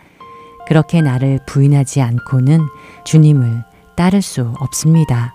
그렇게 0.66 1.00
나를 1.00 1.40
부인하지 1.46 2.02
않고는 2.02 2.60
주님을 3.04 3.64
따를 3.96 4.20
수 4.20 4.52
없습니다. 4.60 5.34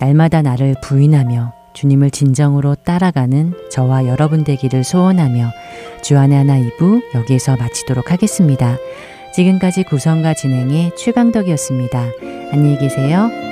날마다 0.00 0.42
나를 0.42 0.74
부인하며 0.82 1.52
주님을 1.74 2.10
진정으로 2.10 2.74
따라가는 2.74 3.54
저와 3.70 4.06
여러분 4.06 4.42
되기를 4.42 4.82
소원하며 4.82 5.50
주안의 6.02 6.36
하나 6.36 6.58
2부 6.58 7.02
여기에서 7.14 7.56
마치도록 7.56 8.10
하겠습니다. 8.10 8.76
지금까지 9.34 9.84
구성과 9.84 10.34
진행의 10.34 10.96
최강덕이었습니다. 10.96 12.06
안녕히 12.52 12.76
계세요. 12.78 13.49